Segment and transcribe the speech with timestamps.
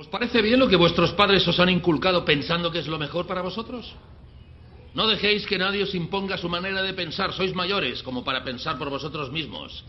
[0.00, 3.26] ¿Os parece bien lo que vuestros padres os han inculcado pensando que es lo mejor
[3.26, 3.94] para vosotros?
[4.94, 7.34] No dejéis que nadie os imponga su manera de pensar.
[7.34, 9.84] Sois mayores como para pensar por vosotros mismos.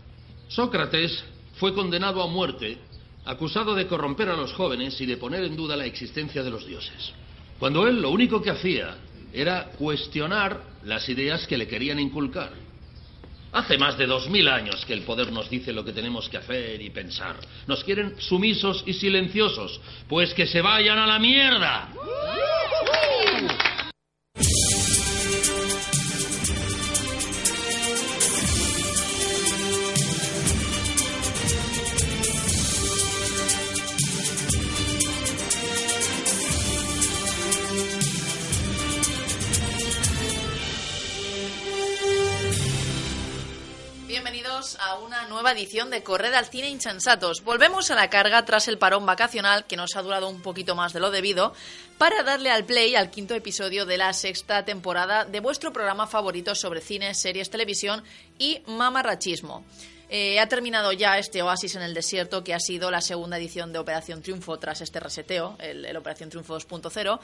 [0.48, 2.76] Sócrates fue condenado a muerte,
[3.24, 6.66] acusado de corromper a los jóvenes y de poner en duda la existencia de los
[6.66, 7.14] dioses.
[7.58, 8.98] Cuando él lo único que hacía
[9.32, 12.52] era cuestionar las ideas que le querían inculcar.
[13.52, 16.38] Hace más de dos mil años que el poder nos dice lo que tenemos que
[16.38, 17.36] hacer y pensar.
[17.66, 19.78] Nos quieren sumisos y silenciosos.
[20.08, 21.88] Pues que se vayan a la mierda.
[44.22, 47.42] Bienvenidos a una nueva edición de Corred al Cine Insensatos.
[47.42, 50.92] Volvemos a la carga tras el parón vacacional, que nos ha durado un poquito más
[50.92, 51.54] de lo debido,
[51.98, 56.54] para darle al play al quinto episodio de la sexta temporada de vuestro programa favorito
[56.54, 58.04] sobre cine, series, televisión
[58.38, 59.64] y mamarrachismo.
[60.08, 63.72] Eh, ha terminado ya este oasis en el desierto que ha sido la segunda edición
[63.72, 67.18] de Operación Triunfo tras este reseteo, el Operación Triunfo 2.0.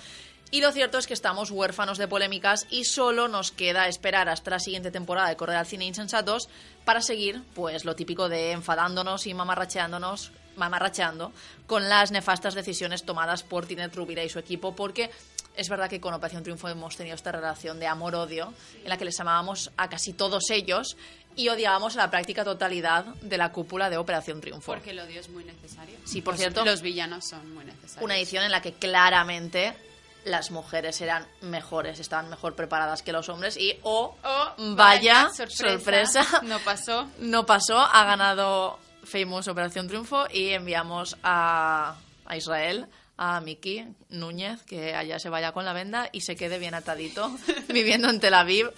[0.50, 4.50] Y lo cierto es que estamos huérfanos de polémicas y solo nos queda esperar hasta
[4.52, 6.48] la siguiente temporada de Correr al Cine Insensatos
[6.86, 11.30] para seguir, pues, lo típico de enfadándonos y mamarracheándonos mamarracheando
[11.68, 15.08] con las nefastas decisiones tomadas por Tinet Rubira y su equipo, porque
[15.54, 18.52] es verdad que con Operación Triunfo hemos tenido esta relación de amor-odio
[18.82, 20.96] en la que les amábamos a casi todos ellos
[21.36, 24.72] y odiábamos a la práctica totalidad de la cúpula de Operación Triunfo.
[24.72, 25.96] Porque el odio es muy necesario.
[26.04, 26.64] Sí, por Los- cierto.
[26.64, 28.02] Los villanos son muy necesarios.
[28.02, 29.76] Una edición en la que claramente
[30.24, 35.30] las mujeres eran mejores, estaban mejor preparadas que los hombres y, oh, Oh, vaya, vaya,
[35.48, 37.08] sorpresa, No pasó.
[37.18, 41.96] no pasó, ha ganado Famous Operación Triunfo y enviamos a,
[42.26, 42.86] a Israel
[43.16, 47.36] a Miki Núñez que allá se vaya con la venda y se quede bien atadito
[47.68, 48.70] viviendo en Tel Aviv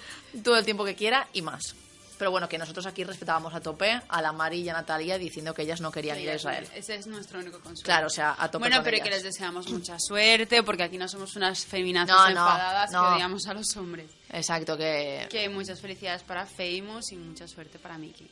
[0.43, 1.75] todo el tiempo que quiera y más.
[2.21, 5.55] Pero bueno, que nosotros aquí respetábamos a tope a la Mari y a Natalia diciendo
[5.55, 6.69] que ellas no querían ir a Israel.
[6.75, 7.83] Ese es nuestro único consuelo.
[7.83, 9.09] Claro, o sea, a tope Bueno, con pero ellas.
[9.09, 13.01] que les deseamos mucha suerte, porque aquí no somos unas No, no, enfadadas no.
[13.03, 14.11] que odiamos a los hombres.
[14.29, 18.29] Exacto, que Que muchas felicidades para Famous y mucha suerte para Miki.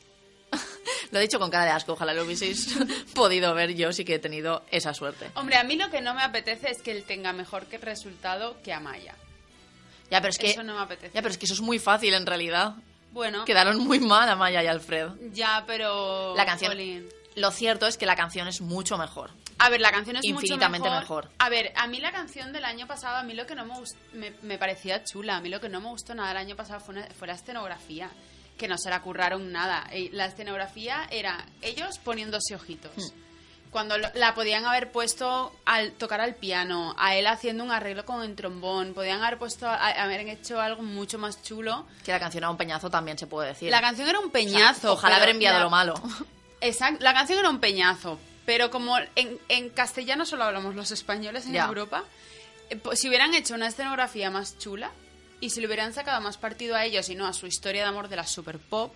[1.10, 2.68] lo he dicho con cara de asco, ojalá lo hubieseis
[3.14, 5.30] podido ver, yo sí que he tenido esa suerte.
[5.34, 8.60] Hombre, a mí lo que no me apetece es que él tenga mejor que resultado
[8.62, 9.14] que Amaya.
[10.10, 11.14] Ya, pero es que Eso no me apetece.
[11.14, 12.74] Ya, pero es que eso es muy fácil en realidad.
[13.18, 15.08] Bueno, Quedaron muy mal Amaya y Alfred.
[15.32, 16.36] ya, pero...
[16.36, 16.70] La canción.
[16.70, 17.08] jolín.
[17.34, 19.30] Lo cierto es que la canción es mucho mejor.
[19.58, 21.28] A ver, la canción es Infinitamente mucho mejor.
[21.40, 23.74] A ver, a mí la canción del año pasado, a mí lo que no me,
[24.12, 26.78] me, me parecía chula, a mí lo que no me gustó nada el año pasado
[26.78, 28.08] fue, una- fue la escenografía,
[28.56, 29.84] que no se la curraron nada.
[29.90, 32.92] Eh, La escenografía era ellos poniéndose ojitos.
[32.96, 33.27] Hmm.
[33.70, 38.04] Cuando lo- la podían haber puesto al tocar al piano, a él haciendo un arreglo
[38.06, 41.86] con el trombón, podían haber puesto, a- haber hecho algo mucho más chulo.
[42.04, 43.70] Que la canción era un peñazo también se puede decir.
[43.70, 44.92] La canción era un O sea, peñazo.
[44.94, 45.94] ojalá haber enviado la- lo malo.
[46.60, 51.46] Exacto, la canción era un peñazo, pero como en, en castellano solo hablamos los españoles
[51.46, 51.66] en Ya.
[51.66, 52.04] Europa,
[52.70, 54.90] eh, si hubieran hecho una escenografía más chula
[55.40, 57.88] y si le hubieran sacado más partido a ellos y no a su historia de
[57.88, 58.92] amor de la super pop,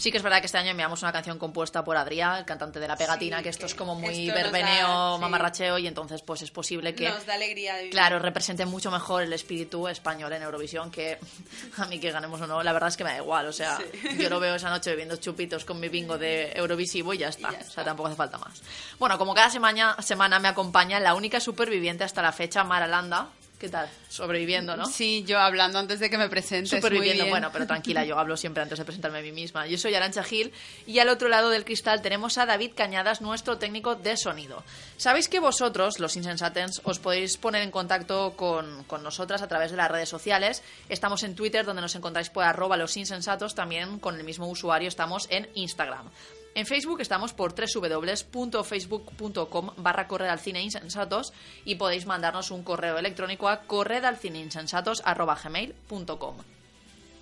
[0.00, 2.80] Sí que es verdad que este año enviamos una canción compuesta por Adrián, el cantante
[2.80, 5.20] de La Pegatina, Sí, que esto que es como muy verbeneo, da- sí.
[5.20, 7.10] mamarracheo, y entonces pues es posible que...
[7.10, 7.92] nos da alegría de vivir.
[7.92, 11.18] Claro, represente mucho mejor el espíritu español en Eurovisión que
[11.76, 13.78] a mí que ganemos o no, la verdad es que me da igual, o sea,
[14.18, 17.50] yo lo veo esa noche bebiendo chupitos con mi bingo de Eurovisivo y ya está,
[17.50, 17.84] Y ya o sea, está.
[17.84, 18.62] tampoco hace falta más.
[18.98, 23.28] Bueno, como cada semana, semana me acompaña la única superviviente hasta la fecha, Mara Landa.
[23.60, 23.90] ¿Qué tal?
[24.08, 24.86] Sobreviviendo, ¿no?
[24.86, 26.70] Sí, yo hablando antes de que me presentes.
[26.70, 29.66] Superviviendo, bueno, pero tranquila, yo hablo siempre antes de presentarme a mí misma.
[29.66, 30.50] Yo soy Arancha Gil
[30.86, 34.64] y al otro lado del cristal tenemos a David Cañadas, nuestro técnico de sonido.
[34.96, 39.72] Sabéis que vosotros, los insensatens, os podéis poner en contacto con, con nosotras a través
[39.72, 40.62] de las redes sociales.
[40.88, 44.88] Estamos en Twitter, donde nos encontráis por arroba los insensatos, también con el mismo usuario
[44.88, 46.08] estamos en Instagram.
[46.54, 51.32] En Facebook estamos por www.facebook.com barra correr al cine insensatos
[51.64, 56.36] y podéis mandarnos un correo electrónico a corredalcineinsensatos.gmail.com.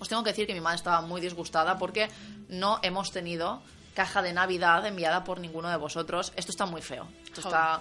[0.01, 2.09] Os tengo que decir que mi madre estaba muy disgustada porque
[2.49, 3.61] no hemos tenido
[3.99, 6.33] caja de Navidad enviada por ninguno de vosotros.
[6.37, 7.09] Esto está muy feo.
[7.25, 7.81] Esto está,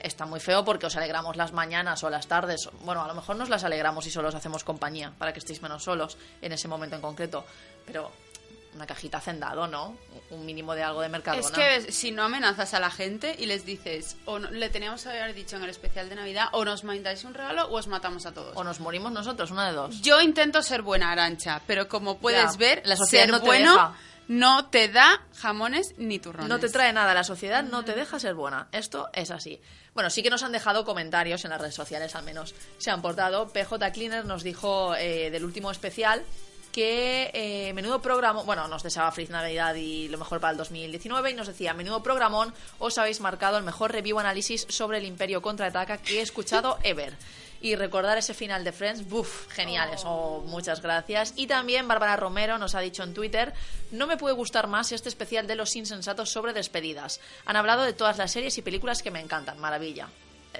[0.00, 2.68] está muy feo porque os alegramos las mañanas o las tardes.
[2.84, 5.62] Bueno, a lo mejor nos las alegramos y solo os hacemos compañía para que estéis
[5.62, 7.44] menos solos en ese momento en concreto.
[7.86, 8.10] Pero
[8.76, 9.96] una cajita hacendado, ¿no?
[10.30, 11.40] Un mínimo de algo de Mercadona.
[11.44, 15.02] Es que si no amenazas a la gente y les dices, o no- le teníamos
[15.02, 17.86] que haber dicho en el especial de Navidad, o nos mandáis un regalo o os
[17.88, 18.56] matamos a todos.
[18.56, 20.00] O nos morimos nosotros, una de dos.
[20.02, 23.46] Yo intento ser buena, Arancha, pero como puedes Ya, ver, la sociedad ser no te
[23.46, 23.94] bueno deja.
[24.28, 26.48] no te da jamones ni turrones.
[26.48, 28.68] No te trae nada, la sociedad no te deja ser buena.
[28.72, 29.60] Esto es así.
[29.94, 33.00] Bueno, sí que nos han dejado comentarios en las redes sociales, al menos se han
[33.00, 33.48] portado.
[33.48, 36.22] PJ Cleaner nos dijo eh, del último especial
[36.76, 41.30] que eh, menudo programa, bueno, nos deseaba feliz Navidad y lo mejor para el 2019
[41.30, 45.40] y nos decía, menudo programón, os habéis marcado el mejor review análisis sobre el Imperio
[45.40, 47.16] contraataca que he escuchado ever.
[47.62, 51.32] Y recordar ese final de Friends, buf, geniales, oh, muchas gracias.
[51.36, 53.54] Y también Bárbara Romero nos ha dicho en Twitter,
[53.90, 57.22] no me puede gustar más este especial de los insensatos sobre despedidas.
[57.46, 60.10] Han hablado de todas las series y películas que me encantan, maravilla.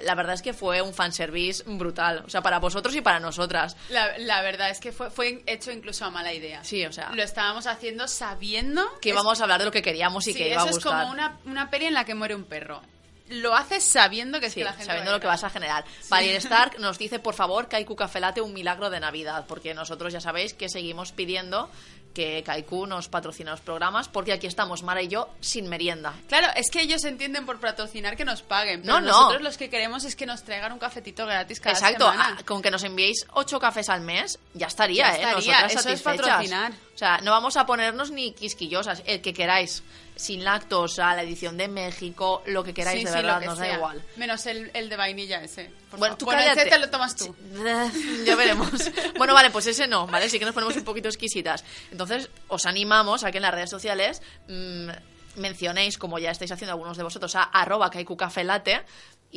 [0.03, 3.75] La verdad es que fue un fanservice brutal, o sea, para vosotros y para nosotras.
[3.89, 6.63] La, la verdad es que fue, fue hecho incluso a mala idea.
[6.63, 10.27] Sí, o sea, Lo estábamos haciendo sabiendo que íbamos a hablar de lo que queríamos
[10.27, 11.01] y sí, que iba a eso es gustar.
[11.01, 12.81] como una, una peli en la que muere un perro.
[13.29, 15.83] Lo haces sabiendo que es Sí, que la gente sabiendo lo que vas a generar.
[16.09, 20.13] Valier Stark nos dice, por favor, Kaiku Café Latte un milagro de Navidad, porque nosotros
[20.13, 21.69] ya sabéis que seguimos pidiendo
[22.17, 26.15] que Kaiku nos patrocine los programas, porque aquí estamos, Mara y yo, sin merienda.
[26.27, 29.07] Claro, es que ellos entienden por patrocinar que nos paguen, pero No, no.
[29.11, 32.37] nosotros los que queremos es que nos traigan un cafetito gratis cada Exacto, semana.
[32.39, 35.15] ah, con que nos enviéis ocho cafés al mes, ya estaría, Ya ¿eh?
[35.29, 36.71] estaría, Nosotras eso es patrocinar.
[36.95, 39.83] O sea, no vamos a ponernos ni quisquillosas, el que queráis,
[40.17, 43.73] sin lactosa, la edición de México, lo que queráis, Sí, de sí, verdad, nos da
[43.73, 44.03] igual.
[44.17, 45.71] Menos el, el de vainilla ese.
[45.89, 46.61] por Bueno, tú Bueno, cállate.
[46.61, 47.35] ese te lo tomas tú.
[48.25, 48.69] Ya veremos.
[49.17, 50.27] Bueno, vale, pues ese no, ¿vale?
[50.29, 51.63] Sí que nos ponemos un poquito exquisitas.
[51.91, 54.89] Entonces, os animamos a que en las redes sociales mm,
[55.37, 58.83] mencionéis, como ya estáis haciendo algunos de vosotros, a arroba kaikucafelate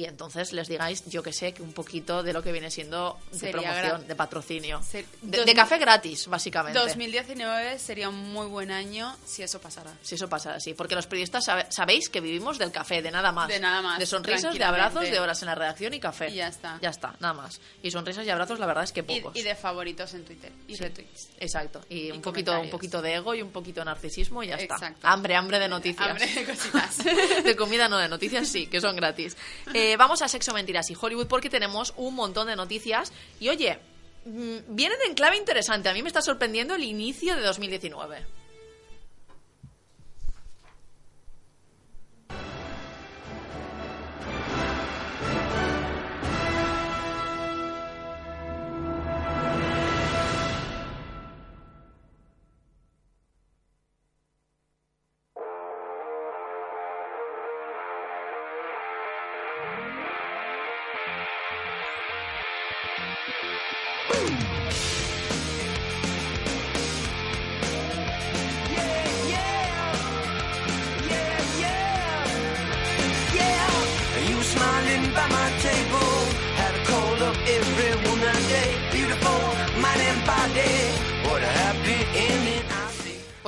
[0.01, 3.19] y entonces les digáis, yo que sé, que un poquito de lo que viene siendo
[3.33, 4.83] de Sería promoción, de patrocinio.
[4.83, 6.79] Ser- De, dos de mil- café gratis, básicamente.
[6.79, 9.93] 2019 sería un muy buen año si eso pasara.
[10.03, 10.75] Si eso pasa así.
[10.75, 13.49] Porque los periodistas sabe- sabéis que vivimos del café, de nada más.
[13.49, 16.31] De nada más, De sonrisas, de abrazos, de horas en la redacción y café.
[16.31, 16.79] Y ya está.
[16.81, 17.61] Ya está, nada más.
[17.83, 19.37] Y sonrisas y abrazos, la verdad es que pocos.
[19.37, 20.53] y de favoritos en Twitter.
[20.69, 21.29] Y Sí, retweets.
[21.39, 21.81] Exacto.
[21.89, 24.57] Y, Y un poquito, un poquito de ego y un poquito de narcisismo y ya
[24.57, 24.75] está.
[24.75, 25.07] Exacto.
[25.07, 26.09] Hambre, hambre de noticias.
[26.09, 26.99] Hambre de cositas.
[27.45, 29.37] de comida no, de noticias sí, que son gratis.
[29.75, 33.13] Eh, vamos a Sexo, Mentiras y Hollywood porque tenemos un montón de noticias.
[33.39, 33.79] Y oye,
[34.25, 35.89] mm, vienen en clave interesante.
[35.89, 38.40] A mí me está sorprendiendo el inicio de 2019.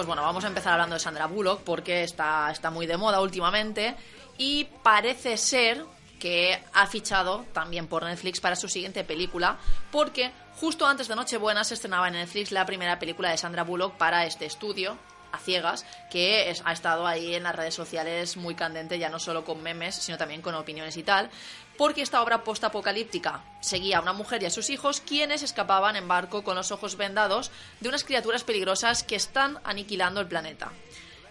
[0.02, 3.20] Pues bueno, vamos a empezar hablando de Sandra Bullock porque está, está muy de moda
[3.20, 3.94] últimamente
[4.36, 5.84] y parece ser
[6.18, 9.58] que ha fichado también por Netflix para su siguiente película
[9.92, 13.96] porque justo antes de Nochebuena se estrenaba en Netflix la primera película de Sandra Bullock
[13.96, 14.98] para este estudio
[15.30, 19.44] a ciegas que ha estado ahí en las redes sociales muy candente ya no solo
[19.44, 21.30] con memes sino también con opiniones y tal
[21.76, 26.08] porque esta obra postapocalíptica seguía a una mujer y a sus hijos quienes escapaban en
[26.08, 27.50] barco con los ojos vendados
[27.80, 30.72] de unas criaturas peligrosas que están aniquilando el planeta.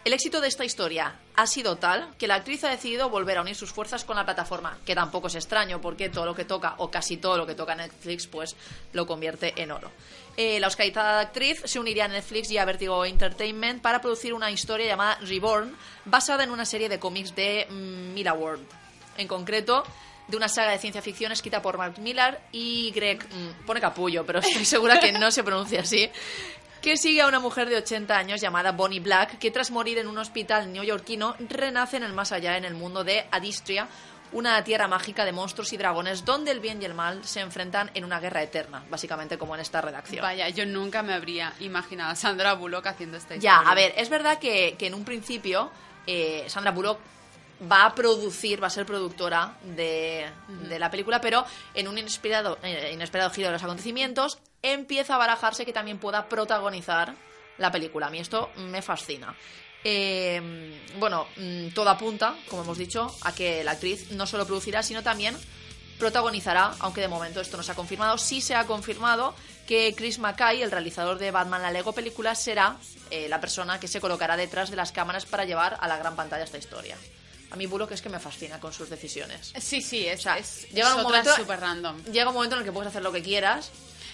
[0.03, 3.41] El éxito de esta historia ha sido tal que la actriz ha decidido volver a
[3.41, 6.73] unir sus fuerzas con la plataforma, que tampoco es extraño porque todo lo que toca,
[6.79, 8.55] o casi todo lo que toca Netflix, pues
[8.93, 9.91] lo convierte en oro.
[10.37, 14.49] Eh, la oscarizada actriz se uniría a Netflix y a Vertigo Entertainment para producir una
[14.49, 18.65] historia llamada Reborn, basada en una serie de cómics de mm, Mila World.
[19.17, 19.83] En concreto,
[20.31, 24.25] de una saga de ciencia ficción escrita por Mark Millar y Greg, mm, pone capullo,
[24.25, 26.09] pero estoy segura que no se pronuncia así,
[26.81, 30.07] que sigue a una mujer de 80 años llamada Bonnie Black, que tras morir en
[30.07, 33.87] un hospital neoyorquino renace en el más allá en el mundo de Adistria,
[34.33, 37.91] una tierra mágica de monstruos y dragones donde el bien y el mal se enfrentan
[37.93, 40.21] en una guerra eterna, básicamente como en esta redacción.
[40.23, 43.69] Vaya, yo nunca me habría imaginado a Sandra Bullock haciendo esta Ya, historia.
[43.71, 45.69] a ver, es verdad que, que en un principio
[46.07, 46.99] eh, Sandra Bullock
[47.69, 50.29] va a producir, va a ser productora de,
[50.67, 55.17] de la película, pero en un inesperado, eh, inesperado giro de los acontecimientos empieza a
[55.17, 57.15] barajarse que también pueda protagonizar
[57.57, 58.07] la película.
[58.07, 59.35] A mí esto me fascina.
[59.83, 64.83] Eh, bueno, mm, todo apunta, como hemos dicho, a que la actriz no solo producirá,
[64.83, 65.35] sino también
[65.97, 68.17] protagonizará, aunque de momento esto no se ha confirmado.
[68.17, 69.35] Sí se ha confirmado
[69.67, 72.77] que Chris Mackay, el realizador de Batman la Lego película, será
[73.11, 76.15] eh, la persona que se colocará detrás de las cámaras para llevar a la gran
[76.15, 76.97] pantalla esta historia.
[77.51, 79.51] A mí Bullock es que me fascina con sus decisiones.
[79.59, 82.03] Sí, sí, es, O sea, es, llega es un otra momento- súper random.
[82.05, 83.71] Llega un momento en el que puedes hacer lo que quieras.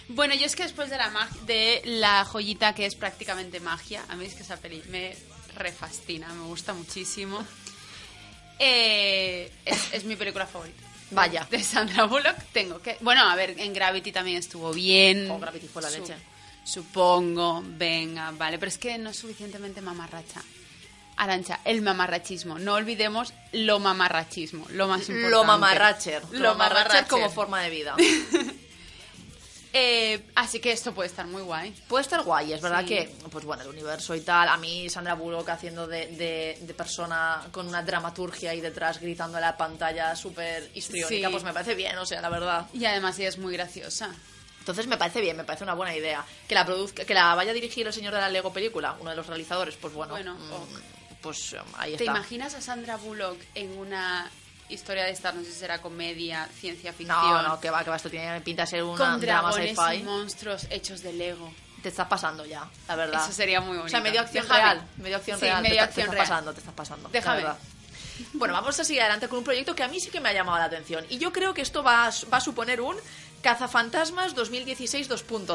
[0.09, 4.15] Bueno, yo es que después de la de la joyita que es prácticamente magia, a
[4.15, 5.15] mí es que esa peli me
[5.55, 7.45] refascina, me gusta muchísimo.
[8.59, 10.81] Eh, es, es mi película favorita.
[11.11, 11.47] Vaya.
[11.49, 12.97] De Sandra Bullock tengo que...
[13.01, 15.29] Bueno, a ver, en Gravity también estuvo bien.
[15.31, 16.15] Oh, Gravity fue la leche.
[16.63, 20.41] Supongo, venga, vale, pero es que no es suficientemente mamarracha.
[21.17, 22.59] Arancha, el mamarrachismo.
[22.59, 25.29] No olvidemos lo mamarrachismo, lo más importante.
[25.29, 26.23] Lo mamarracher.
[26.31, 27.95] Lo mamarracher como forma de vida.
[29.73, 31.71] Eh, así que esto puede estar muy guay.
[31.87, 32.87] Puede estar guay, es verdad Sí.
[32.87, 34.47] que, pues bueno, el universo y tal.
[34.49, 39.37] A mí, Sandra Bullock haciendo de, de- de persona con una dramaturgia ahí detrás, gritando
[39.37, 41.31] a la pantalla súper histriónica, Sí.
[41.31, 42.65] pues me parece bien, o sea, la verdad.
[42.73, 44.09] Y además ella es muy graciosa.
[44.59, 46.25] Entonces me parece bien, me parece una buena idea.
[46.47, 49.11] Que la produzca, que la vaya a dirigir el señor de la Lego película, uno
[49.11, 50.13] de los realizadores, pues bueno.
[50.13, 50.96] Bueno, mm.
[51.27, 52.11] Pues ahí ¿Te está.
[52.17, 54.29] imaginas a Sandra Bullock en una
[54.69, 57.17] historia de esta, no sé si será comedia, ciencia ficción?
[57.19, 60.03] No, no, que va, que va, esto tiene pinta de ser una con drama sci-fi.
[60.03, 61.51] monstruos hechos de Lego.
[61.81, 63.23] Te estás pasando ya, la verdad.
[63.23, 63.85] Eso sería muy bonito.
[63.85, 64.61] O sea, medio acción Déjame.
[64.63, 64.87] real.
[64.97, 65.61] Medio acción Sí, real.
[65.61, 66.23] medio te, acción te real.
[66.23, 67.03] estás pasando, te estás pasando.
[67.07, 67.37] la Déjame.
[67.37, 67.57] verdad.
[68.33, 70.33] Bueno, vamos a seguir adelante con un proyecto que a mí sí que me ha
[70.33, 71.05] llamado la atención.
[71.07, 72.95] Y yo creo que esto va a, va a suponer un
[73.41, 75.47] Cazafantasmas 2016 2.0.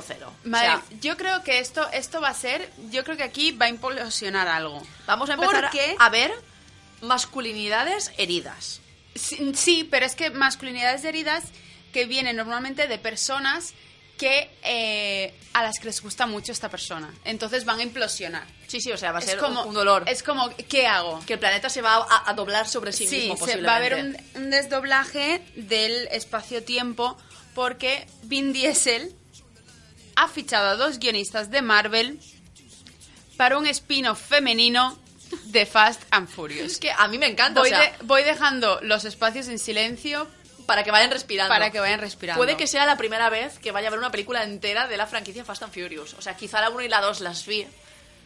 [0.44, 3.52] Madre, O sea, yo creo que esto, esto va a ser, yo creo que aquí
[3.52, 4.82] va a implosionar algo.
[5.06, 6.32] vamos a empezar Porque- a ver
[7.00, 8.80] masculinidades heridas.
[9.14, 11.44] Sí, sí, pero es que masculinidades heridas
[11.92, 13.74] que vienen normalmente de personas
[14.16, 17.12] que eh, a las que les gusta mucho esta persona.
[17.24, 18.46] Entonces van a implosionar.
[18.68, 20.04] Sí, sí, o sea, va a es ser como un, dolor.
[20.06, 21.20] Es como, ¿qué hago?
[21.26, 23.94] Que el planeta se va a, a doblar sobre sí, mismo, se va a haber
[23.94, 27.18] un, un desdoblaje del espacio-tiempo
[27.54, 29.14] porque Vin Diesel
[30.16, 32.18] ha fichado a dos guionistas de Marvel
[33.36, 34.98] para un spin-off femenino
[35.46, 36.72] de Fast and Furious.
[36.72, 39.58] Es que a mí me encanta, Voy, o sea, de- voy dejando los espacios en
[39.58, 40.28] silencio
[40.66, 41.48] para que vayan respirando.
[41.52, 42.38] para que vayan respirando.
[42.38, 45.06] Puede que sea la primera vez que vaya a ver una película entera de la
[45.06, 46.14] franquicia Fast and Furious.
[46.14, 47.66] O sea, quizá la 1 y la 2 las vi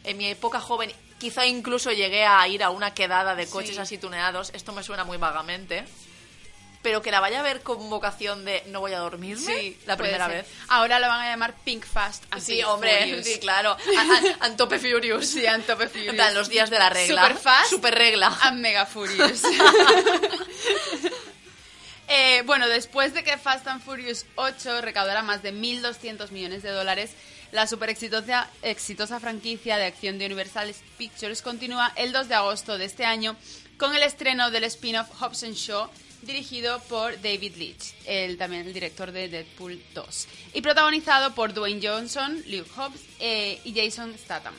[0.03, 0.91] en mi época joven.
[1.17, 3.81] Quizá incluso llegué a ir a una quedada de coches Sí.
[3.81, 4.51] así tuneados.
[4.53, 5.85] Esto me suena muy vagamente.
[6.87, 9.97] Pero que la vaya a ver con vocación de no voy a dormirme Sí, la
[9.97, 10.47] primera vez.
[10.69, 13.25] Ahora lo van a llamar Pink Fast Sí, hombre, Furious.
[13.25, 13.75] sí, claro.
[14.39, 15.27] Antope Furious.
[15.27, 16.11] Sí, Antope Furious.
[16.11, 17.23] En plan, los días de la regla.
[17.23, 18.37] Super Fast Super regla.
[18.43, 19.41] and Mega Furious.
[22.09, 26.69] Eh, bueno, después de que Fast and Furious 8 recaudara más de 1.200 millones de
[26.69, 27.11] dólares,
[27.51, 32.77] la super exitosa, exitosa franquicia de acción de Universal Pictures continúa el 2 de agosto
[32.77, 33.35] de este año
[33.77, 35.89] con el estreno del spin-off Hobbs Shaw,
[36.27, 41.85] dirigido por David Leitch, el, también el director de Deadpool 2, y protagonizado por Dwayne
[41.85, 44.53] Johnson, Luke Hobbs eh, y Jason Statham.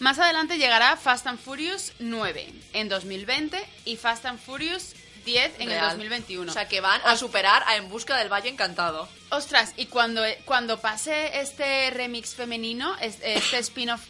[0.00, 4.92] Más adelante llegará Fast and Furious 9 en 2020 y Fast and Furious
[5.24, 5.90] 10 en el Real.
[5.90, 6.50] 2021.
[6.50, 9.08] O sea, que van a superar a En Busca del Valle Encantado.
[9.30, 14.02] Ostras, y cuando, cuando pase este remix femenino, es- este spin-off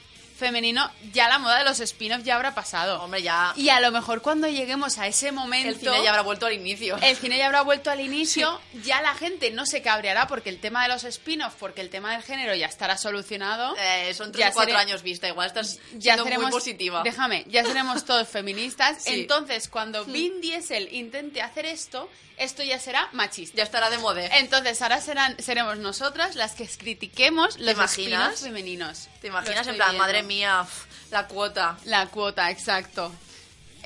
[0.44, 3.02] femenino, ya la moda de los spin-offs ya habrá pasado.
[3.02, 5.68] Hombre, ya Y a lo mejor cuando lleguemos a ese momento...
[5.70, 6.96] el cine ya habrá vuelto al inicio.
[7.00, 10.58] el cine ya habrá vuelto al inicio, ya la gente no se cabreará porque el
[10.60, 13.74] tema de los spin-offs, porque el tema del género ya estará solucionado.
[13.78, 17.02] Eh, son tres o cuatro seré- años vista, igual estás ya siendo seremos, muy positiva.
[17.02, 19.02] Déjame, ya seremos todos feministas.
[19.04, 19.20] Sí.
[19.20, 23.56] Entonces, cuando Vin Diesel intente hacer esto, esto ya será machista.
[23.56, 24.24] Ya estará de moda.
[24.38, 29.08] Entonces, ahora serán, seremos nosotras las que critiquemos los spin-offs femeninos.
[29.20, 30.04] ¿Te imaginas en plan, viendo.
[30.04, 30.66] madre mía,
[31.10, 31.76] la cuota?
[31.84, 33.12] La cuota, exacto.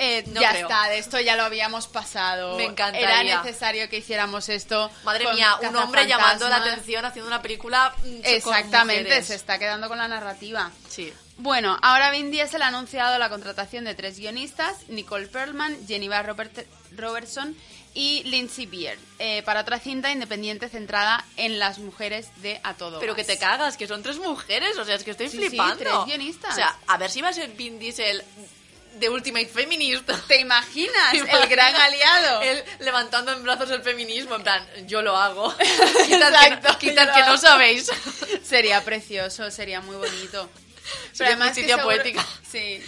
[0.00, 0.68] Eh, No ya creo.
[0.68, 2.56] está, de esto ya lo habíamos pasado.
[2.56, 3.20] Me encantaría.
[3.32, 4.90] Era necesario que hiciéramos esto.
[5.02, 9.58] Madre mía, un hombre llamando la atención haciendo una película mm, con Exactamente, se está
[9.58, 10.70] quedando con la narrativa.
[10.88, 11.12] Sí.
[11.36, 16.66] Bueno, ahora Vin Diesel ha anunciado la contratación de tres guionistas, Nicole Perlman, Jennifer Robert-
[16.96, 17.56] Robertson
[17.94, 23.00] y Lindsay Beard, eh, para otra cinta independiente centrada en las mujeres de A Todo
[23.00, 23.26] Pero Gas.
[23.26, 25.76] que te cagas, que son tres mujeres, o sea, es que estoy Sí, sí, flipando.
[25.76, 26.52] tres guionistas.
[26.52, 28.22] O sea, a ver si va a ser Vin Diesel
[28.94, 30.08] de Ultimate Feminist.
[30.26, 31.12] ¿Te imaginas?
[31.12, 32.42] ¿Te El gran aliado.
[32.42, 35.54] Él levantando en brazos el feminismo, en plan, yo lo hago.
[35.58, 35.68] quitad
[36.06, 37.90] que, Exacto, no, quitad yo que no sabéis.
[38.42, 40.48] Sería precioso, sería muy bonito.
[41.12, 42.26] Sería que justicia seguro- poética.
[42.50, 42.82] Sí.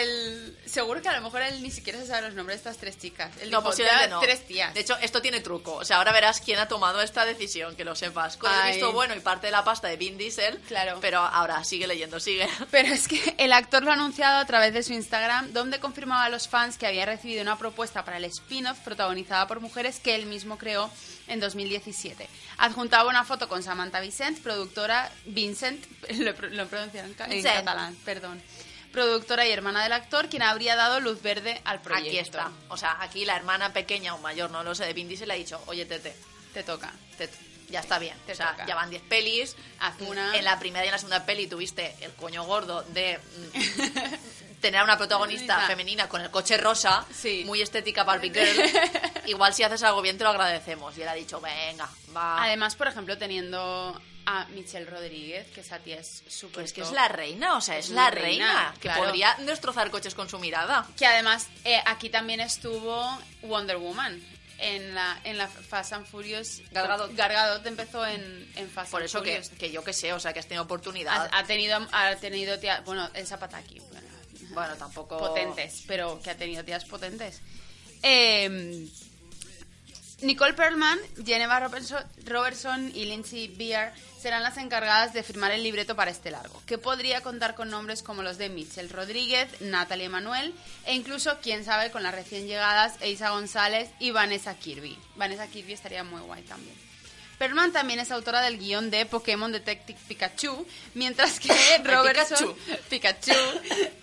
[0.00, 2.80] El, seguro que a lo mejor él ni siquiera se sabe los nombres de estas
[2.80, 3.30] tres chicas.
[3.40, 4.20] Él No, dijo, posiblemente "Ya, no.
[4.20, 4.74] Tres tías.
[4.74, 5.74] De hecho, esto tiene truco.
[5.74, 8.36] O sea, ahora verás quién ha tomado esta decisión, que lo sepas.
[8.36, 10.58] Con el visto bueno y parte de la pasta de Vin Diesel.
[10.68, 10.98] Claro.
[11.00, 12.48] Pero ahora, sigue leyendo, sigue.
[12.70, 16.24] Pero es que el actor lo ha anunciado a través de su Instagram, donde confirmaba
[16.24, 20.14] a los fans que había recibido una propuesta para el spin-off protagonizada por mujeres que
[20.14, 20.90] él mismo creó
[21.26, 22.28] en 2017.
[22.58, 25.84] Adjuntaba una foto con Samantha Vincent, productora Vincent,
[26.18, 26.64] lo, lo
[27.28, 28.42] en, catalán, perdón.
[28.94, 32.08] Productora y hermana del actor, quien habría dado luz verde al proyecto.
[32.08, 32.50] Aquí está.
[32.68, 35.34] O sea, aquí la hermana pequeña o mayor, no lo sé, de Vin Diesel le
[35.34, 36.14] ha dicho, oye, Tete,
[36.52, 36.92] Te toca.
[37.18, 37.28] te-
[37.68, 38.16] ya está bien.
[38.24, 38.66] Te o sea, toca.
[38.66, 39.56] ya van 10 pelis.
[39.80, 40.36] Haz una.
[40.36, 44.80] En la primera y en la segunda peli tuviste el coño gordo de mm, tener
[44.80, 46.08] a una protagonista Femenina.
[46.08, 47.42] con el coche rosa, Sí.
[47.44, 48.70] muy estética Barbie Girl.
[49.26, 50.96] Igual si haces algo bien te lo agradecemos.
[50.96, 52.42] Y él ha dicho, venga, va.
[52.42, 56.92] Además, por ejemplo, teniendo a Michelle Rodríguez, que esa tía es súper Pues que es
[56.92, 59.04] la reina, o sea, es, Es la reina, reina, que claro.
[59.04, 60.86] podría destrozar coches con su mirada.
[60.96, 63.06] Que además eh, aquí también estuvo
[63.42, 64.22] Wonder Woman
[64.58, 66.62] en la en la Fast and Furious.
[66.70, 67.14] Gal Gadot.
[67.14, 69.58] Gal Gadot empezó en, en Fast Por and eso que, Furious.
[69.58, 71.28] que yo que sé, o sea, que has tenido oportunidad.
[71.30, 74.03] ha, ha tenido ha tenido tía, bueno, el Zapataki, bueno,
[74.54, 75.18] Bueno, tampoco...
[75.18, 77.40] potentes, pero que ha tenido tías potentes.
[78.02, 78.88] Eh,
[80.24, 86.10] Nicole Perlman, Geneva Robertson, y Lindsay Beer serán las encargadas de firmar el libreto para
[86.10, 90.54] este largo, que podría contar con nombres como los de Michelle Rodríguez, Natalie Emanuel
[90.86, 94.98] e incluso, quién sabe, con las recién llegadas Eisa González y Vanessa Kirby.
[95.16, 96.83] Vanessa Kirby estaría muy guay también.
[97.44, 101.48] Perlman también es autora del guion de Pokémon Detective Pikachu, mientras que
[101.84, 102.54] Robertson
[102.88, 103.34] Pikachu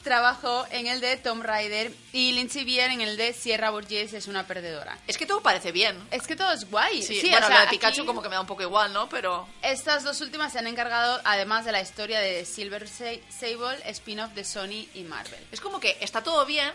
[0.04, 4.28] trabajó en el de Tomb Raider y Lindsay Beer en el de Sierra Burgess es
[4.28, 4.98] una perdedora.
[5.08, 5.98] Es que todo parece bien.
[6.12, 7.02] Es que todo es guay.
[7.02, 8.94] Sí, Sí, bueno, o sea, lo de Pikachu como que me da un poco igual,
[8.94, 9.10] ¿no?
[9.10, 9.48] Pero...
[9.64, 14.34] Estas dos últimas se han encargado, además de la historia de Silver Sa- Sable, spin-off
[14.34, 15.40] de Sony y Marvel.
[15.52, 16.72] Es como que está todo bien,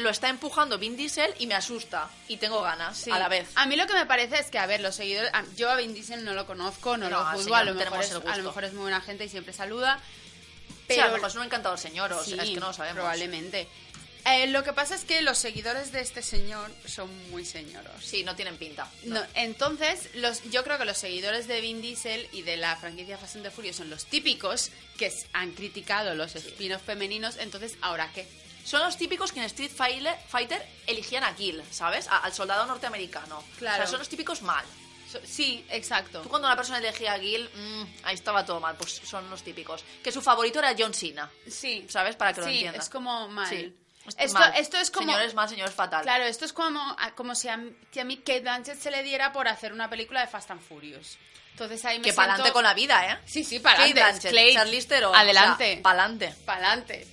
[0.00, 2.08] lo está empujando Vin Diesel y me asusta.
[2.28, 3.10] Y tengo ganas Sí.
[3.10, 3.48] a la vez.
[3.54, 5.30] A mí lo que me parece es que, a ver, los seguidores...
[5.32, 7.74] a- Yo a Vin Diesel no lo conozco, no, No, lo juzgo, señor a lo,
[7.74, 8.36] mejor es, el a gusto.
[8.38, 10.00] lo mejor es muy buena gente y siempre saluda.
[10.88, 12.72] Pero a lo mejor es un encantador señor, o sea, es Sí, que no lo
[12.72, 12.96] sabemos.
[12.96, 13.68] Probablemente.
[14.26, 17.92] Eh, lo que pasa es que los seguidores de este señor son muy señoros.
[18.04, 18.86] Sí, no tienen pinta.
[19.04, 23.16] No, entonces, los, yo creo que los seguidores de Vin Diesel y de la franquicia
[23.16, 27.36] Fast and the Furious son los típicos que han criticado los spin-offs femeninos.
[27.38, 28.26] Entonces, ¿ahora qué?
[28.64, 32.06] Son los típicos que en Street Fighter, eligían a Kill, ¿sabes?
[32.08, 33.42] A- al soldado norteamericano.
[33.58, 33.74] Claro.
[33.74, 34.64] O sea, son los típicos mal.
[35.10, 36.20] So- sí, exacto.
[36.22, 39.42] Tú cuando una persona elegía a Gil, mm, ahí estaba todo mal, pues son los
[39.42, 39.84] típicos.
[40.04, 41.28] Que su favorito era John Cena.
[41.48, 41.84] Sí.
[41.88, 42.14] ¿Sabes?
[42.16, 42.80] Para que lo sí, entiendan.
[42.80, 43.48] es como mal.
[43.48, 43.74] Sí.
[44.16, 44.52] Esto, mal.
[44.56, 45.06] esto es como...
[45.12, 46.02] Señores mal, señores fatal.
[46.02, 46.80] Claro, esto es como,
[47.16, 49.90] como si a, mí- si a mí Kate Blanchett se le diera por hacer una
[49.90, 51.18] película de Fast and Furious.
[51.52, 52.30] Entonces ahí me que siento...
[52.30, 53.18] pa'lante con la vida, ¿eh?
[53.26, 53.88] Sí, sí, pa'lante.
[53.94, 55.64] Kate Blanchett, Clay, Charlize Theron, Adelante.
[55.64, 56.34] o sea, pa'lante.
[56.46, 57.06] Pa'lante.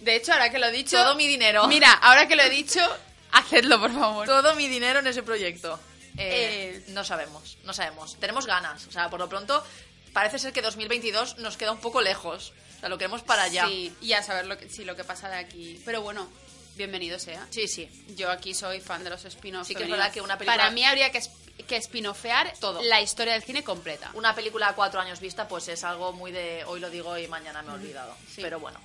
[0.00, 0.96] De hecho, ahora que lo he dicho...
[0.96, 1.66] Todo mi dinero.
[1.66, 2.80] Mira, ahora que lo he dicho,
[3.32, 4.26] hacedlo, por favor.
[4.26, 5.78] Todo mi dinero en ese proyecto.
[6.16, 8.16] Eh, Eh, no sabemos, no sabemos.
[8.20, 8.86] Tenemos ganas.
[8.86, 9.64] O sea, por lo pronto,
[10.12, 12.52] parece ser que 2022 nos queda un poco lejos.
[12.76, 13.66] O sea, lo queremos para allá.
[13.66, 15.80] Sí, y a saber lo que, sí, lo que pasa de aquí.
[15.84, 16.28] Pero bueno,
[16.76, 17.46] bienvenido sea.
[17.50, 17.66] sí.
[17.66, 17.88] sí.
[18.16, 19.68] Yo aquí soy fan de los spin-offs.
[19.68, 21.20] Sí que es verdad que una película- Para mí habría que,
[21.66, 22.82] que spin-offear Todo.
[22.82, 24.10] la historia del cine completa.
[24.14, 27.26] Una película a cuatro años vista, pues es algo muy de hoy lo digo y
[27.26, 28.14] mañana me he olvidado.
[28.32, 28.40] Sí.
[28.42, 28.78] Pero bueno.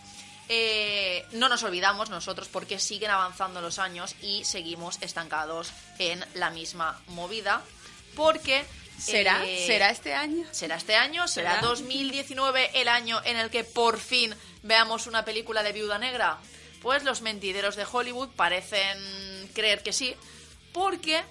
[0.51, 6.49] Eh, no nos olvidamos nosotros porque siguen avanzando los años y seguimos estancados en la
[6.49, 7.61] misma movida.
[8.15, 8.65] Porque.
[8.97, 9.45] ¿Será?
[9.45, 10.45] eh, ¿Será este año?
[10.51, 11.27] ¿Será este año?
[11.27, 11.67] ¿Será ¿Será?
[11.67, 16.39] 2019 el año en el que por fin veamos una película de Viuda Negra?
[16.81, 18.97] Pues los mentideros de Hollywood parecen
[19.53, 20.15] creer que sí,
[20.73, 21.23] porque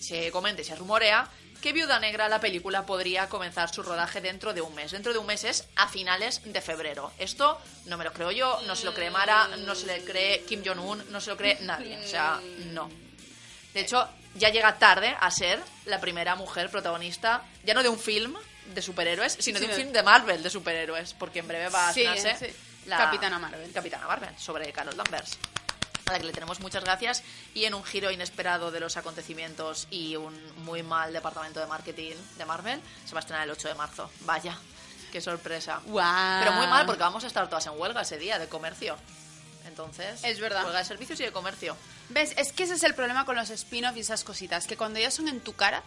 [0.00, 1.28] se comenta y se rumorea
[1.62, 4.90] que Viuda Negra, la película, podría comenzar su rodaje dentro de un mes.
[4.90, 7.12] Dentro de un mes es a finales de febrero.
[7.18, 10.42] Esto no me lo creo yo, no se lo cree Mara, no se le cree
[10.42, 11.96] Kim Jong-un, no se lo cree nadie.
[11.98, 12.40] O sea,
[12.72, 12.90] no.
[13.72, 17.98] De hecho, ya llega tarde a ser la primera mujer protagonista, ya no de un
[17.98, 18.34] film
[18.74, 21.90] de superhéroes, sino de un film de Marvel de superhéroes, porque en breve va a
[21.90, 22.56] estrenarse sí.
[22.86, 23.70] la Capitana Marvel.
[23.72, 25.38] Capitana Marvel, sobre Carol Danvers.
[26.06, 27.22] A la que le tenemos muchas gracias
[27.54, 30.34] y en un giro inesperado de los acontecimientos y un
[30.64, 34.10] muy mal departamento de marketing de Marvel, se va a estrenar el 8 de marzo.
[34.22, 34.58] Vaya,
[35.12, 35.80] qué sorpresa.
[35.84, 38.96] Pero muy mal porque vamos a estar todas en huelga ese día de comercio.
[39.66, 40.64] Entonces, Es verdad.
[40.64, 41.76] huelga de servicios y de comercio.
[42.08, 42.34] ¿Ves?
[42.36, 45.10] Es que ese es el problema con los spin-offs y esas cositas, que cuando ya
[45.10, 45.82] son en tu cara...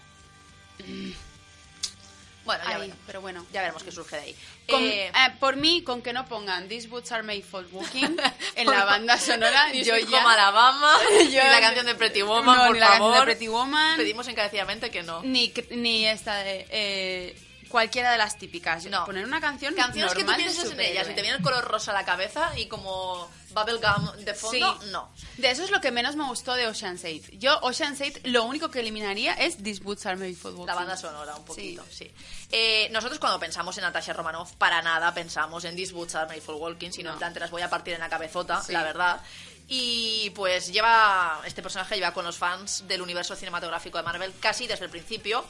[2.45, 2.97] Bueno, ya, veremos.
[3.07, 3.45] pero bueno.
[3.51, 4.35] ya veremos qué surge de ahí.
[4.69, 8.15] Con- Eh, eh, por mí, con que no pongan These Boots Are Made for Walking
[8.55, 10.21] en la banda sonora, ni yo ya...
[10.31, 13.19] Alabama, ni Yo- la canción de Pretty Woman, No, por ni la canción favor.
[13.27, 15.21] de Pretty Woman, Pedimos encarecidamente que no.
[15.23, 16.65] ni, ni esta de...
[16.69, 17.37] eh,
[17.69, 18.85] cualquiera de las típicas.
[18.85, 19.05] No.
[19.05, 21.91] Poner una canción Canciones que tú piensas en ellas y te viene el color rosa
[21.91, 24.89] a la cabeza y como bubblegum de fondo, Sí.
[24.91, 25.09] no.
[25.37, 27.31] De eso es lo que menos me gustó de Ocean's 8.
[27.33, 30.65] Yo, Ocean's 8, lo único que eliminaría es These Boots Are Made for Walking.
[30.67, 32.11] La banda sonora, un poquito, sí.
[32.51, 36.41] Eh, nosotros cuando pensamos en Natasha Romanoff, para nada pensamos en These Boots Are Made
[36.41, 38.73] for Walking, sino en plan te las voy a partir en la cabezota, Sí.
[38.73, 39.21] la verdad.
[39.67, 44.67] Y pues lleva, este personaje lleva con los fans del universo cinematográfico de Marvel casi
[44.67, 45.43] desde el principio,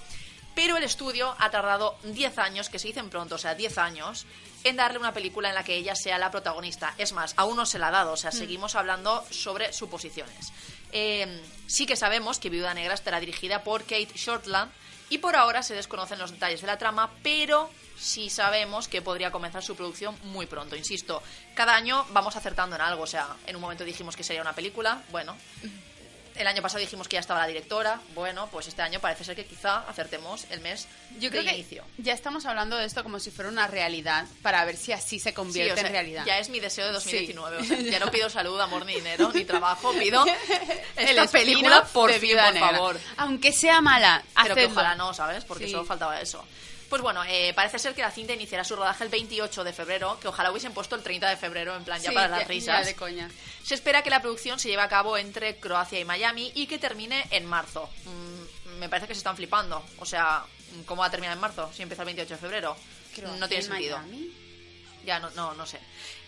[0.56, 4.26] pero el estudio ha tardado 10 años, que se dicen pronto, o sea, 10 años,
[4.64, 6.96] en darle una película en la que ella sea la protagonista.
[6.98, 10.52] Es más, aún no se la ha dado, o sea, seguimos hablando sobre suposiciones.
[10.92, 14.72] Eh, sí que sabemos que Viuda Negra estará dirigida por Kate Shortland
[15.10, 19.32] y por ahora se desconocen los detalles de la trama, pero sí sabemos que podría
[19.32, 20.76] comenzar su producción muy pronto.
[20.76, 21.22] Insisto,
[21.54, 24.54] cada año vamos acertando en algo, o sea, en un momento dijimos que sería una
[24.54, 25.36] película, bueno.
[26.36, 28.02] El año pasado dijimos que ya estaba la directora.
[28.14, 30.88] Bueno, pues este año parece ser que quizá acertemos el mes
[31.20, 31.84] Yo creo de que inicio.
[31.98, 35.30] ya estamos hablando de esto como si fuera una realidad para ver si así se
[35.30, 36.24] Sí, convierte o sea, en realidad.
[36.26, 37.64] Ya es mi deseo de 2019.
[37.64, 37.74] Sí.
[37.74, 39.94] o sea, ya no pido salud, amor, ni dinero, ni trabajo.
[39.94, 40.26] Pido
[40.98, 42.70] El esta película, por de fin, Viuda por Negra.
[42.72, 43.00] favor.
[43.18, 44.72] Aunque sea mala, Pero que hacedlo.
[44.74, 45.46] ojalá no, ¿sabes?
[45.46, 45.72] Porque Sí.
[45.72, 46.44] solo faltaba eso.
[46.90, 50.20] Pues bueno, eh, parece ser que la cinta iniciará su rodaje el 28 de febrero,
[50.20, 52.48] que ojalá hubiesen puesto el 30 de febrero, en plan ya Sí, para las ya-
[52.48, 52.80] risas.
[52.82, 53.30] ya de coña.
[53.64, 56.78] Se espera que la producción se lleve a cabo entre Croacia y Miami y que
[56.78, 57.90] termine en marzo.
[58.06, 59.84] Mm, me parece que se están flipando.
[60.00, 60.46] O sea,
[60.86, 62.78] ¿cómo va a terminar en marzo si empieza el 28 de febrero?
[63.40, 63.98] No tiene sentido.
[63.98, 64.32] Miami.
[65.06, 65.80] Ya, no, no, no sé.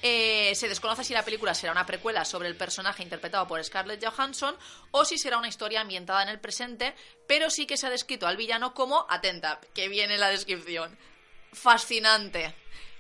[0.04, 4.06] Eh, se desconoce si la película será una precuela sobre el personaje interpretado por Scarlett
[4.06, 4.56] Johansson
[4.92, 6.96] o si será una historia ambientada en el presente,
[7.28, 10.98] pero sí que se ha descrito al villano como, atenta, que viene la descripción,
[11.52, 12.54] fascinante.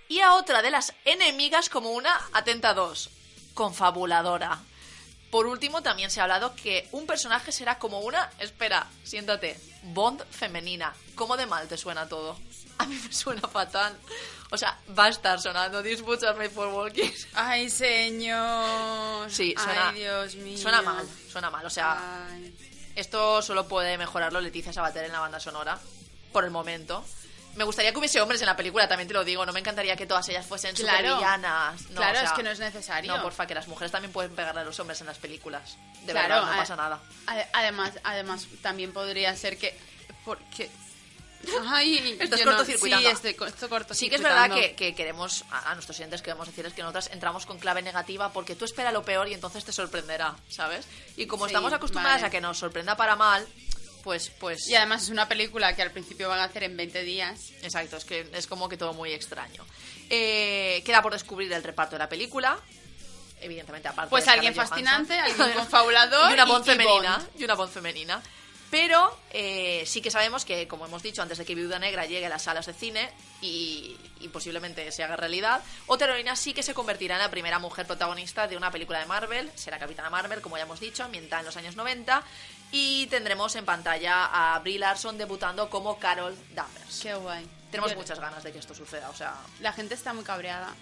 [0.09, 3.09] Y a otra de las enemigas como una, atenta dos,
[3.53, 4.59] confabuladora.
[5.29, 10.25] Por último, también se ha hablado que un personaje será como una, espera, siéntate, Bond
[10.31, 10.95] femenina.
[11.15, 12.37] ¿Cómo de mal te suena todo?
[12.79, 13.97] A mí me suena fatal.
[14.49, 17.11] O sea, va a estar sonando These Boots Are Made for Walking.
[17.33, 19.29] Ay, señor.
[19.31, 20.57] Sí, suena, Ay, Dios mío.
[20.57, 21.65] suena mal, suena mal.
[21.65, 22.55] O sea, Ay.
[22.95, 25.77] esto solo puede mejorarlo Leticia Sabater en la banda sonora,
[26.31, 27.03] por el momento.
[27.55, 29.43] Me gustaría que hubiese hombres en la película, también te lo digo.
[29.43, 30.97] No me encantaría que todas ellas fuesen Claro.
[31.15, 31.81] supervillanas.
[31.89, 33.17] No, Claro, o sea, es que no es necesario.
[33.17, 35.75] No, porfa, que las mujeres también pueden pegarle a los hombres en las películas.
[36.05, 36.99] De Claro, verdad, no pasa nada.
[37.25, 39.75] ade- Además, además, también podría ser que.
[40.23, 40.69] Porque.
[41.69, 43.09] Ay, Estás yo no- cortocircuitando.
[43.09, 43.93] Sí, estoy, co- estoy cortocircuitando.
[43.95, 47.09] Sí que es verdad que, que queremos, a, a nuestros clientes queremos decirles que nosotras
[47.13, 50.85] entramos con clave negativa porque tú espera lo peor y entonces te sorprenderá, ¿sabes?
[51.15, 52.27] Y como Sí, estamos acostumbradas vale.
[52.27, 53.47] a que nos sorprenda para mal,
[54.03, 54.67] pues, pues...
[54.69, 57.39] Y además es una película que al principio van a hacer en 20 días.
[57.61, 59.65] Exacto, es que es como que todo muy extraño.
[60.09, 62.57] Eh, queda por descubrir el reparto de la película.
[63.39, 65.41] Evidentemente, aparte Pues de alguien Scarlett fascinante, Johansson.
[65.41, 67.17] alguien confabulador y una y- voz y femenina.
[67.17, 67.29] Bond.
[67.39, 68.21] Y una voz femenina.
[68.69, 72.25] Pero eh, sí que sabemos que, como hemos dicho, antes de que Viuda Negra llegue
[72.25, 73.09] a las salas de cine
[73.41, 77.59] y, y posiblemente se haga realidad, otra heroína sí que se convertirá en la primera
[77.59, 79.49] mujer protagonista de una película de Marvel.
[79.55, 82.21] Será Capitana Marvel, como ya hemos dicho, ambientada en los años 90.
[82.71, 84.25] Y tendremos en pantalla
[84.55, 86.99] a Brie Larson debutando como Carol Danvers.
[87.01, 87.47] Qué guay.
[87.71, 89.35] Tenemos Yo- muchas ganas de que esto suceda, o sea...
[89.61, 90.73] La gente está muy cabreada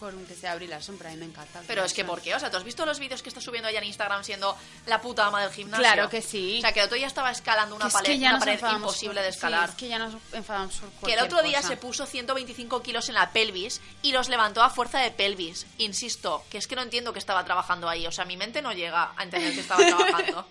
[0.00, 1.60] con que sea Brie Larson, pero a mí me encanta.
[1.66, 2.06] Pero es que.
[2.06, 2.34] ¿por qué?
[2.34, 4.98] O sea, ¿tú has visto los vídeos que está subiendo ella en Instagram siendo la
[5.00, 5.84] puta ama del gimnasio?
[5.84, 6.56] Claro que sí.
[6.58, 9.28] O sea, que el otro día estaba escalando una, es pared, una pared imposible de
[9.28, 9.66] escalar.
[9.66, 11.68] sí, es que ya nos enfadamos por que el otro día cosa.
[11.68, 15.66] se puso 125 kilos en la pelvis y los levantó a fuerza de pelvis.
[15.76, 18.06] Insisto, que es que no entiendo que estaba trabajando ahí.
[18.06, 20.48] O sea, mi mente no llega a entender que estaba trabajando.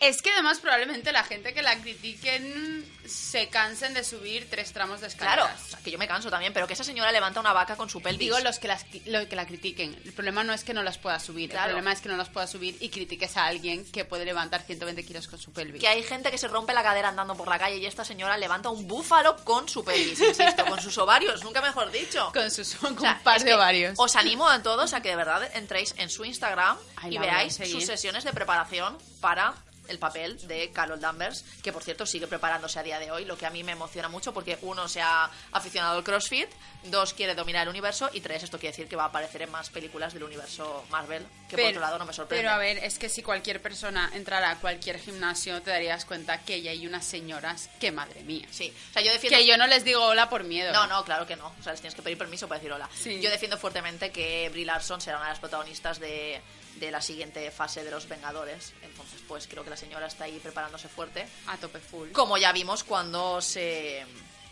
[0.00, 5.02] Es que además probablemente la gente que la critiquen se cansen de subir tres tramos
[5.02, 5.66] de claro, escaleras.
[5.66, 7.90] o sea, que yo me canso también, pero que esa señora levanta una vaca con
[7.90, 8.18] su pelvis.
[8.18, 9.94] Digo los que, las, lo que la critiquen.
[10.02, 11.50] El problema no es que no las pueda subir.
[11.50, 11.66] Claro.
[11.66, 14.62] El problema es que no las pueda subir y critiques a alguien que puede levantar
[14.62, 15.82] 120 kilos con su pelvis.
[15.82, 18.38] que hay gente que se rompe la cadera andando por la calle y esta señora
[18.38, 22.30] levanta un búfalo con su pelvis, insisto, con sus ovarios, nunca mejor dicho.
[22.32, 23.98] Con, sus, con O sea, un par de ovarios.
[23.98, 27.56] Os animo a todos a que de verdad entréis en su Instagram Ay, y veáis
[27.70, 29.54] sus sesiones de preparación para
[29.90, 33.36] el papel de Carol Danvers, que por cierto sigue preparándose a día de hoy, lo
[33.36, 36.48] que a mí me emociona mucho porque uno se ha aficionado al CrossFit,
[36.84, 39.50] dos quiere dominar el universo y tres esto quiere decir que va a aparecer en
[39.50, 42.42] más películas del universo Marvel, que por otro lado no me sorprende.
[42.42, 46.38] Pero a ver, es que si cualquier persona entrara a cualquier gimnasio, te darías cuenta
[46.42, 48.46] que ya hay unas señoras que, madre mía.
[48.50, 50.72] Sí, o sea, yo defiendo Que yo no les digo hola por miedo.
[50.72, 51.52] No, no, claro que no.
[51.58, 52.88] O sea, les tienes que pedir permiso para decir hola.
[52.94, 53.20] Sí.
[53.20, 56.40] Yo defiendo fuertemente que Brie Larson será una de las protagonistas de,
[56.76, 58.72] de la siguiente fase de los Vengadores.
[58.82, 61.26] Entonces, pues creo que la señora está ahí preparándose fuerte.
[61.46, 62.10] A tope full.
[62.12, 64.04] Como ya vimos cuando se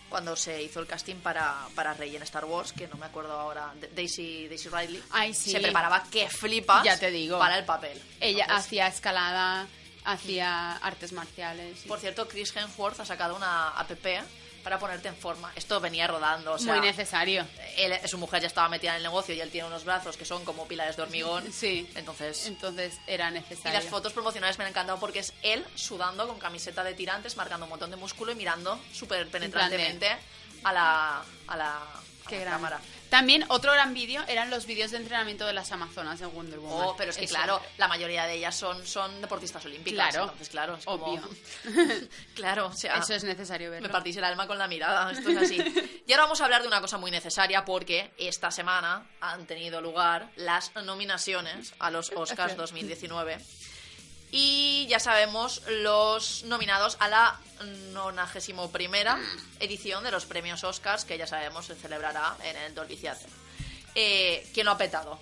[0.09, 3.33] cuando se hizo el casting para, para Rey en Star Wars, que no me acuerdo
[3.33, 5.51] ahora, Daisy, Daisy Ridley, Ay, sí.
[5.51, 7.39] se preparaba que flipas Ya te digo.
[7.39, 8.01] para el papel.
[8.19, 9.67] Ella Entonces, hacía escalada,
[10.07, 11.81] hacía artes marciales.
[11.87, 13.91] Por cierto, Chris Hemsworth ha sacado una app
[14.63, 15.53] para ponerte en forma.
[15.55, 17.47] Esto venía rodando, o sea, Muy necesario.
[17.77, 20.25] él, su mujer ya estaba metida en el negocio y él tiene unos brazos que
[20.25, 21.45] son como pilares de hormigón.
[21.53, 21.89] Sí.
[21.95, 23.79] Entonces, Entonces era y necesario.
[23.79, 27.65] las fotos promocionales me han encantado porque es él sudando con camiseta de tirantes, marcando
[27.67, 30.09] un montón de músculo y mirando súper penetrantemente
[30.65, 32.55] a la, a la, a Qué la gran.
[32.55, 32.81] cámara.
[33.11, 36.89] También otro gran vídeo eran los vídeos de entrenamiento de las Amazonas de Wonder Woman.
[36.89, 40.11] Oh, pero es que Eso- claro, la mayoría de ellas son, son deportistas olímpicas.
[40.11, 41.29] Claro, entonces, claro, es como- obvio.
[42.35, 43.89] claro, o sea, Eso es necesario verlo.
[43.89, 45.57] me partís el alma con la mirada, esto es así.
[46.07, 49.81] Y ahora vamos a hablar de una cosa muy necesaria porque esta semana han tenido
[49.81, 53.39] lugar las nominaciones a los Oscars 2019.
[54.31, 57.41] Y ya sabemos los nominados a la
[57.93, 59.19] 91 primera
[59.61, 63.29] edición de los premios Oscars, que ya sabemos se celebrará en el Dolby Theatre.
[63.95, 65.19] Eh, ¿Quién lo ha petado?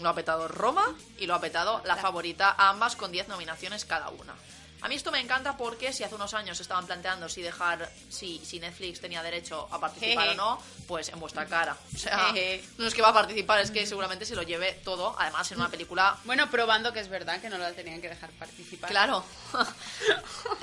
[0.00, 4.08] Lo ha petado Roma y lo ha petado la favorita, ambas con 10 nominaciones cada
[4.08, 4.34] una.
[4.82, 8.38] A mí esto me encanta porque si hace unos años estaban planteando si dejar, si,
[8.44, 10.40] si Netflix tenía derecho a participar Jeje.
[10.40, 11.76] o no, pues en vuestra cara.
[11.94, 12.64] O sea, Jeje.
[12.78, 15.58] no es que va a participar, es que seguramente se lo lleve todo, además en
[15.58, 18.90] una película Bueno, probando que es verdad que no la tenían que dejar participar.
[18.90, 19.24] Claro.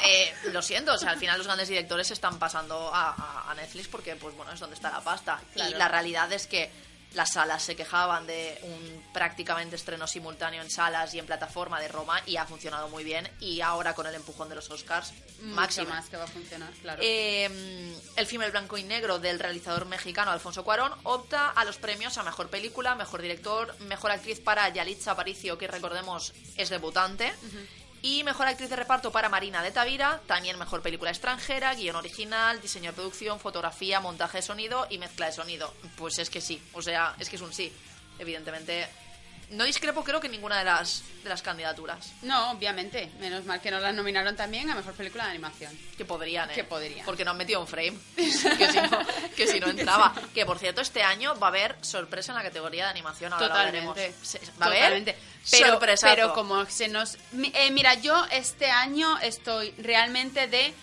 [0.04, 3.52] Eh, lo siento, o sea, al final los grandes directores se están pasando a, a-
[3.52, 5.42] a Netflix porque, pues bueno, es donde está la pasta.
[5.56, 6.72] Y la realidad es que
[7.18, 11.88] las salas se quejaban de un prácticamente estreno simultáneo en salas y en plataforma de
[11.88, 13.28] Roma y ha funcionado muy bien.
[13.40, 15.90] Y ahora con el empujón de los Oscars, Mucho máximo.
[15.90, 17.02] más que va a funcionar, claro.
[17.04, 21.78] Eh, el filme El Blanco y Negro del realizador mexicano Alfonso Cuarón opta a los
[21.78, 27.34] premios a Mejor Película, Mejor Director, Mejor Actriz para Yalitza Aparicio, que recordemos es debutante,
[28.02, 32.62] y Mejor Actriz de Reparto para Marina de Tavira, también Mejor Película Extranjera, Guión Original,
[32.62, 35.74] Diseño de Producción, Fotografía, Montaje de Sonido y Mezcla de Sonido.
[35.96, 37.72] Pues es que sí, o sea, es que es un sí,
[38.20, 38.88] evidentemente.
[39.50, 43.10] No discrepo creo que ninguna de las, de las candidaturas, No, obviamente.
[43.20, 45.78] Menos mal que no la nominaron también a Mejor Película de Animación.
[45.98, 46.54] que podrían, ¿eh?
[46.54, 47.06] Que podrían.
[47.06, 47.98] Porque no han metido un frame.
[48.16, 49.00] que, si no,
[49.36, 50.14] que si no entraba.
[50.34, 53.32] Que por cierto, este año va a haber sorpresa en la categoría de animación.
[53.32, 54.16] Ahora lo Totalmente.
[54.22, 55.18] Se- Va a haber Totalmente.
[55.50, 57.16] Pero, pero como se nos...
[57.54, 60.74] Eh, mira, yo este año estoy realmente de...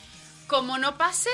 [0.46, 1.30] Como no pase,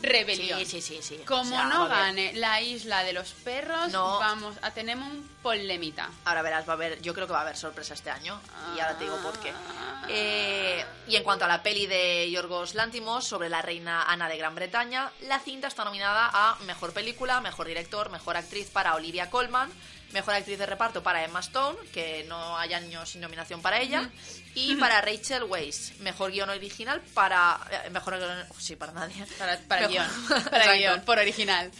[0.00, 0.58] rebelión.
[0.60, 1.16] Sí, sí, sí, sí.
[1.26, 4.18] Como O sea, no gane la isla de los perros, No.
[4.18, 6.08] vamos a tener un polemita.
[6.24, 8.40] Ahora verás, va a haber, yo creo que va a haber sorpresa este año
[8.76, 9.50] y ahora te digo por qué.
[9.50, 10.06] Ah.
[10.08, 14.36] Eh, y en cuanto a la peli de Yorgos Lántimos sobre la reina Ana de
[14.38, 19.30] Gran Bretaña, la cinta está nominada a Mejor Película, Mejor Director, Mejor Actriz para Olivia
[19.30, 19.70] Colman,
[20.12, 24.08] Mejor Actriz de Reparto para Emma Stone, que no hay años sin nominación para ella,
[24.54, 27.60] y para Rachel Weisz, Mejor Guión Original para...
[27.84, 29.24] eh, mejor guión- Sí, para nadie.
[29.38, 29.90] Para, para Mejor-
[30.28, 30.44] guion.
[30.50, 31.70] Para guion, por original.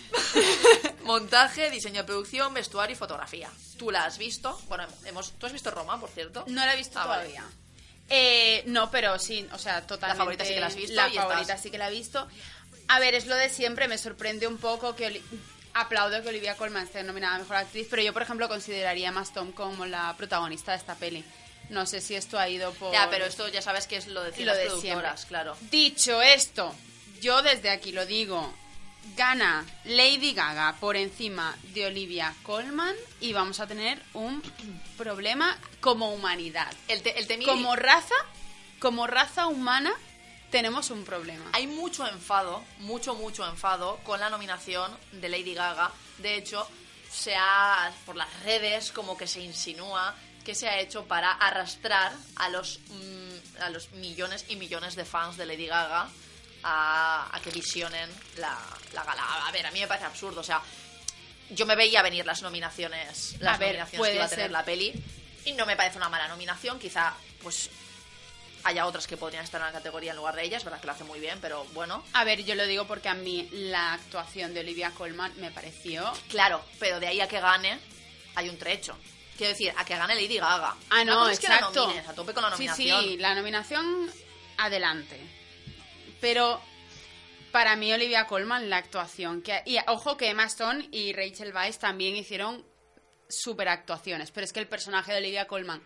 [1.04, 3.50] Montaje, diseño de producción, vestuario y fotografía.
[3.78, 4.60] ¿Tú la has visto?
[4.68, 6.44] Bueno, hemos, ¿tú has visto Roma, por cierto?
[6.48, 7.28] No la he visto Ah, vale.
[7.30, 7.44] todavía.
[8.10, 10.18] Eh, no, pero sí, o sea, totalmente.
[10.18, 12.26] favorita sí que la has visto La favorita estás- sí que la he visto.
[12.88, 15.22] A ver, es lo de siempre, me sorprende un poco que...
[15.80, 19.22] Aplaudo que Olivia Colman esté nominada a Mejor Actriz, pero yo, por ejemplo, consideraría Emma
[19.22, 21.24] Stone como la protagonista de esta peli.
[21.70, 22.92] No sé si esto ha ido por...
[22.92, 25.28] Ya, pero esto ya sabes que es lo de lo las de productoras, siempre.
[25.28, 25.56] claro.
[25.70, 26.74] Dicho esto,
[27.20, 28.52] yo desde aquí lo digo,
[29.16, 34.42] gana Lady Gaga por encima de Olivia Colman y vamos a tener un
[34.96, 36.72] problema como humanidad.
[36.88, 38.14] El, te- el Como raza,
[38.78, 39.92] como raza humana,
[40.50, 41.50] tenemos un problema.
[41.52, 45.90] Hay mucho enfado, mucho, mucho enfado con la nominación de Lady Gaga.
[46.18, 46.66] De hecho,
[47.11, 52.11] se ha, por las redes, como que se insinúa que se ha hecho para arrastrar
[52.37, 56.08] a los, mm, a los millones y millones de fans de Lady Gaga
[56.62, 58.08] a, a que visionen
[58.38, 58.56] la,
[58.94, 59.46] la gala.
[59.46, 60.40] A ver, a mí me parece absurdo.
[60.40, 60.62] O sea,
[61.50, 64.50] yo me veía venir las nominaciones, las A nominaciones que iba a tener ser.
[64.50, 64.92] la peli
[65.44, 66.78] y no me parece una mala nominación.
[66.78, 67.68] Quizá, pues,
[68.68, 70.92] haya otras que podrían estar en la categoría en lugar de ellas, verdad que lo
[70.92, 72.04] hace muy bien, pero bueno.
[72.12, 76.11] A ver, yo lo digo porque a mí la actuación de Olivia Colman me pareció...
[76.28, 77.78] Claro, pero de ahí a que gane
[78.35, 78.96] hay un trecho.
[79.37, 80.76] Quiero decir, a que gane Lady Gaga.
[80.90, 81.83] Ah, no, cosa es que la exacto.
[81.87, 83.02] nomines, a tope con la Sí, nominación.
[83.04, 84.11] sí, la nominación,
[84.57, 85.18] adelante.
[86.20, 86.61] Pero
[87.52, 89.42] para mí Olivia Colman, la actuación...
[89.42, 92.66] que Y ojo que Emma Stone y Rachel Weisz también hicieron
[93.28, 95.83] super actuaciones, pero es que el personaje de Olivia Colman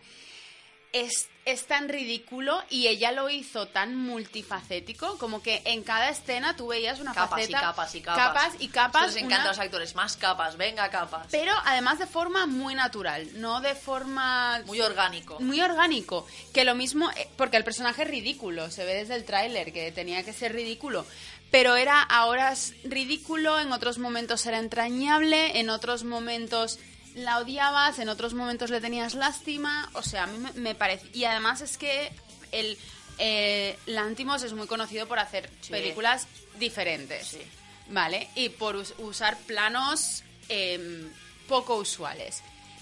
[0.93, 6.55] es, es tan ridículo y ella lo hizo tan multifacético, como que en cada escena
[6.55, 7.57] tú veías una Capas faceta...
[7.57, 8.27] y capas y capas.
[8.27, 9.01] Capas y capas.
[9.07, 11.27] Esto les encanta una- a los actores, más capas, venga capas.
[11.31, 15.39] Pero además de forma muy natural, no de forma Muy orgánico.
[15.39, 16.25] muy orgánico.
[16.53, 19.91] Que lo mismo, eh, porque el personaje es ridículo, se ve desde el tráiler que
[19.91, 21.05] tenía que ser ridículo.
[21.51, 26.79] Pero era a horas ridículo, en otros momentos era entrañable, en otros momentos
[27.15, 29.89] la odiabas, en otros momentos le tenías lástima.
[29.93, 31.07] O sea, a mí me, parece.
[31.13, 32.11] Y además es que
[32.51, 32.77] el,
[33.19, 35.71] eh, Lantimos es muy conocido por hacer Sí.
[35.71, 36.27] películas
[36.59, 37.41] diferentes, Sí.
[37.89, 38.29] ¿vale?
[38.35, 41.09] Y por us- usar planos em,
[41.47, 42.41] poco usuales.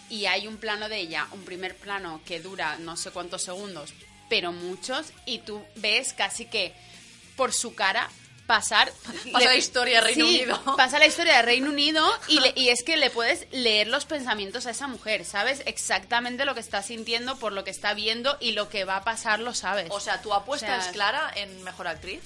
[0.09, 3.93] Y hay un plano de ella, un primer plano que dura no sé cuántos segundos,
[4.29, 6.73] pero muchos, y tú ves casi que
[7.35, 8.09] por su cara
[8.47, 8.91] pasar...
[9.31, 10.75] Pasa la historia de Reino Sí, Unido.
[10.77, 14.05] Pasa la historia de Reino Unido y, le- y es que le puedes leer los
[14.05, 15.61] pensamientos a esa mujer, ¿sabes?
[15.65, 19.03] Exactamente lo que está sintiendo por lo que está viendo y lo que va a
[19.03, 19.87] pasar lo sabes.
[19.91, 22.21] O sea, tu apuesta O sea, es clara en mejor actriz.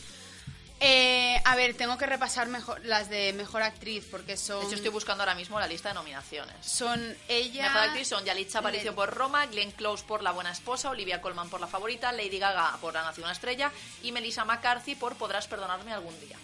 [0.82, 4.60] Eh, a ver, tengo que repasar mejor las de mejor actriz porque son.
[4.60, 6.54] De hecho, estoy buscando ahora mismo la lista de nominaciones.
[6.66, 7.64] Son ella.
[7.64, 11.50] Mejor actriz son Yalitza Aparicio por Roma, Glenn Close por La Buena Esposa, Olivia Colman
[11.50, 13.72] por La Favorita, Lady Gaga por La Nación Estrella
[14.04, 16.38] y Melissa McCarthy por Podrás Perdonarme Algún Día.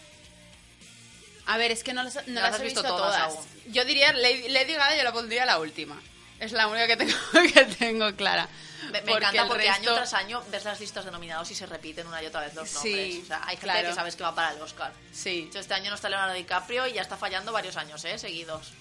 [1.47, 3.35] A ver, es que no las, no las las he visto, visto todas todas.
[3.35, 3.45] aún.
[3.73, 6.01] Yo diría Lady, Lady Gaga, yo la pondría la última.
[6.39, 7.13] Es la única que tengo,
[7.53, 8.47] que tengo clara.
[8.83, 11.55] Me, me Porque encanta porque resto- año tras año ves las listas de nominados y
[11.55, 13.23] se repiten una y otra vez los Sí, nombres.
[13.23, 13.89] o sea, hay gente claro.
[13.89, 14.91] que sabes que va para el Oscar.
[15.13, 18.17] Sí, este año no está Leonardo DiCaprio y ya está fallando varios años, ¿eh?
[18.17, 18.71] Seguidos.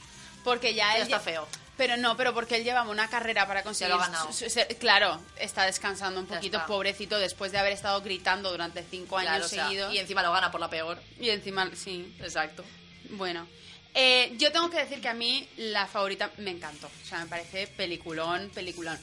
[0.42, 1.46] porque ya él está feo.
[1.76, 3.94] Pero no, pero porque él llevaba una carrera para conseguir.
[3.94, 4.32] lo ha ganado.
[4.32, 6.66] su- su- claro, está descansando un poquito, está.
[6.66, 9.92] pobrecito, después de haber estado gritando durante cinco años Claro, o sea, seguidos.
[9.94, 10.98] y encima lo gana por la peor.
[11.18, 12.14] y encima, sí.
[12.20, 12.64] Exacto.
[13.10, 13.46] Bueno,
[13.92, 16.86] eh, yo tengo que decir que a mí la favorita me encantó.
[16.86, 18.98] O sea, me parece peliculón, peliculón.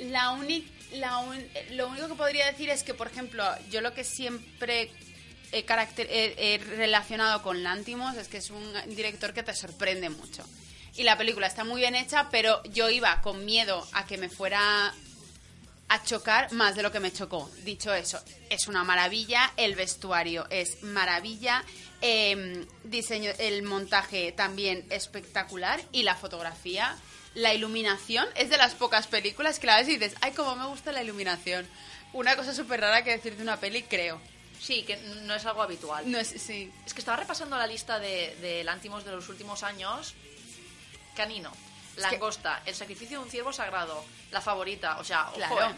[0.00, 0.68] La única,
[1.70, 4.90] lo único que podría decir es que, por ejemplo, yo lo que siempre
[5.52, 10.44] he, relacionado con Lantimos es que es un director que te sorprende mucho.
[10.96, 14.28] Y la película está muy bien hecha, pero yo iba con miedo a que me
[14.28, 14.92] fuera
[15.90, 17.50] a chocar más de lo que me chocó.
[17.64, 21.64] Dicho eso, es una maravilla, el vestuario es maravilla,
[22.00, 26.96] eh, diseño, el montaje también espectacular y la fotografía,
[27.34, 30.66] la iluminación es de las pocas películas que la ves y dices, ay, cómo me
[30.66, 31.66] gusta la iluminación.
[32.12, 34.20] Una cosa súper rara que decir de una peli, creo.
[34.60, 36.10] Sí, que no es algo habitual.
[36.10, 36.72] No es, sí.
[36.84, 40.14] Es que estaba repasando la lista de, de Lántimos de los últimos años.
[41.14, 41.52] Canino,
[41.96, 45.60] Langosta, El sacrificio de un ciervo sagrado, La favorita, o sea, ojo.
[45.60, 45.74] ¿eh?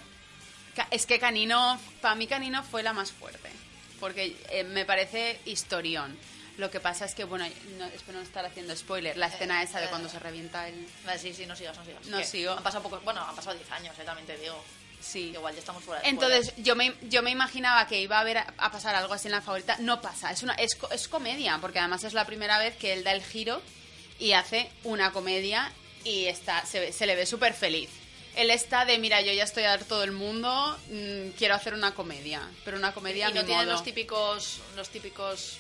[0.90, 3.50] Es que Canino, para mí Canino fue la más fuerte,
[3.98, 6.16] porque eh, me parece historión.
[6.60, 7.46] Lo que pasa es que, bueno,
[7.78, 10.86] no, espero no estar haciendo spoiler, la escena esa de cuando se revienta el...
[11.06, 12.04] Vale, sí, sí, no sigas, no sigas.
[12.08, 12.52] No Que sigo.
[12.52, 14.62] Han pasado pocos, bueno, han pasado 10 años, eh, también te digo.
[15.00, 15.30] Sí.
[15.32, 18.36] Igual ya estamos fuera de Entonces, yo me, yo me imaginaba que iba a, haber,
[18.36, 19.78] a pasar algo así en la favorita.
[19.78, 23.04] No pasa, es, una, es, es comedia, porque además es la primera vez que él
[23.04, 23.62] da el giro
[24.18, 25.72] y hace una comedia
[26.04, 27.88] y está, se, se le ve súper feliz.
[28.36, 32.42] Él está de, mira, yo ya estoy harto del mundo, mm, quiero hacer una comedia,
[32.66, 33.72] pero una comedia a y no mi tiene modo.
[33.72, 35.58] los típicos, los típicos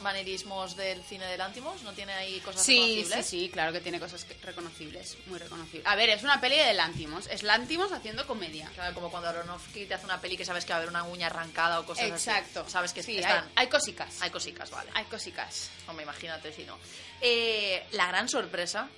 [0.00, 3.26] manerismos del cine de Lántimos, no tiene ahí cosas Sí, sí, reconocibles?
[3.26, 5.86] sí, claro que tiene cosas reconocibles, muy reconocibles.
[5.86, 8.70] A ver, es una peli de Lántimos, es Lántimos haciendo comedia.
[8.74, 11.04] Claro, como cuando Aronofsky te hace una peli que sabes que va a haber una
[11.04, 12.60] uña arrancada o cosas Exacto.
[12.60, 12.70] así.
[12.70, 13.44] Sabes que sí, están...
[13.44, 14.20] hay, hay cosicas.
[14.22, 14.90] Hay cosicas, vale.
[14.94, 15.70] Hay cosicas.
[15.86, 16.78] Hombre, imagínate si no.
[17.20, 18.88] Eh, la gran sorpresa,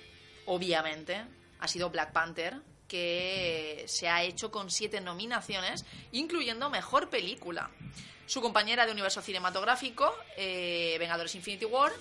[0.45, 1.23] obviamente,
[1.59, 2.55] ha sido Black Panther,
[2.87, 7.71] que se ha hecho con siete nominaciones, incluyendo Mejor Película.
[8.25, 11.91] Su compañera de universo cinematográfico, eh, Vengadores Infinity War,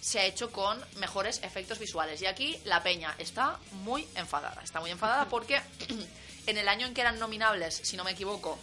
[0.00, 2.20] se ha hecho con mejores efectos visuales.
[2.22, 4.62] Y aquí la peña está muy enfadada.
[4.62, 5.60] Está muy enfadada porque
[6.46, 8.58] en el año en que eran nominables, si no me equivoco,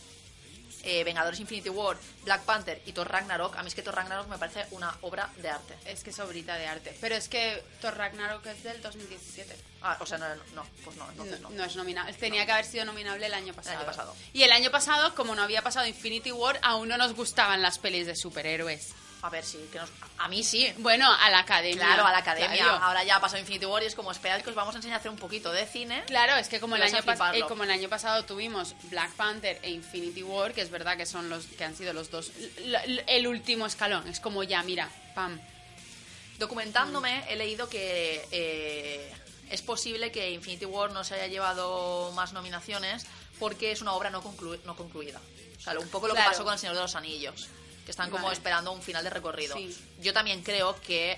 [0.86, 4.28] eh, Vengadores Infinity War, Black Panther y Thor Ragnarok, a mí es que Thor Ragnarok
[4.28, 5.76] me parece una obra de arte.
[5.86, 6.95] Es que es obrita de arte.
[7.02, 9.56] Pero es que Thor Ragnarok es del 2017.
[9.82, 11.50] Ah, o sea, no, no, pues no, entonces no.
[11.50, 12.13] no, es nominable.
[12.13, 13.78] Tenía que haber sido nominable el año pasado.
[13.78, 14.15] año pasado.
[14.34, 17.80] Y el año pasado, como no había pasado Infinity War, aún no nos gustaban las
[17.80, 18.93] pelis de superhéroes.
[19.26, 19.90] A ver, sí, que nos...
[20.20, 20.72] A mí sí.
[20.78, 21.84] Bueno, a la academia.
[21.84, 22.64] Claro, a la academia.
[22.64, 24.78] Claro, Ahora ya ha pasado Infinity War y es como, esperad que os vamos a
[24.78, 26.04] enseñar a hacer un poquito de cine.
[26.06, 27.00] Claro, es que como el, año
[27.34, 31.08] eh, como el año pasado tuvimos Black Panther e Infinity War, que es verdad que
[31.08, 32.32] son los que han sido los dos
[33.08, 34.08] el último escalón.
[34.08, 35.40] Es como ya, mira, pam.
[36.38, 39.12] Documentándome, he leído que eh,
[39.50, 43.08] es posible que Infinity War no se haya llevado más nominaciones
[43.40, 45.20] porque es una obra no, conclu- no concluida.
[45.58, 46.30] O sea, un poco lo Claro.
[46.30, 47.48] que pasó con El Señor de los Anillos,
[47.86, 48.36] que están como Vale.
[48.36, 49.56] esperando un final de recorrido.
[49.56, 49.76] Sí.
[50.02, 51.17] Yo también creo que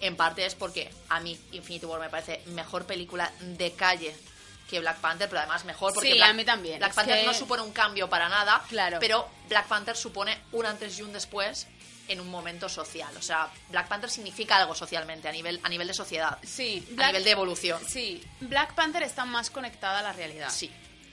[0.00, 4.14] en parte es porque a mí Infinity War me parece mejor película de calle
[4.68, 6.78] que Black Panther, pero además mejor porque Sí, Black, a mí también.
[6.78, 8.98] Black Panther que- no supone un cambio para nada, Claro.
[9.00, 11.66] pero Black Panther supone un antes y un después
[12.08, 13.16] en un momento social.
[13.16, 17.06] O sea, Black Panther significa algo socialmente, a nivel, a nivel de sociedad, Sí, a
[17.06, 17.80] nivel de evolución.
[17.88, 20.50] Sí, Black Panther está más conectada a la realidad.
[20.50, 20.70] Sí.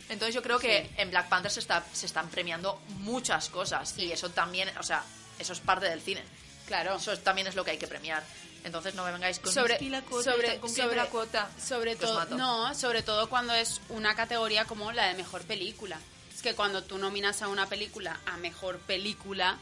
[0.09, 0.89] Entonces yo creo que Sí.
[0.97, 5.03] en Black Panther se, está, se están premiando muchas cosas y eso también, o sea,
[5.39, 6.21] eso es parte del cine.
[6.67, 6.95] Claro.
[6.95, 8.23] Eso también es lo que hay que premiar.
[8.63, 11.49] Entonces no me vengáis con sobre "Es que la cuota, sobre sobre la cuota.
[11.59, 15.99] sobre todo no sobre todo cuando es una categoría como la de mejor película
[16.33, 19.57] es que cuando tú nominas a una película a mejor película,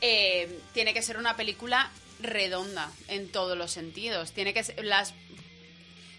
[0.00, 4.32] eh, tiene que ser una película redonda en todos los sentidos.
[4.32, 5.12] Tiene que ser, las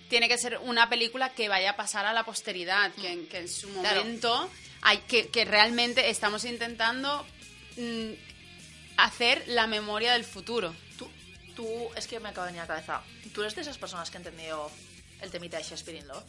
[0.09, 3.37] tiene que ser una película que vaya a pasar a la posteridad, que, en- que
[3.39, 4.01] en su Claro.
[4.01, 4.49] momento
[4.81, 7.25] hay que, que realmente estamos intentando
[7.77, 8.11] mm,
[8.97, 10.75] hacer la memoria del futuro.
[10.97, 11.07] Tú,
[11.55, 13.01] tú, es que me acaba de venir a la cabeza.
[13.33, 14.69] ¿Tú eres de esas personas que han entendido
[15.21, 16.23] el temita de Shakespeare in Love?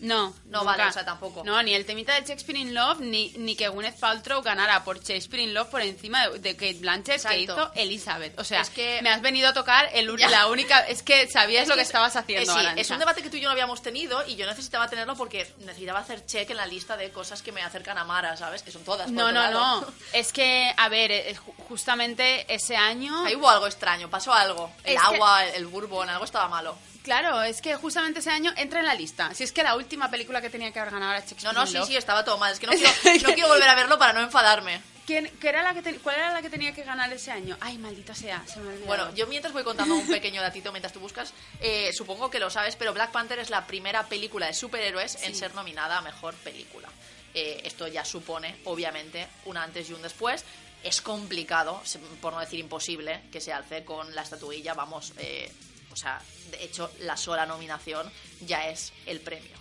[0.00, 0.62] No, No, nunca.
[0.64, 1.42] vale, o sea, tampoco.
[1.44, 4.98] No, ni el temita de Shakespeare in Love, ni, ni que Gwyneth Paltrow ganara por
[5.02, 8.38] Shakespeare in Love por encima de, de Kate Blanchett que hizo Elizabeth.
[8.38, 10.28] O sea, Es que- me has venido a tocar el, Ya.
[10.28, 10.80] la única...
[10.80, 12.80] Es que sabías Es lo que que es- estabas eh, haciendo, sí, Arantxa.
[12.80, 15.50] es un debate que tú y yo no habíamos tenido y yo necesitaba tenerlo porque
[15.60, 18.62] necesitaba hacer check en la lista de cosas que me acercan a Mara, ¿sabes?
[18.62, 19.06] Que son todas.
[19.06, 19.80] por No, no, lado.
[19.82, 19.86] no.
[20.12, 23.24] Es que, a ver, ju- justamente ese año...
[23.24, 24.70] Ahí hubo algo extraño, pasó algo.
[24.84, 26.76] El Es que- agua, el, el bourbon, algo estaba malo.
[27.04, 29.32] Claro, es que justamente ese año entra en la lista.
[29.34, 31.66] Si es que la última película que tenía que haber ganado era No, Shakespeare no,
[31.66, 32.52] sí, sí, estaba todo mal.
[32.52, 32.90] Es que no quiero,
[33.28, 34.80] no quiero volver a verlo para no enfadarme.
[35.06, 37.58] ¿Quién- qué era la que te- ¿Cuál era la que tenía que ganar ese año?
[37.60, 38.74] Ay, maldita sea, se me.
[38.86, 42.48] Bueno, yo mientras voy contando un pequeño datito mientras tú buscas, eh, supongo que lo
[42.48, 46.32] sabes, pero Black Panther es la primera película de superhéroes en ser nominada a mejor
[46.36, 46.88] película.
[47.34, 50.42] Eh, esto ya supone, obviamente, un antes y un después.
[50.82, 51.82] Es complicado,
[52.22, 54.72] por no decir imposible, que se alce con la estatuilla.
[54.72, 55.52] Vamos, eh,
[55.94, 56.20] o sea,
[56.50, 58.10] de hecho, la sola nominación
[58.42, 59.56] ya es el premio.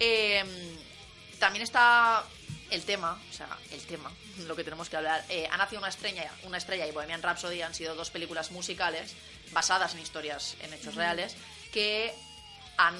[0.00, 0.42] Eh,
[1.38, 2.24] también está
[2.70, 4.10] el tema, o sea, el tema,
[4.46, 5.24] lo que tenemos que hablar.
[5.28, 9.14] Eh, ha nacido una estrella, una estrella y Bohemian Rhapsody han sido dos películas musicales
[9.50, 11.36] basadas en historias, en hechos reales,
[11.72, 12.14] que
[12.78, 12.94] han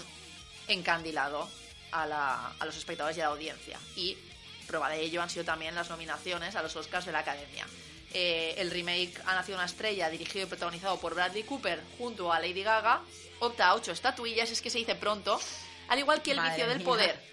[0.68, 1.48] encandilado
[1.92, 3.78] a, la- a los espectadores y a la audiencia.
[3.96, 4.18] Y
[4.66, 7.66] prueba de ello han sido también las nominaciones a los Oscars de la Academia.
[8.14, 12.38] Eh, el remake Ha nacido una estrella, dirigido y protagonizado por Bradley Cooper junto a
[12.40, 13.00] Lady Gaga,
[13.40, 15.40] opta a ocho estatuillas, es que se dice pronto,
[15.88, 16.86] al igual que El Madre vicio del mía.
[16.86, 17.32] poder.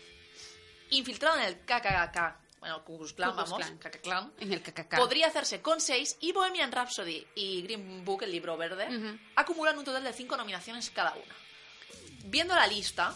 [0.91, 3.77] Infiltrado en el KKK, bueno, el Ku Klux Klan, Ku Klux vamos, Klan.
[3.79, 4.95] KKK Klan, En el KKK.
[4.97, 9.19] podría hacerse con seis y Bohemian Rhapsody y Green Book, el libro verde, Ujú.
[9.35, 11.35] acumulan un total de cinco nominaciones cada una.
[12.25, 13.13] Viendo la lista,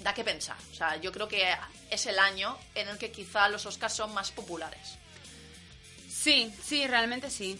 [0.00, 0.56] da que pensar.
[0.70, 1.54] O sea, yo creo que
[1.90, 4.98] es el año en el que quizá los Oscars son más populares.
[6.26, 7.56] Sí, sí, realmente sí.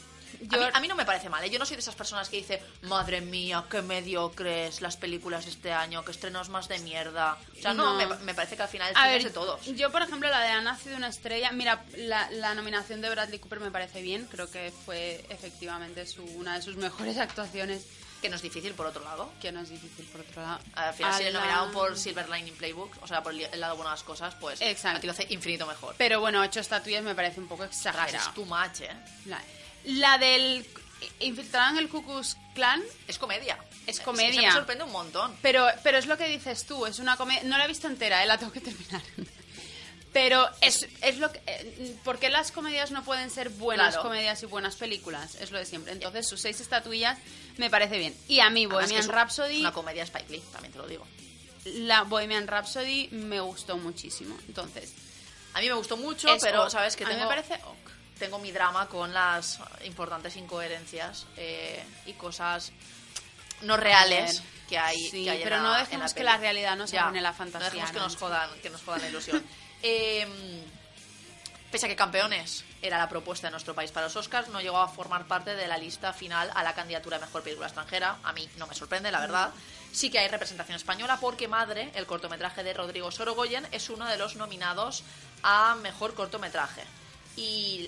[0.51, 1.49] A, Yo, mí, a mí no me parece mal, ¿eh?
[1.51, 5.53] yo no soy de esas personas que dice, madre mía, qué mediocres las películas de
[5.53, 7.39] este año, qué estrenos más de mierda.
[7.57, 7.95] O sea, no, No.
[8.09, 9.64] me, me parece que al final es de todos.
[9.64, 13.39] yo por ejemplo la de Ha nacido una estrella, mira, la, la nominación de Bradley
[13.39, 17.87] Cooper me parece bien, creo que fue efectivamente su, una de sus mejores actuaciones,
[18.23, 19.31] Que no es difícil, por otro lado.
[19.41, 20.59] que no es difícil por otro lado.
[20.75, 23.77] Al final, si A eres nominado por Silver Lining Playbook, o sea, por el, lado
[23.77, 24.99] bueno de las cosas, pues Exacto.
[24.99, 25.95] a ti lo hace infinito mejor.
[25.99, 28.17] Pero bueno, ocho estatuillas me parece un poco exagerado.
[28.17, 28.91] es too much, ¿eh?
[29.27, 29.41] La,
[29.85, 30.67] la del
[31.21, 33.59] infiltrado en el Ku Klux Klan, Es comedia.
[33.87, 34.41] Es comedia.
[34.49, 35.37] me sorprende un montón.
[35.43, 37.43] pero, pero es lo que dices tú, es una comedia...
[37.45, 39.03] No la he visto entera, eh, la tengo que terminar.
[40.12, 41.43] Pero es, es lo que...
[41.47, 44.03] eh, ¿Por qué las comedias no pueden ser buenas Claro.
[44.09, 45.35] comedias y buenas películas?
[45.35, 45.93] Es lo de siempre.
[45.93, 47.19] Entonces, sus seis estatuillas
[47.57, 48.17] me parece bien.
[48.29, 49.61] Y a mí, Bohemian es Rhapsody...
[49.61, 51.07] Una comedia Spike Lee, también te lo digo.
[51.65, 54.37] La Bohemian Rhapsody me gustó muchísimo.
[54.47, 54.93] Entonces,
[55.55, 56.71] A mí me gustó mucho, pero ok.
[56.71, 57.91] sabes que a mí tengo, me parece ok.
[58.19, 62.73] tengo mi drama con las importantes incoherencias eh, y cosas
[63.63, 64.99] no reales que hay.
[64.99, 67.33] sí, que hay en pero no en dejemos que la realidad nos Ya, arruine la
[67.33, 69.43] fantasía, No dejemos que nos jodan, que nos jodan la ilusión.
[69.83, 70.27] Eh,
[71.77, 74.79] Pese a que Campeones era la propuesta de nuestro país para los Oscars, no llegó
[74.79, 78.16] a formar parte de la lista final a la candidatura a Mejor Película Extranjera.
[78.24, 79.51] A mí no me sorprende, la verdad.
[79.93, 84.16] Sí que hay representación española porque Madre, el cortometraje de Rodrigo Sorogoyen, es uno de
[84.16, 85.05] los nominados
[85.43, 86.83] a Mejor Cortometraje.
[87.37, 87.87] Y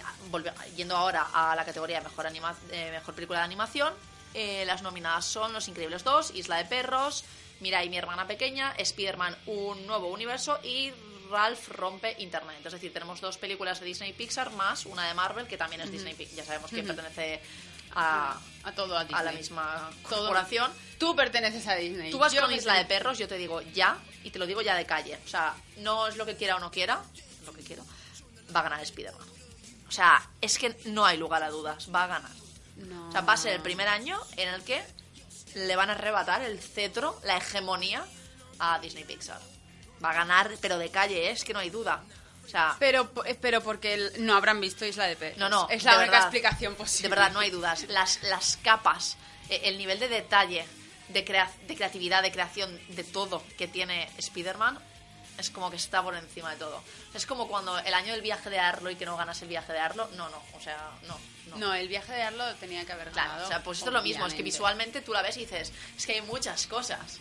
[0.77, 3.95] yendo ahora a la categoría de Mejor, anima- mejor Película de Animación,
[4.35, 7.25] eh, las nominadas son Los Increíbles 2, Isla de Perros,
[7.61, 10.93] Mirai, mi hermana pequeña, Spider-Man, un nuevo universo y
[11.31, 12.65] Ralph rompe Internet.
[12.65, 15.81] Es decir, tenemos dos películas de Disney y Pixar más una de Marvel que también
[15.83, 16.37] es Disney Pixar.
[16.37, 17.41] Ya sabemos que pertenece
[17.95, 20.21] a, A todo, a a la misma Todo.
[20.21, 20.71] corporación.
[20.99, 22.11] Tú perteneces a Disney.
[22.11, 24.63] Tú vas Yo con Isla de Perros, yo te digo ya, y te lo digo
[24.63, 25.19] ya de calle.
[25.25, 27.03] O sea, no es lo que quiera o no quiera,
[27.47, 27.85] lo que quiero,
[28.55, 29.27] va a ganar Spider-Man.
[29.89, 32.31] O sea, es que no hay lugar a dudas, va a ganar.
[32.77, 33.09] No.
[33.09, 34.83] O sea, va a ser el primer año en el que
[35.55, 38.05] le van a arrebatar el cetro, la hegemonía
[38.59, 39.41] a Disney Pixar.
[40.05, 41.31] Va a ganar, pero de calle, ¿eh?
[41.33, 42.03] es que no hay duda.
[42.45, 45.39] O sea, Pero, eh, pero porque no habrán visto Isla de Perros.
[45.39, 45.69] no, no.
[45.69, 47.03] Es la única verdad, explicación posible.
[47.09, 47.85] De verdad, no hay dudas.
[47.89, 49.17] Las, las capas,
[49.51, 50.65] eh, el nivel de detalle,
[51.09, 54.79] de, crea- de creatividad, de creación, de todo que tiene Spider-Man,
[55.37, 56.83] es como que está por encima de todo.
[57.15, 59.73] Es como cuando el año del viaje de Arlo y que no ganas el viaje
[59.73, 60.09] de Arlo.
[60.17, 61.19] No, no, o sea, no.
[61.49, 61.57] no.
[61.59, 63.45] No, el viaje de Arlo tenía que haber Claro, ganado.
[63.47, 65.71] o sea, pues esto es lo mismo, es que visualmente tú la ves y dices,
[65.97, 67.19] es que hay muchas cosas.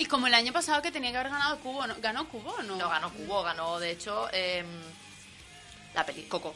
[0.00, 1.94] Y como el año pasado que tenía que haber ganado Cubo, ¿no?
[2.00, 2.74] ¿ganó Cubo o no?
[2.76, 4.66] No ganó Cubo, ganó de hecho em,
[5.92, 6.54] la peli Coco.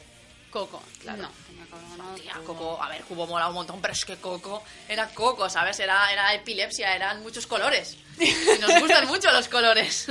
[0.49, 0.81] Coco.
[0.99, 1.21] Claro.
[1.21, 2.45] No, tenía que haber ganado Tía, Cubo.
[2.45, 5.79] Coco, a ver, Cubo mola un montón, pero es que Coco era Coco, ¿sabes?
[5.79, 7.97] Era, era epilepsia, eran muchos colores.
[8.19, 10.07] Y nos gustan mucho los colores.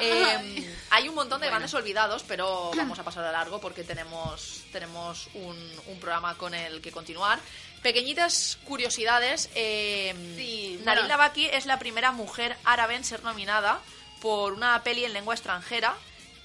[0.00, 4.62] Eh, hay un montón de grandes olvidados, pero vamos a pasar de largo porque tenemos,
[4.72, 5.56] tenemos un,
[5.88, 7.40] un programa con el que continuar.
[7.82, 9.48] Pequeñitas curiosidades.
[9.54, 11.08] Eh, Sí, Nabil bueno.
[11.08, 13.80] Lavaki es la primera mujer árabe en ser nominada
[14.20, 15.96] por una peli en lengua extranjera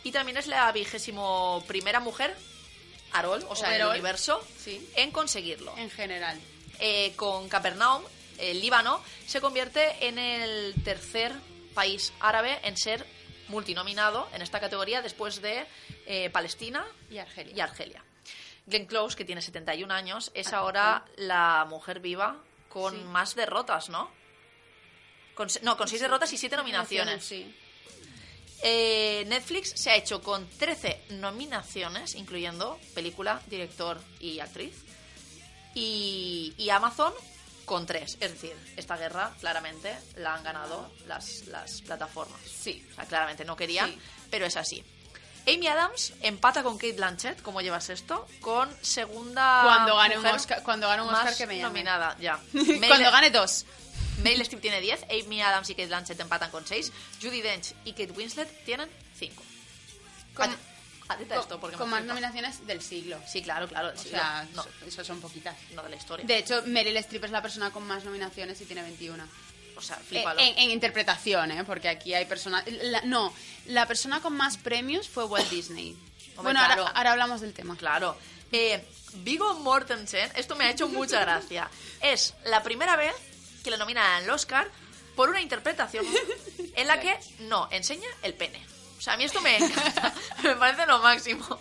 [0.03, 2.35] y también es la vigésimo primera mujer,
[3.11, 3.99] Arol, o sea, en el Overall.
[3.99, 4.89] universo, Sí.
[4.95, 5.75] en conseguirlo.
[5.77, 6.39] En general.
[6.79, 8.03] Eh, con Capernaum,
[8.37, 11.33] el Líbano, se convierte en el tercer
[11.73, 13.05] país árabe en ser
[13.47, 15.65] multinominado en esta categoría después de
[16.05, 17.53] eh, Palestina Y Argelia.
[17.55, 18.03] y Argelia.
[18.67, 22.37] Glenn Close, que tiene 71 años, es ahora la mujer viva
[22.69, 23.03] con Sí.
[23.05, 24.09] más derrotas, ¿no?
[25.35, 27.23] Con no, con seis derrotas y siete nominaciones.
[27.25, 27.53] Sí.
[28.63, 34.73] Eh, Netflix se ha hecho con 13 nominaciones, incluyendo película, director y actriz.
[35.73, 37.13] Y, y Amazon
[37.65, 38.17] con 3.
[38.21, 42.39] Es decir, esta guerra claramente la han ganado las, las plataformas.
[42.41, 42.85] Sí.
[42.93, 43.99] O sea, claramente no querían, Sí.
[44.31, 44.83] pero es así.
[45.47, 48.27] Amy Adams empata con Kate Blanchett, ¿cómo llevas esto?
[48.41, 51.69] Con segunda Cuando gane un Oscar- cuando gane un más Oscar que me llame.
[51.69, 52.39] nominada, ya.
[52.87, 53.65] Cuando gane dos.
[54.23, 56.91] Meryl Streep tiene 10, Amy Adams y Kate Blanchett empatan con 6,
[57.21, 58.89] Judy Dench y Kate Winslet tienen
[59.19, 59.43] 5.
[60.33, 60.55] Con-
[61.07, 62.13] Atenta a esto porque con me más flipa.
[62.15, 63.19] nominaciones del siglo.
[63.27, 63.91] Sí, claro, claro.
[63.95, 65.55] O sea, no, eso, eso son poquitas.
[65.75, 66.25] no de la historia.
[66.25, 69.23] De hecho, Meryl Streep es la persona con más nominaciones y tiene 21.
[69.75, 70.39] O sea, Eh, flipalo.
[70.39, 71.63] En, en interpretación, ¿eh?
[71.63, 72.63] Porque aquí hay personas...
[73.03, 73.33] no,
[73.67, 75.97] la persona con más premios fue Walt Disney.
[76.37, 76.81] bueno, claro.
[76.83, 77.75] ahora, ahora hablamos del tema.
[77.75, 78.17] Claro.
[78.51, 78.83] Eh,
[79.15, 81.69] Vigo Mortensen, esto me ha hecho mucha gracia.
[82.01, 83.13] Es la primera vez
[83.63, 84.69] que le nominan al Oscar
[85.15, 86.05] por una interpretación
[86.75, 88.61] en la que no enseña el pene.
[88.97, 90.13] O sea, a mí esto me encanta.
[90.43, 91.59] me parece lo máximo.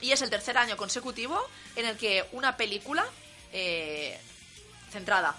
[0.00, 1.38] Y es el tercer año consecutivo
[1.76, 3.04] en el que una película
[3.52, 4.18] eh,
[4.90, 5.36] centrada,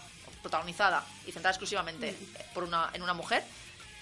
[0.51, 2.15] protagonizada y centrada exclusivamente
[2.53, 3.43] por una, en una mujer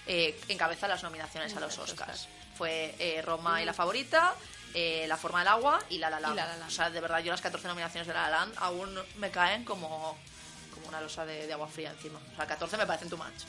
[0.08, 2.28] eh, encabeza las nominaciones a los Oscars.
[2.58, 4.34] Fue eh, Roma y la favorita,
[4.74, 6.36] eh, La forma del agua y La La Land.
[6.36, 6.68] La La.
[6.68, 9.66] O sea, de verdad, yo las 14 nominaciones de La La Land aún me caen
[9.66, 10.16] como,
[10.74, 12.20] como una losa de, de agua fría encima.
[12.34, 13.44] O sea, 14 me parecen too much.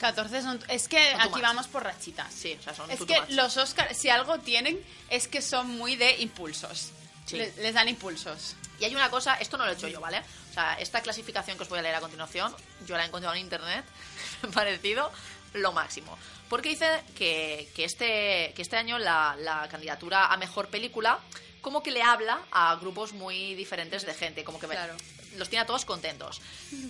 [0.00, 0.62] 14 son...
[0.68, 2.32] Es que Son aquí vamos por rachitas.
[2.32, 4.78] Sí, o sea, son Es que los Oscars, si algo tienen,
[5.10, 6.90] es que son muy de impulsos.
[7.26, 7.36] Sí.
[7.38, 8.54] Le- les dan impulsos.
[8.78, 10.22] Y hay una cosa, esto no lo he hecho yo, ¿vale?
[10.50, 12.54] O sea, esta clasificación que os voy a leer a continuación,
[12.86, 13.84] yo la he encontrado en internet,
[14.42, 15.10] me ha parecido
[15.54, 16.16] lo máximo.
[16.48, 21.18] Porque dice que, que, este, que este año la, la candidatura a mejor película
[21.60, 24.94] como que le habla a grupos muy diferentes de gente, como que me- Claro.
[25.36, 26.40] los tiene a todos contentos.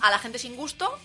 [0.02, 0.98] A la gente sin gusto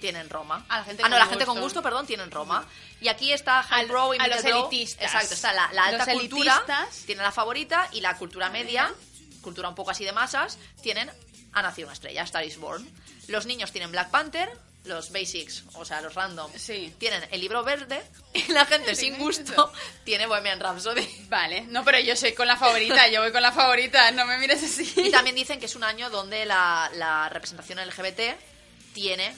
[0.00, 0.64] tienen Roma.
[0.68, 1.64] A la gente ah, no, la gente con gusto.
[1.64, 2.66] gusto, perdón, tienen Roma.
[3.00, 5.02] Y aquí está highbrow y a los elitistas.
[5.04, 7.02] Exacto, está la, la alta Los cultura elitistas.
[7.06, 8.92] tiene la favorita y la cultura media,
[9.42, 11.10] cultura un poco así de masas, tienen
[11.52, 12.86] Ha nacido una estrella, Star is Born.
[13.28, 14.50] Los niños tienen Black Panther,
[14.84, 16.94] los basics, o sea, los random, Sí.
[16.98, 18.02] tienen el libro verde
[18.34, 19.72] y la gente sin gusto
[20.04, 21.06] tiene Bohemian Rhapsody.
[21.28, 24.38] Vale, no, pero yo soy con la favorita, yo voy con la favorita, no me
[24.38, 24.92] mires así.
[24.96, 28.20] Y también dicen que es un año donde la, la representación LGBT
[28.94, 29.34] tiene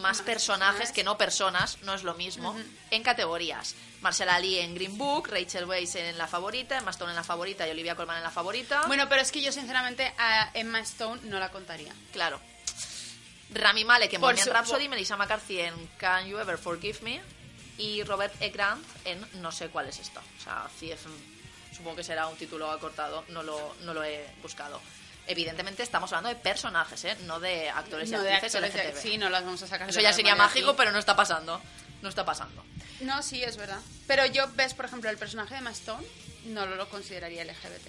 [0.00, 2.56] más personajes que no personas, no es lo mismo,
[2.90, 3.74] en categorías.
[4.00, 7.66] Marshall Ali en Green Book, Rachel Weisz en la favorita, Emma Stone en la favorita
[7.66, 8.82] y Olivia Colman en la favorita.
[8.86, 11.92] Bueno, pero es que yo sinceramente a Emma Stone no la contaría.
[12.12, 12.40] claro.
[13.52, 17.20] Rami Malek en Bohemian Rhapsody, Melissa McCarthy en Can You Ever Forgive Me
[17.78, 18.50] y Robert E.
[18.50, 20.20] Grant en no sé cuál es esto.
[20.20, 21.06] O sea, CF,
[21.74, 24.80] supongo que será un título acortado, no lo, no lo he buscado.
[25.26, 27.16] Evidentemente estamos hablando de personajes, ¿eh?
[27.22, 28.94] no de actores y No, actrices de-.
[29.00, 29.88] Sí, no las vamos a sacar.
[29.88, 30.76] Eso ya sería mágico, aquí.
[30.78, 31.60] pero no está pasando.
[32.02, 32.62] No está pasando.
[33.00, 33.80] No, sí, es verdad.
[34.06, 36.06] Pero yo, ves, por ejemplo, el personaje de Emma Stone,
[36.46, 37.88] no lo, lo consideraría LGBT.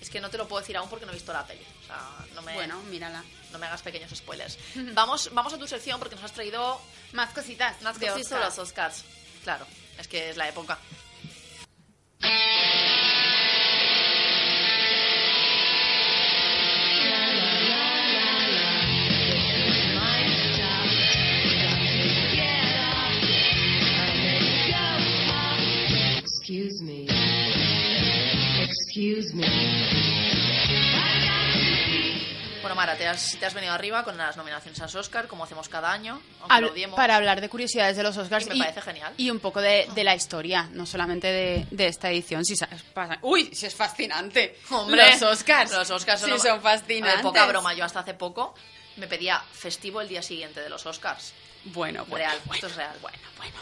[0.00, 1.66] Es que no te lo puedo decir aún porque no he visto la peli.
[1.82, 1.98] O sea,
[2.34, 3.24] no me, Bueno, mírala.
[3.50, 4.56] no me hagas pequeños spoilers.
[4.94, 6.80] vamos, vamos a tu sección porque nos has traído
[7.12, 7.82] Más cositas.
[7.82, 8.44] más sobre Oscar.
[8.44, 9.04] los Oscars.
[9.42, 9.66] Claro,
[9.98, 10.78] es que es la época.
[26.50, 27.04] Excuse me.
[28.64, 29.46] Excuse me.
[32.62, 35.44] Bueno, Mara, te has, te has venido arriba con las nominaciones a los Oscar, como
[35.44, 38.80] hacemos cada año, Habl- lo para hablar de curiosidades de los Oscars Y me parece
[38.80, 39.12] genial.
[39.18, 42.46] y un poco de, de la historia, no solamente de, de esta edición.
[42.46, 44.58] Si sabes, pasa- Uy, si es fascinante.
[44.70, 45.70] Hombre, los Oscars.
[45.70, 47.16] Los Oscars sí son, son A fascinantes.
[47.16, 47.74] ver, poca broma.
[47.74, 48.54] Yo hasta hace poco
[48.96, 51.34] me pedía festivo el día siguiente de los Oscars.
[51.64, 52.24] Bueno, bueno.
[52.24, 52.96] Real, bueno, esto es real.
[53.02, 53.56] Bueno, bueno.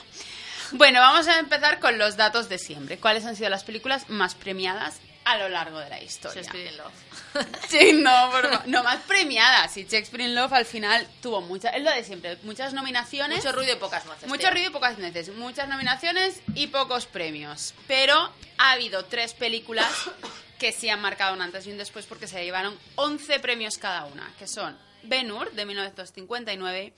[0.73, 2.99] Bueno, vamos a empezar con los datos de siempre.
[2.99, 6.43] ¿Cuáles han sido las películas más premiadas a lo largo de la historia?
[6.43, 6.93] Shakespeare in Love.
[7.69, 8.69] Sí, no, por favor.
[8.69, 9.77] no más premiadas.
[9.77, 13.39] Y Shakespeare in Love al final tuvo muchas, es lo de siempre, muchas nominaciones.
[13.39, 14.29] Mucho ruido y pocas nueces.
[14.29, 14.51] Mucho tío.
[14.51, 17.75] ruido y pocas veces, muchas nominaciones y pocos premios.
[17.87, 19.91] Pero ha habido tres películas
[20.59, 24.07] que sí han marcado un antes y un después porque se llevaron 11 premios cada
[24.07, 26.93] una, que son Ben-Hur de 1959,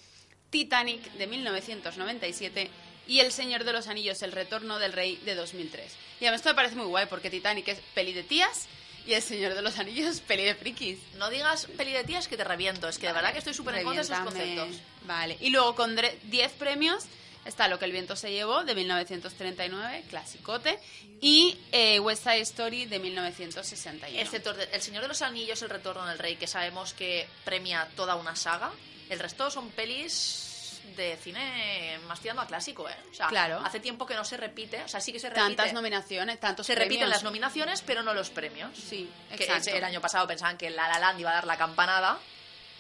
[0.50, 2.70] Titanic de 1997
[3.08, 5.92] y El Señor de los Anillos, El Retorno del Rey de 2003.
[6.20, 8.66] Y a mí esto me parece muy guay porque Titanic es peli de tías
[9.06, 10.98] y El Señor de los Anillos peli de frikis.
[11.16, 12.88] No digas peli de tías que te reviento.
[12.88, 14.76] Es que de verdad que estoy súper en contra de esos conceptos.
[15.06, 15.36] Vale.
[15.40, 17.04] Y luego con dre- 10 premios
[17.44, 20.78] está Lo que el viento se llevó de 1939, clasicote,
[21.22, 24.20] y eh, West Side Story de 1961.
[24.20, 27.88] Excepto de- El Señor de los Anillos, El Retorno del Rey, que sabemos que premia
[27.96, 28.70] toda una saga.
[29.08, 30.47] El resto son pelis
[30.96, 32.96] de cine más tirando a clásico, ¿eh?
[33.10, 33.60] O sea, Claro.
[33.64, 34.82] hace tiempo que no se repite.
[34.82, 35.44] O sea, sí que se repite.
[35.46, 38.70] Tantas nominaciones, tantos se repiten las nominaciones, pero no los premios.
[38.78, 39.70] Sí, Que exacto.
[39.70, 42.18] el año pasado pensaban que La La Land iba a dar la campanada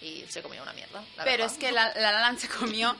[0.00, 1.00] y se comió una mierda.
[1.16, 1.52] la Pero verdad.
[1.52, 2.96] es que la, la La Land se comió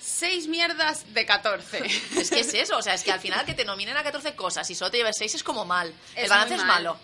[0.00, 1.78] seis mierdas de 14.
[2.18, 4.34] Es que es eso, o sea, es que al final que te nominen a 14
[4.34, 5.94] cosas y solo te lleves 6 es como mal.
[6.16, 6.68] Es el balance es mal.
[6.68, 6.98] malo.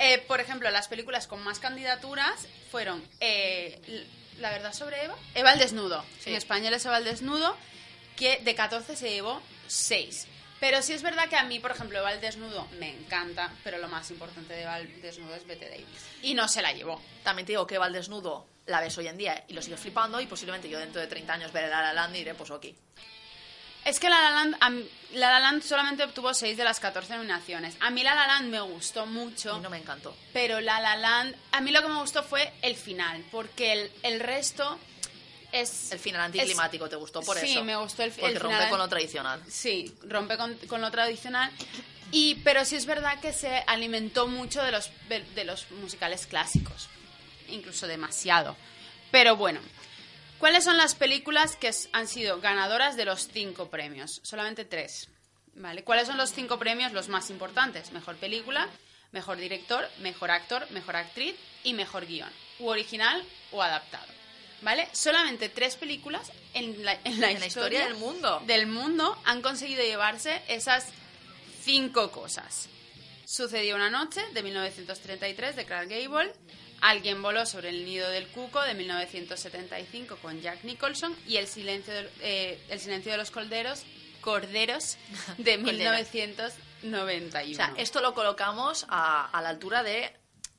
[0.00, 4.06] Eh, por ejemplo, las películas con más candidaturas fueron eh,
[4.40, 6.04] La verdad sobre Eva, Eva el desnudo.
[6.20, 6.30] Sí.
[6.30, 7.56] En español es Eva el desnudo,
[8.16, 10.26] que de 14 se llevó 6.
[10.60, 13.78] Pero sí es verdad que a mí, por ejemplo, Eva el desnudo me encanta, pero
[13.78, 15.86] lo más importante de Eva el desnudo es Bette Davis.
[16.22, 17.00] Y no se la llevó.
[17.22, 19.80] También te digo que va al desnudo, la ves hoy en día y lo sigues
[19.80, 22.50] flipando y posiblemente yo dentro de 30 años veré La La Land y diré, pues
[22.50, 22.66] ok.
[23.84, 26.80] Es que La La Land, a mí- La La Land solamente obtuvo 6 de las
[26.80, 27.74] 14 nominaciones.
[27.80, 29.56] A mí La La Land me gustó mucho.
[29.56, 30.14] Y no me encantó.
[30.32, 33.90] Pero La La Land, a mí lo que me gustó fue el final, porque el,
[34.02, 34.78] el resto
[35.52, 35.90] es...
[35.92, 37.64] El final anticlimático te gustó por sí, eso.
[37.64, 38.70] me gustó el, fi- Porque el rompe final.
[38.70, 39.42] con lo tradicional.
[39.48, 41.50] Sí, rompe con, con lo tradicional.
[42.10, 46.26] Y, pero sí es verdad que se alimentó mucho de los, de, de los musicales
[46.26, 46.88] clásicos,
[47.48, 48.56] incluso demasiado.
[49.10, 49.60] Pero bueno,
[50.38, 54.20] ¿cuáles son las películas que han sido ganadoras de los cinco premios?
[54.22, 55.08] Solamente tres.
[55.54, 55.82] ¿Vale?
[55.82, 57.92] ¿Cuáles son los cinco premios los más importantes?
[57.92, 58.68] Mejor película,
[59.12, 61.34] mejor director, mejor actor, mejor actriz
[61.64, 62.30] y mejor guion.
[62.60, 64.06] U original o adaptado.
[64.62, 64.88] ¿Vale?
[64.92, 68.42] Solamente tres películas en la, en la En la historia del mundo.
[68.46, 70.86] del mundo han conseguido llevarse esas
[71.62, 72.68] cinco cosas.
[73.24, 76.32] Sucedió una noche de 1933 de Clark Gable,
[76.80, 81.92] Alguien voló sobre el nido del cuco de 1975 con Jack Nicholson y El silencio
[81.92, 83.84] de, eh, el silencio de los corderos,
[84.20, 84.96] corderos
[85.38, 85.92] de Cordero.
[86.82, 87.52] 1991.
[87.52, 90.12] O sea, esto lo colocamos a, a la altura de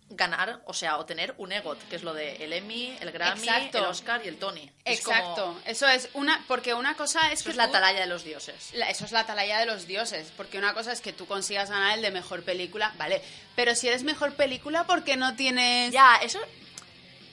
[0.10, 3.44] ganar, o sea, o tener un EGOT, que es lo de el Emmy, el Grammy,
[3.48, 3.78] Exacto.
[3.78, 4.70] el Oscar y el Tony.
[4.84, 8.00] Es como- Exacto, eso es una porque una cosa es eso que es la atalaya
[8.02, 8.72] de los dioses.
[8.74, 11.70] La- eso es la atalaya de los dioses, porque una cosa es que tú consigas
[11.70, 13.22] ganar el de mejor película, vale,
[13.56, 15.92] pero si eres mejor película, ¿por qué no tienes...?
[15.94, 16.40] Ya, eso...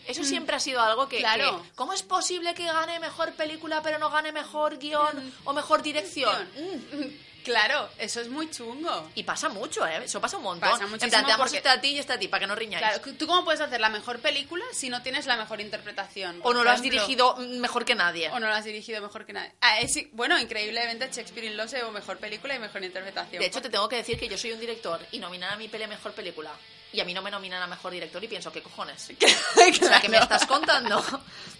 [0.09, 1.21] Eso siempre ha sido algo que, Mm.
[1.21, 1.63] Claro.
[1.63, 5.83] que- ¿Cómo es posible que gane mejor película pero no gane mejor guion o mejor
[5.83, 6.49] dirección?
[6.57, 7.05] Mm.
[7.47, 9.09] Claro, eso es muy chungo.
[9.15, 10.01] Y pasa mucho, ¿eh?
[10.05, 10.69] Eso pasa un montón.
[10.69, 12.49] Pasa en plan, te damos porque- este a ti y este a ti, para que
[12.49, 12.85] no riñáis.
[12.85, 16.41] Claro, ¿tú cómo puedes hacer la mejor película si no tienes la mejor interpretación?
[16.43, 18.31] o no lo has dirigido mm, mejor que nadie.
[18.31, 19.53] O no lo has dirigido mejor que nadie.
[19.61, 23.39] Ah, es- bueno, increíblemente Shakespeare in Love se mejor película y mejor interpretación.
[23.41, 25.69] De hecho, te tengo que decir que yo soy un director y nominan a mi
[25.69, 26.51] peli a mejor película.
[26.93, 29.09] Y a mí no me nominan a mejor director y pienso, ¿qué cojones?
[29.83, 31.05] O sea, ¿qué me estás contando?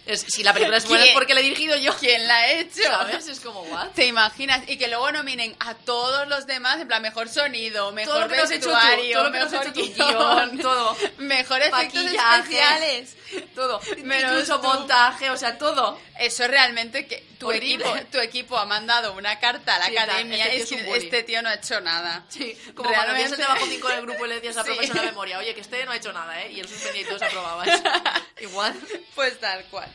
[0.05, 1.93] Es- si la película es buena es porque la he dirigido yo.
[1.97, 2.81] ¿Quién la ha hecho?
[2.83, 3.27] ¿Sabes?
[3.27, 3.89] Es como, ¿what?
[3.89, 4.61] ¿Te imaginas?
[4.67, 9.29] Y que luego nominen a todos los demás, en plan, mejor sonido, mejor vestuario, todo
[9.31, 10.97] mejor guion, todo.
[11.17, 13.15] mejor efectos especiales.
[13.53, 13.81] Todo.
[14.03, 14.67] Menos Incluso tú.
[14.67, 15.99] montaje, o sea, todo.
[16.17, 17.85] Eso es realmente que tu Horrible.
[17.89, 20.69] equipo, tu equipo ha mandado una carta a la Sí, academia este tío y es
[20.69, 21.03] que bully.
[21.05, 22.25] este tío no ha hecho nada.
[22.29, 24.65] Sí, como cuando Realmente- el trabajo 5 en el grupo y le decías a la
[24.69, 24.75] Sí.
[24.77, 26.51] profesora memoria, oye, que este no ha hecho nada, ¿eh?
[26.51, 27.81] Y él suspendía y todos aprobabais.
[28.39, 28.79] Igual.
[29.15, 29.91] Pues tal cual.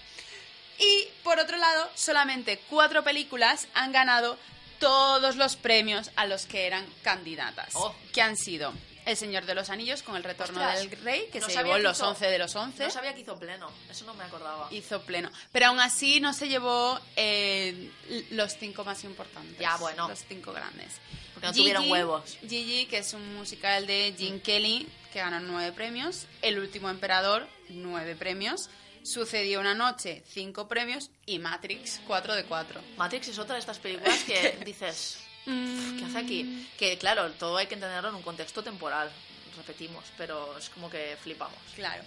[0.81, 4.37] Y por otro lado, solamente cuatro películas han ganado
[4.81, 7.69] todos los premios a los que eran candidatas.
[7.75, 7.95] Oh.
[8.13, 8.73] Que han sido
[9.07, 11.75] El Señor de los Anillos con El Retorno Ostras, del Rey, que no se llevó
[11.77, 12.85] que los hizo- 11 de los 11.
[12.87, 14.67] No sabía que hizo pleno, eso no me acordaba.
[14.73, 15.31] Hizo pleno.
[15.53, 17.93] Pero aún así no se llevó eh,
[18.31, 19.57] los cinco más importantes.
[19.61, 20.09] Ya, bueno.
[20.09, 20.95] Los cinco grandes.
[21.43, 22.39] Porque no tuvieron huevos.
[22.49, 26.27] Gigi, que es un musical de Gene Kelly, que ganó nueve premios.
[26.41, 28.71] El último emperador, nueve premios.
[29.03, 31.11] Sucedió una noche, cinco premios.
[31.27, 32.81] Y Matrix, cuatro de cuatro.
[32.97, 36.69] Matrix es otra de estas películas que dices, "Uf, ¿qué hace aquí?
[36.79, 39.11] Que claro, todo hay que entenderlo en un contexto temporal,
[39.57, 41.59] repetimos, pero es como que flipamos.
[41.75, 42.05] Claro.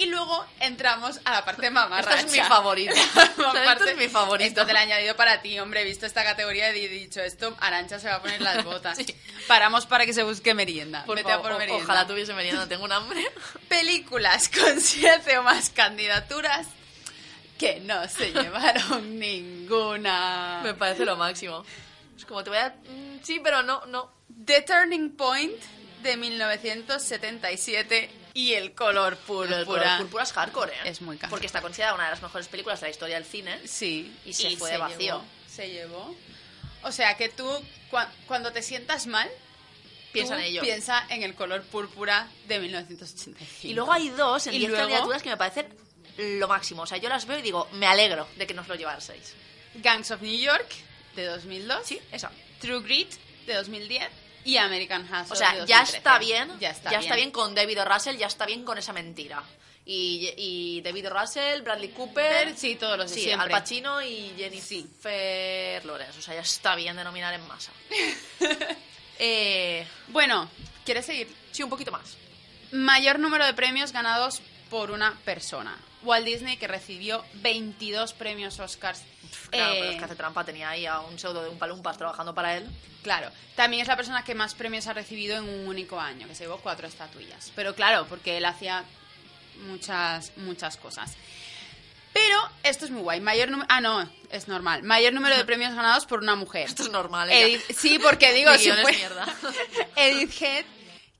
[0.00, 2.20] Y luego entramos a la parte mamarracha.
[2.20, 2.92] Esta es mi favorita.
[3.72, 4.48] Esto es mi favorito.
[4.48, 5.82] Esto te lo he añadido para ti, hombre.
[5.82, 8.96] He visto esta categoría y he dicho, esto, Arancha se va a poner las botas.
[9.06, 9.14] Sí.
[9.46, 11.04] Paramos para que se busque merienda.
[11.04, 11.84] Por Vete a favor, por o- merienda.
[11.84, 13.22] Ojalá tuviese merienda, tengo un hambre.
[13.68, 16.66] Películas con siete o más candidaturas
[17.58, 20.60] que no se llevaron ninguna.
[20.64, 21.62] Me parece lo máximo.
[22.16, 22.70] Es como te voy a...
[22.70, 24.10] mm, Sí, pero no, no.
[24.46, 25.60] The Turning Point
[26.02, 29.58] de 1977 y El color púrpura.
[29.60, 30.80] El color púrpura es hardcore, ¿eh?
[30.84, 31.30] Es muy hardcore.
[31.30, 33.58] Porque está considerada una de las mejores películas de la historia del cine.
[33.66, 34.14] Sí.
[34.24, 34.98] Y se fue de vacío.
[34.98, 36.16] llevó, se llevó.
[36.82, 37.46] O sea que tú,
[37.90, 39.28] cua- cuando te sientas mal,
[40.12, 40.62] Piensa en ello.
[40.62, 43.68] Piensa en El color púrpura de 1985.
[43.68, 45.68] Y luego hay dos en Y 10 luego- candidaturas que me parecen
[46.16, 46.82] lo máximo.
[46.82, 49.34] O sea, yo las veo y digo, me alegro de que nos lo llevaseis.
[49.76, 50.66] Gangs of New York
[51.14, 51.86] de 2002.
[51.86, 52.32] Sí, esa.
[52.60, 53.12] True Grit
[53.46, 54.08] de 2010
[54.44, 55.96] y American Hustle O sea, ya 2013.
[55.96, 56.58] está bien.
[56.60, 57.30] Ya está bien.
[57.30, 57.84] con David o.
[57.84, 59.42] Russell, ya está bien con esa mentira.
[59.84, 61.20] Y, y David o.
[61.20, 62.56] Russell, Bradley Cooper.
[62.56, 63.44] Sí, todos los de Sí, siempre.
[63.54, 66.18] Al Pacino y Jennifer Lawrence.
[66.18, 67.72] O sea, ya está bien de nominar en masa.
[69.18, 70.48] eh, Bueno,
[70.84, 71.28] ¿quieres seguir?
[71.52, 72.16] sí, un poquito más.
[72.72, 75.76] Mayor número de premios ganados por una persona.
[76.02, 79.02] Walt Disney, que recibió 22 premios Oscars.
[79.50, 80.44] Claro, Eh, pero es que hace trampa.
[80.44, 82.68] Tenía ahí a un pseudo de un palumpas trabajando para él.
[83.02, 86.34] Claro, también es la persona que más premios ha recibido en un único año, que
[86.34, 87.52] se llevó cuatro estatuillas.
[87.54, 88.84] Pero claro, porque él hacía
[89.66, 91.14] muchas, muchas cosas.
[92.12, 93.20] Pero esto es muy guay.
[93.20, 93.48] Mayor.
[93.68, 94.82] Ah, no, es normal.
[94.82, 96.66] Mayor número de premios ganados por una mujer.
[96.66, 97.30] Esto es normal.
[97.30, 98.98] Edith- sí, porque digo, si fue-.
[99.96, 100.64] Edith Head,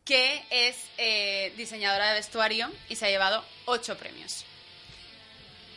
[0.04, 4.44] que es eh, diseñadora de vestuario y se ha llevado ocho premios.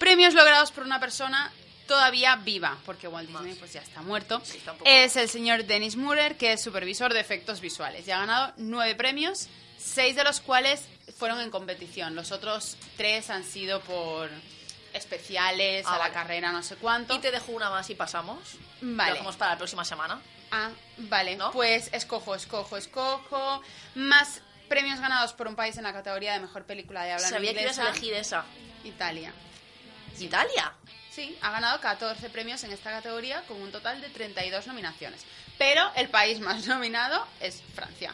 [0.04, 1.50] Premios logrados por una persona
[1.88, 4.42] todavía viva, porque Walt Disney pues ya está muerto.
[4.44, 8.06] Sí, está Es el señor Dennis Murer, que es supervisor de efectos visuales.
[8.06, 9.48] Y ha ganado nueve premios,
[9.78, 10.84] seis de los cuales
[11.18, 12.16] fueron en competición.
[12.16, 14.30] Los otros tres han sido por
[14.94, 16.14] especiales, Ah, a la vale.
[16.14, 17.16] carrera, no sé cuánto.
[17.16, 18.40] Y te dejo una más y pasamos.
[18.82, 19.10] Vale.
[19.12, 20.22] Lo dejamos para la próxima semana.
[20.52, 21.36] Ah, vale.
[21.36, 21.52] ¿No?
[21.52, 23.62] Pues escojo, escojo, escojo.
[23.96, 27.36] Más premios ganados por un país en la categoría de mejor película de habla no
[27.36, 27.84] Sabía que ibas inglesa.
[27.88, 28.46] a elegir esa.
[28.84, 29.34] Italia.
[30.20, 30.74] ¿Italia?
[31.12, 35.22] Sí, ha ganado 14 premios en esta categoría con un total de 32 nominaciones.
[35.58, 38.14] Pero el país más nominado es Francia.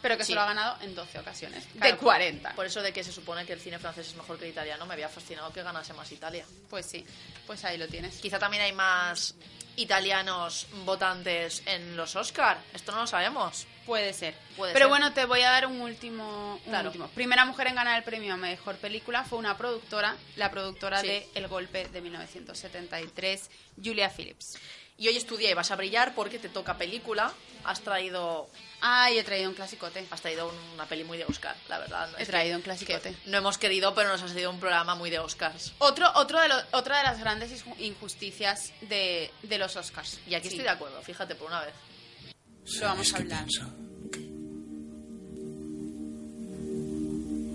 [0.00, 0.32] Pero que Sí.
[0.32, 1.66] solo ha ganado en 12 ocasiones.
[1.76, 2.54] Claro, de 40.
[2.54, 4.86] Por eso de que se supone que el cine francés es mejor que el italiano,
[4.86, 6.46] me había fascinado que ganase más Italia.
[6.70, 7.04] Pues sí,
[7.46, 8.16] pues ahí lo tienes.
[8.18, 9.34] Quizá también hay más
[9.78, 12.58] italianos votantes en los Oscar.
[12.74, 13.66] Esto no lo sabemos.
[13.86, 14.34] Puede ser.
[14.56, 14.88] Puede Pero ser.
[14.90, 16.88] bueno, te voy a dar un último, un Claro.
[16.88, 17.08] último.
[17.08, 21.06] Primera mujer en ganar el premio a mejor película fue una productora, la productora Sí.
[21.06, 23.50] de El Golpe de 1973,
[23.82, 24.58] Julia Phillips.
[24.98, 27.32] Y hoy estudia y vas a brillar porque te toca película.
[27.64, 28.50] Has traído,
[28.80, 30.06] Ah, y he traído un clasicote.
[30.10, 32.08] has traído una peli muy de Oscar, la verdad.
[32.18, 33.10] He Es traído un que- clasicote.
[33.10, 35.72] que no hemos querido, pero nos ha salido un programa muy de Oscars.
[35.78, 40.20] Otro, otro de lo- otra de las grandes inju- injusticias de, de los Oscars.
[40.28, 41.74] Y aquí Sí, estoy de acuerdo, fíjate, por una vez.
[42.80, 43.46] Lo vamos a ¿Sabes qué hablar.
[43.46, 43.74] pienso?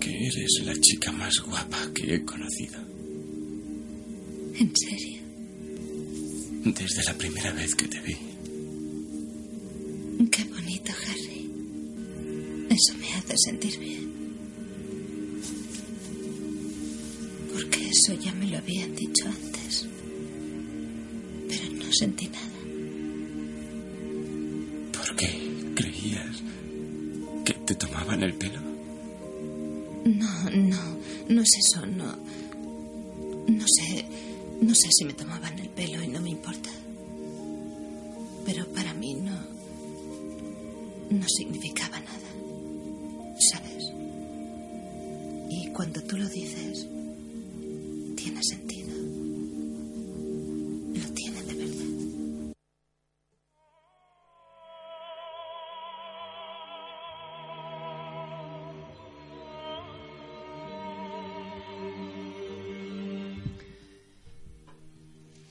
[0.00, 2.80] Que eres la chica más guapa que he conocido.
[4.56, 5.22] ¿En serio?
[6.66, 8.14] Desde la primera vez que te vi.
[10.30, 11.13] Qué bonito, Harry.
[12.74, 14.12] Eso me hace sentir bien.
[17.52, 19.86] Porque eso ya me lo habían dicho antes.
[21.48, 22.58] Pero no sentí nada.
[24.92, 26.42] ¿Por qué creías
[27.44, 28.60] que te tomaban el pelo?
[30.06, 30.96] No, no,
[31.28, 32.16] no es eso, no.
[33.46, 34.04] No sé,
[34.60, 36.70] no sé si me tomaban el pelo y no me importa.
[38.44, 39.38] Pero para mí no.
[41.10, 42.13] no significaba nada.
[45.74, 46.86] Cuando tú lo dices,
[48.16, 48.94] tiene sentido.
[50.94, 52.54] Lo tiene de verdad.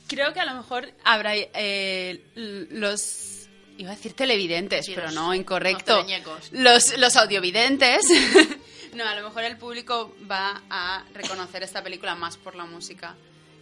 [0.08, 3.30] Creo que a lo mejor habrá eh, los...
[3.76, 6.06] Iba a decir televidentes, Sí, pero los- no, incorrecto.
[6.06, 6.52] los.
[6.52, 8.06] Los, los audiovidentes.
[8.96, 13.16] no, a lo mejor el público va a reconocer esta película más por la música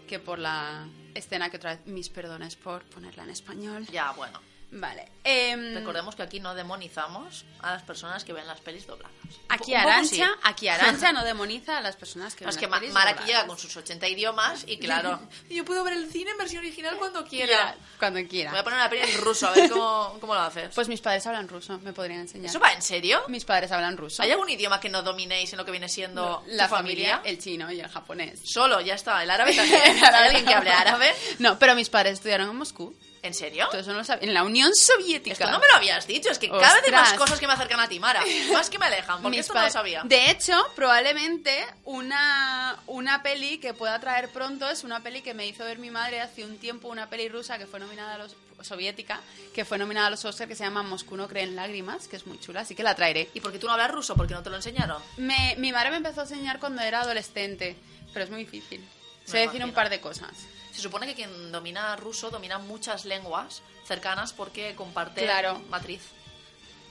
[0.07, 1.85] que por la escena que otra vez...
[1.85, 3.85] Mis perdones por ponerla en español.
[3.91, 4.39] Ya, bueno.
[4.73, 5.05] Vale.
[5.25, 9.11] em, Recordemos que aquí no demonizamos a las personas que ven las pelis dobladas.
[9.49, 10.31] Aquí Arancha, sí.
[10.43, 13.09] aquí Arancha no demoniza a las personas que No, es ven que las pelis Mara
[13.11, 13.41] aquí dobladas.
[13.41, 15.19] llega con sus 80 idiomas y claro,
[15.49, 17.47] yo puedo ver el cine en versión original cuando quiera.
[17.47, 18.63] Quiera, cuando Voy a quiera.
[18.63, 20.73] poner una peli en ruso, a ver cómo, cómo lo haces.
[20.73, 22.49] Pues mis padres hablan ruso, me podrían enseñar.
[22.49, 23.21] ¿Eso va en serio?
[23.27, 24.23] Mis padres hablan ruso.
[24.23, 27.17] ¿Hay algún idioma que no dominéis en lo que viene siendo la familia?
[27.17, 28.39] familia, el chino y el japonés.
[28.45, 29.21] Solo, ya está.
[29.21, 29.81] El árabe también.
[30.01, 31.13] ¿Hay alguien que hable árabe?
[31.39, 32.95] No, pero mis padres estudiaron en Moscú.
[33.23, 33.67] ¿En serio?
[33.69, 34.27] Todo eso no lo sabía.
[34.27, 35.33] En la Unión Soviética.
[35.33, 36.29] Esto no me lo habías dicho.
[36.31, 38.23] Es que cada vez hay más cosas que me acercan a ti, Mara.
[38.51, 40.01] Más que me alejan, porque Mis esto no lo sabía.
[40.05, 45.45] De hecho, probablemente una, una peli que pueda traer pronto es una peli que me
[45.45, 48.35] hizo ver mi madre hace un tiempo, una peli rusa que fue nominada a los
[48.61, 49.19] soviética,
[49.55, 52.15] que fue nominada a los Oscar que se llama Moscú no cree en lágrimas, que
[52.15, 53.27] es muy chula, así que la traeré.
[53.33, 54.15] ¿Y por qué tú no hablas ruso?
[54.15, 55.01] ¿Porque no te lo enseñaron?
[55.17, 57.75] Me- mi madre me empezó a enseñar cuando era adolescente,
[58.13, 58.87] pero es muy difícil.
[59.25, 59.65] Sé decir imagino.
[59.65, 60.29] un par de cosas.
[60.71, 65.59] Se supone que quien domina ruso domina muchas lenguas cercanas porque comparte Claro.
[65.69, 66.01] matriz.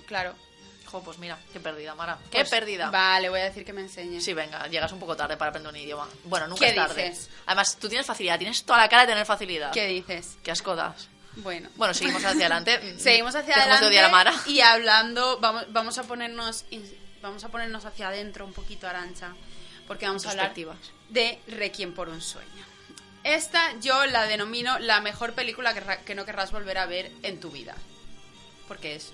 [0.06, 0.34] Claro.
[0.86, 2.18] Jo, pues mira, qué pérdida, Mara.
[2.30, 2.90] Qué Pues, pérdida.
[2.90, 4.20] Vale, voy a decir que me enseñe.
[4.20, 6.08] Sí, venga, llegas un poco tarde para aprender un idioma.
[6.24, 7.10] Bueno, nunca ¿Qué es tarde.
[7.10, 7.30] dices?
[7.46, 9.70] Además, tú tienes facilidad, tienes toda la cara de tener facilidad.
[9.70, 10.36] ¿Qué dices?
[10.42, 11.08] Qué asco das.
[11.36, 11.68] Bueno.
[11.76, 12.98] Bueno, seguimos hacia adelante.
[12.98, 14.34] Seguimos hacia adelante de odiar a Mara.
[14.46, 16.64] y hablando, vamos, vamos a ponernos
[17.22, 19.32] vamos a ponernos hacia adentro un poquito, Arancha,
[19.86, 20.52] porque vamos a hablar
[21.08, 22.64] de Requiem por un sueño.
[23.24, 27.50] Esta yo la denomino la mejor película que, no querrás volver a ver en tu
[27.50, 27.74] vida.
[28.68, 29.12] Porque es...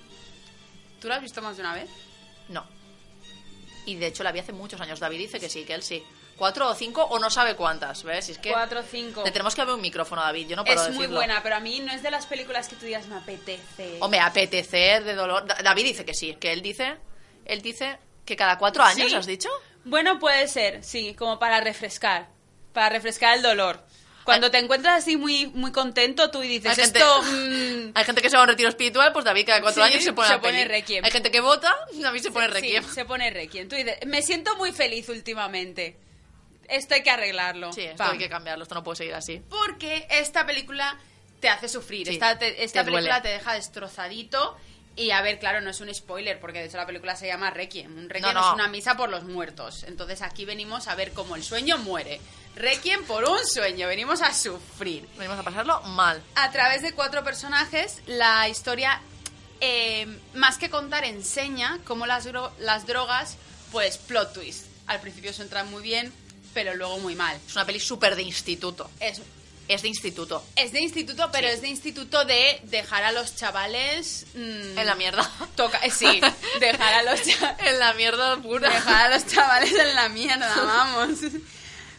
[1.01, 1.89] ¿Tú la has visto más de una vez?
[2.49, 2.65] No.
[3.85, 4.99] Y de hecho la vi hace muchos años.
[4.99, 6.03] David dice que sí, que él sí.
[6.37, 8.29] Cuatro o cinco o no sabe cuántas, ¿ves?
[8.29, 9.23] Es que Cuatro o cinco.
[9.25, 10.47] le tenemos que haber un micrófono, David.
[10.49, 11.15] Yo no puedo Es muy decirlo.
[11.17, 13.97] buena, pero a mí no es de las películas que tú digas me apetece.
[14.01, 15.47] Hombre, apetecer de dolor.
[15.47, 16.95] Da- David dice que sí, que él dice,
[17.45, 19.15] él dice que cada cuatro años, ¿Sí?
[19.15, 19.49] ¿has dicho?
[19.83, 22.27] Bueno, puede ser, sí, como para refrescar,
[22.73, 23.83] para refrescar el dolor.
[24.27, 27.21] Cuando te encuentras así muy, muy contento, tú dices, Hay gente- esto...
[27.23, 29.91] mm, Hay gente que se va a un retiro espiritual, pues David cada cuatro Sí,
[29.91, 30.65] años se pone se pone.
[30.65, 31.03] Requiem.
[31.05, 32.83] Hay gente que vota, David se pone sí, requiem.
[32.93, 33.67] se pone requiem.
[33.69, 35.97] Tú dices, me siento muy feliz últimamente.
[36.67, 37.71] Esto hay que arreglarlo.
[37.71, 38.11] Sí, esto Pam.
[38.11, 39.41] hay que cambiarlo, esto no puede seguir así.
[39.49, 40.99] Porque esta película
[41.39, 42.05] te hace sufrir.
[42.07, 43.21] Sí, esta te- esta te película duele.
[43.21, 44.57] te deja destrozadito.
[44.97, 47.51] Y a ver, claro, no es un spoiler, porque de hecho la película se llama
[47.51, 47.95] Requiem.
[47.97, 48.47] Un Requiem No, no.
[48.49, 49.83] es una misa por los muertos.
[49.83, 52.19] Entonces aquí venimos a ver cómo el sueño muere.
[52.55, 55.07] Requiem por un sueño, venimos a sufrir.
[55.17, 56.21] Venimos a pasarlo mal.
[56.35, 58.99] A través de cuatro personajes, la historia,
[59.61, 63.37] eh, más que contar, enseña cómo las, dro- las drogas,
[63.71, 64.65] pues plot twist.
[64.87, 66.11] Al principio se entran muy bien,
[66.55, 67.37] pero luego muy mal.
[67.47, 68.89] Es una peli súper de instituto.
[68.99, 69.21] Es,
[69.67, 70.43] Es de instituto.
[70.55, 71.53] es de instituto, pero Sí.
[71.55, 74.25] es de instituto de dejar a los chavales...
[74.33, 75.29] mm, En la mierda.
[75.55, 76.21] Toca, eh, sí,
[76.59, 78.69] dejar a los cha- en la mierda pura.
[78.69, 81.19] dejar a los chavales en la mierda, vamos.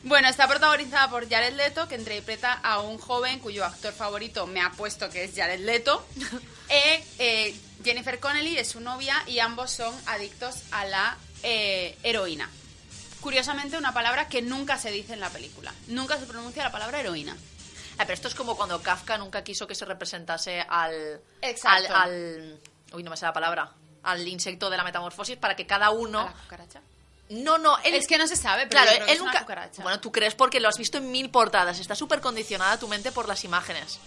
[0.04, 4.60] Bueno, está protagonizada por Jared Leto, que interpreta a un joven cuyo actor favorito me
[4.62, 6.06] ha puesto que es Jared Leto.
[6.70, 12.50] Eh, Jennifer Connelly es su novia y ambos son adictos a la eh, heroína.
[13.22, 15.72] Curiosamente, una palabra que nunca se dice en la película.
[15.86, 17.34] Nunca se pronuncia la palabra heroína.
[17.99, 21.20] Ah, pero esto es como cuando Kafka nunca quiso que se representase al.
[21.42, 21.94] Exacto.
[21.94, 22.61] Al, al-
[22.92, 23.70] uy, no me sé la palabra.
[24.05, 26.20] Al insecto de la metamorfosis para que cada uno.
[26.20, 26.80] ¿A la cucaracha?
[27.30, 27.94] No, no, él.
[27.94, 29.42] Es que no se sabe, pero Claro, yo creo que él es una nunca.
[29.44, 29.82] cucaracha.
[29.82, 31.78] Bueno, tú crees porque lo has visto en mil portadas.
[31.78, 33.99] Está súper condicionada tu mente por las imágenes.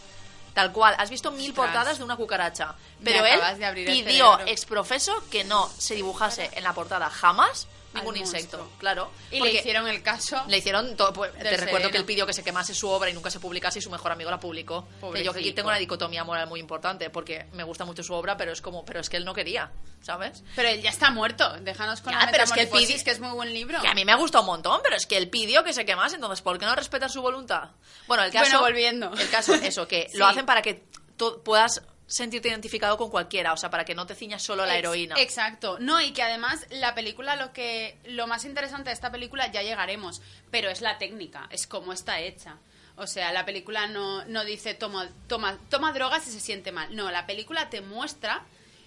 [0.54, 1.68] Tal cual, has visto mil Ostras.
[1.68, 2.76] portadas de una cucaracha.
[3.04, 3.40] Pero él
[3.86, 8.58] pidió exprofeso que no se dibujase en la portada jamás ningún insecto.
[8.58, 8.80] monstruo.
[8.80, 9.12] Claro.
[9.32, 10.44] Y le hicieron el caso.
[10.48, 11.12] le hicieron todo.
[11.14, 12.00] pues, te Del recuerdo que sereno.
[12.00, 14.30] él pidió que se quemase su obra y nunca se publicase y su mejor amigo
[14.32, 14.88] la publicó.
[15.14, 18.14] Que yo que aquí tengo una dicotomía moral muy importante porque me gusta mucho su
[18.14, 19.72] obra, pero es como, pero es que él no quería,
[20.02, 20.44] ¿sabes?
[20.56, 21.50] Pero él ya está muerto.
[21.62, 23.82] Déjanos con Ya, la pero es que él metamorfosis, pidi- que es muy buen libro.
[23.82, 25.86] Que a mí me ha gustado un montón, pero es que él pidió que se
[25.86, 27.70] quemase, entonces ¿por qué no respetar su voluntad?
[28.08, 28.46] Bueno, el caso.
[28.46, 29.12] Bueno, volviendo.
[29.14, 30.18] El caso, eso, que Sí.
[30.18, 30.86] lo hacen para que
[31.18, 31.82] tú puedas
[32.12, 34.80] sentirte identificado con cualquiera, o sea, para que no te ciñas solo a la Ex-
[34.80, 35.16] heroína.
[35.18, 35.78] Exacto.
[35.80, 39.62] No, y que además la película, lo que lo más interesante de esta película, ya
[39.62, 42.58] llegaremos, pero es la técnica, es cómo está hecha.
[42.98, 46.94] O sea, la película no, no dice toma, toma, toma drogas y se siente mal.
[46.96, 48.44] No, la película te muestra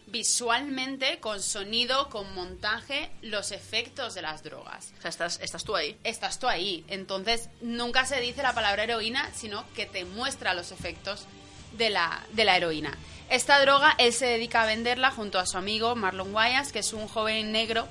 [0.07, 4.93] visualmente, con sonido, con montaje, los efectos de las drogas.
[4.99, 5.99] O sea, estás, estás tú ahí.
[6.05, 6.85] Estás tú ahí.
[6.89, 11.27] Entonces, nunca se dice la palabra heroína, sino que te muestra los efectos
[11.77, 12.97] de la, de la heroína.
[13.31, 16.93] Esta droga, él se dedica a venderla junto a su amigo Marlon Wayans, que es
[16.93, 17.89] un joven negro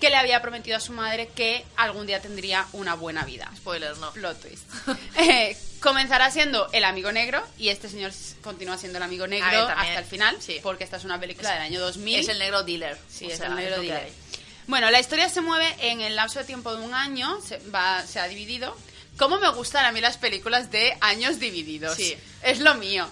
[0.00, 3.50] que le había prometido a su madre que algún día tendría una buena vida.
[3.56, 4.12] Spoiler, no.
[4.12, 4.64] Plot twist.
[5.16, 8.12] Eh, comenzará siendo el amigo negro y este señor
[8.42, 10.60] continúa siendo el amigo negro A ver, también, hasta el final, sí.
[10.62, 12.18] porque esta es una película del año 2000.
[12.18, 12.98] Es el negro dealer.
[13.08, 14.10] Sí, es sea, el negro dealer.
[14.66, 18.02] Bueno, la historia se mueve en el lapso de tiempo de un año, se, va,
[18.06, 18.76] se ha dividido,
[19.16, 21.96] ¿Cómo me gustan a mí las películas de años divididos?
[21.96, 22.16] Sí.
[22.42, 23.08] Es lo mío.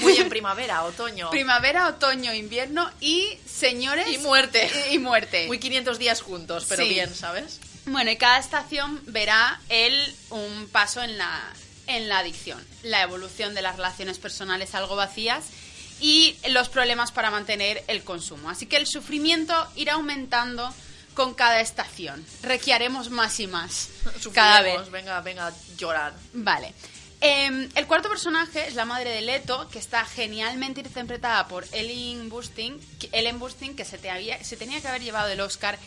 [0.00, 1.30] Muy en primavera, otoño.
[1.30, 4.06] Primavera, otoño, invierno y señores.
[4.08, 4.70] Y muerte.
[4.90, 5.46] Y, y muerte.
[5.46, 6.90] Muy 500 días juntos, pero Sí.
[6.90, 7.58] bien, ¿sabes?
[7.86, 11.40] Bueno, y cada estación verá él un paso en la,
[11.86, 15.44] en la adicción, la evolución de las relaciones personales algo vacías
[16.00, 18.50] y los problemas para mantener el consumo.
[18.50, 20.74] Así que el sufrimiento irá aumentando
[21.16, 22.24] con cada estación.
[22.42, 23.88] Requiaremos más y más
[24.32, 24.90] cada vez.
[24.90, 26.14] Venga, venga, a llorar.
[26.34, 26.72] Vale.
[27.22, 32.28] Eh, el cuarto personaje es la madre de Leto, que está genialmente interpretada por Ellen
[32.28, 33.40] Burstyn, que- Ellen
[33.74, 35.78] que se, te había, se tenía que haber llevado el Oscar.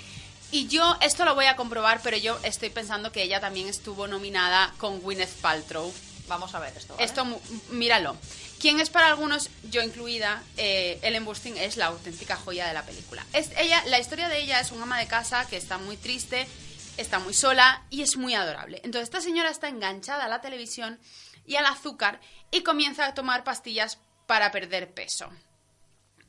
[0.52, 4.08] Y yo, esto lo voy a comprobar, pero yo estoy pensando que ella también estuvo
[4.08, 5.94] nominada con Gwyneth Paltrow.
[6.28, 6.94] Vamos a ver esto.
[6.96, 7.06] ¿vale?
[7.06, 7.24] Esto,
[7.70, 8.18] míralo.
[8.60, 12.84] Quien es para algunos, yo incluida, eh, Ellen Burstyn es la auténtica joya de la
[12.84, 13.26] película.
[13.32, 16.46] Es, ella, la historia de ella es un ama de casa que está muy triste,
[16.98, 18.82] está muy sola y es muy adorable.
[18.84, 21.00] Entonces esta señora está enganchada a la televisión
[21.46, 22.20] y al azúcar
[22.52, 23.98] y comienza a tomar pastillas
[24.28, 25.30] para perder peso.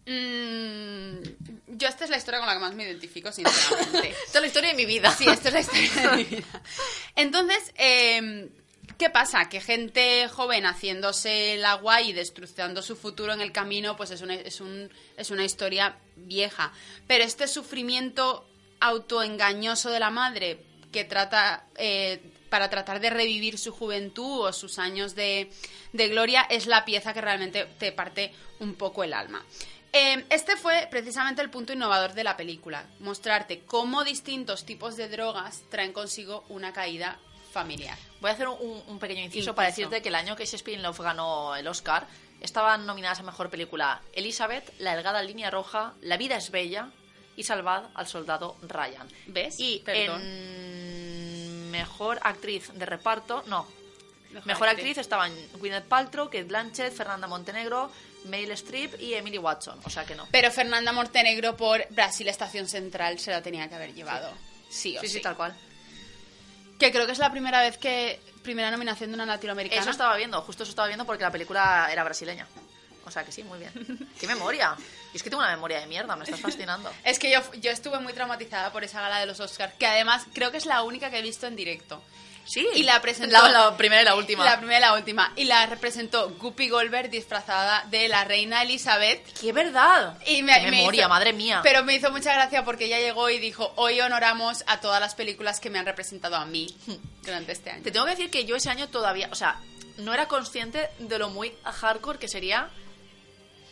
[0.07, 1.21] Mm,
[1.67, 4.11] yo esta es la historia con la que más me identifico, sinceramente.
[4.11, 5.11] Esta es la historia de mi vida.
[5.13, 6.63] Sí, esto es la historia de mi vida.
[7.17, 8.51] Entonces, eh,
[9.01, 9.49] ¿qué pasa?
[9.49, 14.21] Que gente joven haciéndose el agua y destrozando su futuro en el camino, pues es
[14.21, 16.71] una, es un- es una historia vieja.
[17.09, 18.47] Pero este sufrimiento
[18.79, 22.21] autoengañoso de la madre que trata eh,
[22.51, 25.51] para tratar de revivir su juventud o sus años de,
[25.95, 29.43] de gloria es la pieza que realmente te parte un poco el alma.
[29.93, 35.09] Eh, este fue precisamente el punto innovador de la película, mostrarte cómo distintos tipos de
[35.09, 37.19] drogas traen consigo una caída
[37.53, 37.97] familiar.
[38.21, 39.55] Voy a hacer un, un pequeño inciso, Inciso.
[39.55, 42.07] para decirte que el año que Shakespeare in Love ganó el Oscar
[42.41, 46.89] estaban nominadas a Mejor Película Elizabeth, La delgada línea roja, La vida es bella
[47.37, 49.09] y Salvad al soldado Ryan.
[49.27, 49.57] ¿Ves?
[49.59, 50.21] Y Perdón.
[50.23, 53.67] en Mejor Actriz de Reparto, no.
[54.33, 54.85] Mejor Mejor, actriz.
[54.91, 54.99] actriz.
[54.99, 57.91] estaban Gwyneth Paltrow, Kate Blanchett, Fernanda Montenegro,
[58.27, 60.29] Meryl Streep y Emily Watson, o sea que no.
[60.31, 64.31] Pero Fernanda Montenegro por Brasil Estación Central se la tenía que haber llevado.
[64.69, 65.15] Sí, o Sí, sí.
[65.15, 65.57] sí, tal cual.
[66.81, 68.19] Que creo que es la primera vez que...
[68.43, 69.83] Primera nominación de una latinoamericana.
[69.83, 72.47] Eso estaba viendo, justo eso estaba viendo porque la película era brasileña.
[73.05, 74.09] O sea que sí, muy bien.
[74.19, 74.75] ¡Qué memoria!
[75.13, 76.91] Y es que tengo una memoria de mierda, me estás fascinando.
[77.05, 80.25] Es que yo, yo estuve muy traumatizada por esa gala de los Oscars, que además
[80.33, 82.03] creo que es la única que he visto en directo.
[82.45, 82.67] Sí.
[82.75, 83.33] Y la presentó...
[83.33, 84.45] La, la primera y la última.
[84.45, 85.33] La primera y la última.
[85.37, 89.25] Y la representó Guppy Goldberg disfrazada de la reina Elizabeth.
[89.41, 90.19] ¡Qué verdad!
[90.27, 91.61] Y me, ¡Qué me memoria, hizo- madre mía!
[91.63, 95.15] Pero me hizo mucha gracia porque ella llegó y dijo, hoy honoramos a todas las
[95.15, 96.67] películas que me han representado a mí
[97.23, 97.83] durante este año.
[97.85, 99.61] Te tengo que decir que yo ese año todavía, o sea,
[99.99, 102.69] no era consciente de lo muy hardcore que sería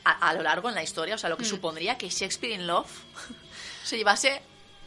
[0.05, 1.39] a, a lo largo en la historia, o sea, lo Mm.
[1.41, 2.87] que supondría que Shakespeare in Love
[3.85, 4.41] se llevase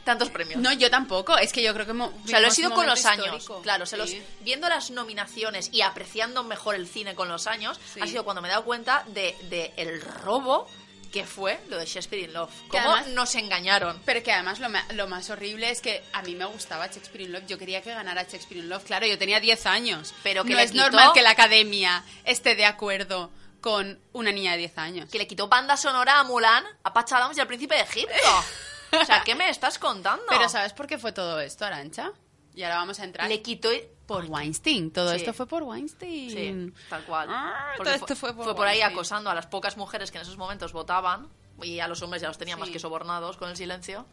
[0.04, 0.60] tantos premios.
[0.62, 1.38] No, yo tampoco.
[1.38, 1.92] Es que yo creo que...
[1.92, 3.26] O sea, lo he sido con los años.
[3.28, 3.62] histórico.
[3.62, 4.22] Claro, se los, Sí.
[4.42, 8.00] viendo las nominaciones y apreciando mejor el cine con los años, Sí.
[8.02, 10.68] ha sido cuando me he dado cuenta de, de el robo
[11.12, 12.50] que fue lo de Shakespeare in Love.
[12.70, 14.02] Cómo además- nos engañaron.
[14.06, 17.24] Pero que además lo, ma- lo más horrible es que a mí me gustaba Shakespeare
[17.26, 17.46] in Love.
[17.48, 18.86] Yo quería que ganara Shakespeare in Love.
[18.86, 20.14] Claro, yo tenía 10 años.
[20.24, 23.30] Pero que no es quitó- normal que la academia esté de acuerdo
[23.60, 25.10] con una niña de 10 años.
[25.12, 28.14] Que le quitó banda sonora a Mulan, a Patch Adams y al príncipe de Egipto.
[29.00, 30.24] O sea, ¿qué me estás contando?
[30.30, 32.12] Pero ¿sabes por qué fue todo esto, Arancha?
[32.56, 33.28] Y ahora vamos a entrar.
[33.30, 33.70] Le quitó...
[34.06, 34.92] Por Weinstein.
[34.92, 35.16] Todo Sí.
[35.18, 36.30] esto fue por Weinstein.
[36.76, 37.30] Sí, tal cual.
[37.32, 38.92] Ah, todo esto fue por ahí Weinstein.
[38.94, 41.30] acosando a las pocas mujeres que en esos momentos votaban
[41.62, 44.06] y a los hombres ya los tenía más que sobornados con el silencio.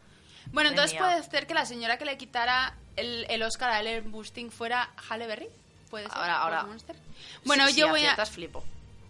[0.53, 1.01] Bueno, entonces mía.
[1.01, 4.89] puede ser que la señora que le quitara el, el Oscar a Ellen Busting fuera
[5.09, 5.49] Halle Berry.
[5.89, 6.17] ¿Puede ser?
[6.17, 6.95] Ahora- ahora- por Monster?
[7.43, 8.25] Bueno, Sí, yo voy a...
[8.25, 8.63] flipo.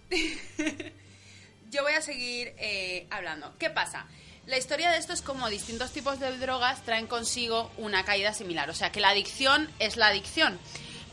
[1.70, 3.54] Yo voy a seguir eh, hablando.
[3.60, 4.08] ¿Qué pasa?
[4.50, 8.68] La historia de esto es como distintos tipos de drogas traen consigo una caída similar.
[8.72, 10.58] O sea, que la adicción es la adicción.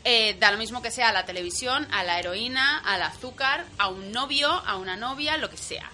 [0.04, 3.88] Eh, da lo mismo que sea a la televisión, a la heroína, al azúcar, a
[3.88, 5.92] un novio, a una novia, lo que sea.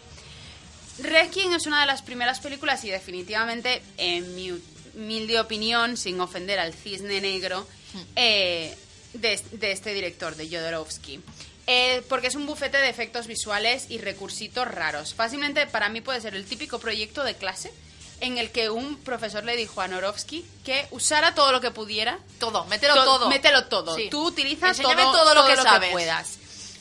[1.00, 4.52] Requiem es una de las primeras películas y definitivamente, en mi
[4.94, 7.66] humilde opinión, sin ofender al cisne negro,
[8.14, 8.72] eh,
[9.14, 11.20] de, de este director, de Jodorowsky.
[11.66, 15.14] Eh, porque es un bufete de efectos visuales y recursitos raros.
[15.14, 17.72] Fácilmente para mí puede ser el típico proyecto de clase
[18.20, 22.18] en el que un profesor le dijo a Norovsky que usara todo lo que pudiera.
[22.40, 23.28] Todo, mételo To- todo.
[23.28, 23.94] Mételo todo.
[23.96, 24.08] Sí.
[24.10, 25.90] Tú utilizas todo, Enséñame todo lo que sabes.
[25.92, 26.38] puedas.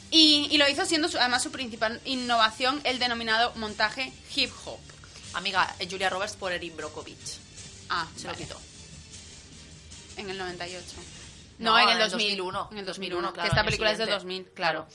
[0.10, 4.80] Y, y lo hizo siendo su- además su principal innovación el denominado montaje hip hop.
[5.34, 7.38] Amiga, eh, Julia Roberts por Erin Brockovich.
[7.90, 8.40] Ah, Se vale.
[8.40, 8.60] lo quitó.
[10.18, 10.86] En el 98.
[11.60, 12.38] No, No, en el el 2000.
[12.38, 12.70] 2001.
[12.72, 14.26] En el 2001, 2001, que esta película es del siguiente.
[14.26, 14.88] 2000, claro.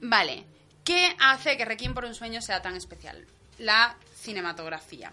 [0.00, 0.44] Vale.
[0.84, 3.24] ¿Qué hace que Requiem por un sueño sea tan especial?
[3.58, 5.12] La cinematografía.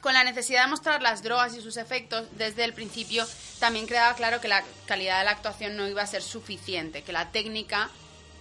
[0.00, 3.26] con la necesidad de mostrar las drogas y sus efectos desde el principio,
[3.58, 7.12] también quedaba claro que la calidad de la actuación no iba a ser suficiente, que
[7.12, 7.90] la técnica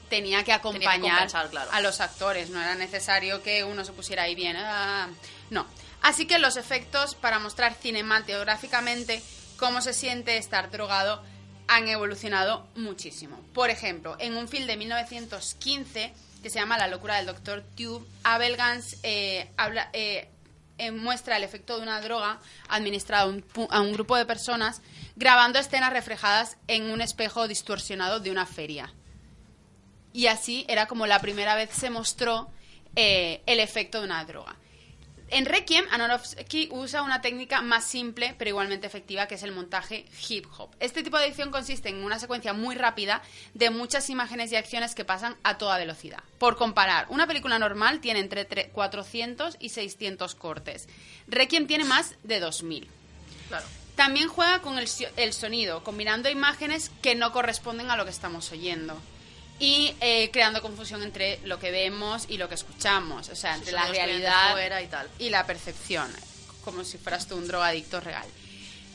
[0.10, 1.72] tenía que acompañar claro.
[1.72, 5.08] a los actores, no era necesario que uno se pusiera ahí bien, ah,
[5.50, 5.66] no.
[6.04, 9.24] Así que los efectos para mostrar cinematográficamente
[9.58, 11.22] cómo se siente estar drogado
[11.68, 13.40] han evolucionado muchísimo.
[13.54, 17.64] Por ejemplo, en un film de 1915 que se llama La locura del Dr.
[17.76, 19.50] Tube, Abel Gans eh,
[19.94, 20.30] eh,
[20.78, 22.40] eh, muestra el efecto de una droga
[22.70, 23.24] administrada
[23.72, 24.84] a un, grupo de personas
[25.16, 28.94] grabando escenas reflejadas en un espejo distorsionado de una feria.
[30.14, 32.52] Y así era como la primera vez se mostró
[32.96, 34.56] el efecto de una droga.
[35.30, 40.06] En Requiem, Aronofsky usa una técnica más simple pero igualmente efectiva que es el montaje
[40.30, 40.70] hip hop.
[40.80, 43.24] Este tipo de edición consiste en una secuencia muy rápida
[43.56, 46.20] de muchas imágenes y acciones que pasan a toda velocidad.
[46.38, 50.88] Por comparar, una película normal tiene entre tre- 400 y 600 cortes.
[51.28, 52.88] Requiem tiene más de 2000.
[53.48, 53.66] Claro.
[53.96, 59.02] También juega con el sonido, combinando imágenes que no corresponden a lo que estamos oyendo.
[59.60, 63.30] Y eh, creando confusión entre lo que vemos y lo que escuchamos.
[63.30, 65.10] O sea, entre la realidad fuera y tal.
[65.20, 66.12] y la percepción.
[66.64, 68.26] Como si fueras tú un drogadicto real.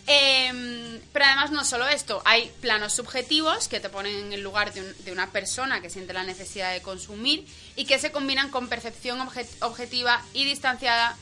[0.07, 4.73] Em, pero además no solo esto, hay planos subjetivos que te ponen en el lugar
[4.73, 7.47] de, un- de una persona que siente la necesidad de consumir
[7.77, 11.17] y que se combinan con percepción obje- objetiva y distanciada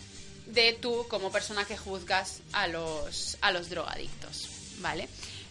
[0.47, 5.09] de tú como persona que juzgas a los, a los drogadictos, ¿vale?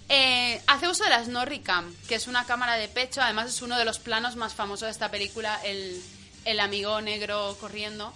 [0.09, 3.77] Eh, hace uso de la Snorricam, que es una cámara de pecho, además es uno
[3.77, 6.01] de los planos más famosos de esta película, el,
[6.45, 8.13] el amigo negro corriendo.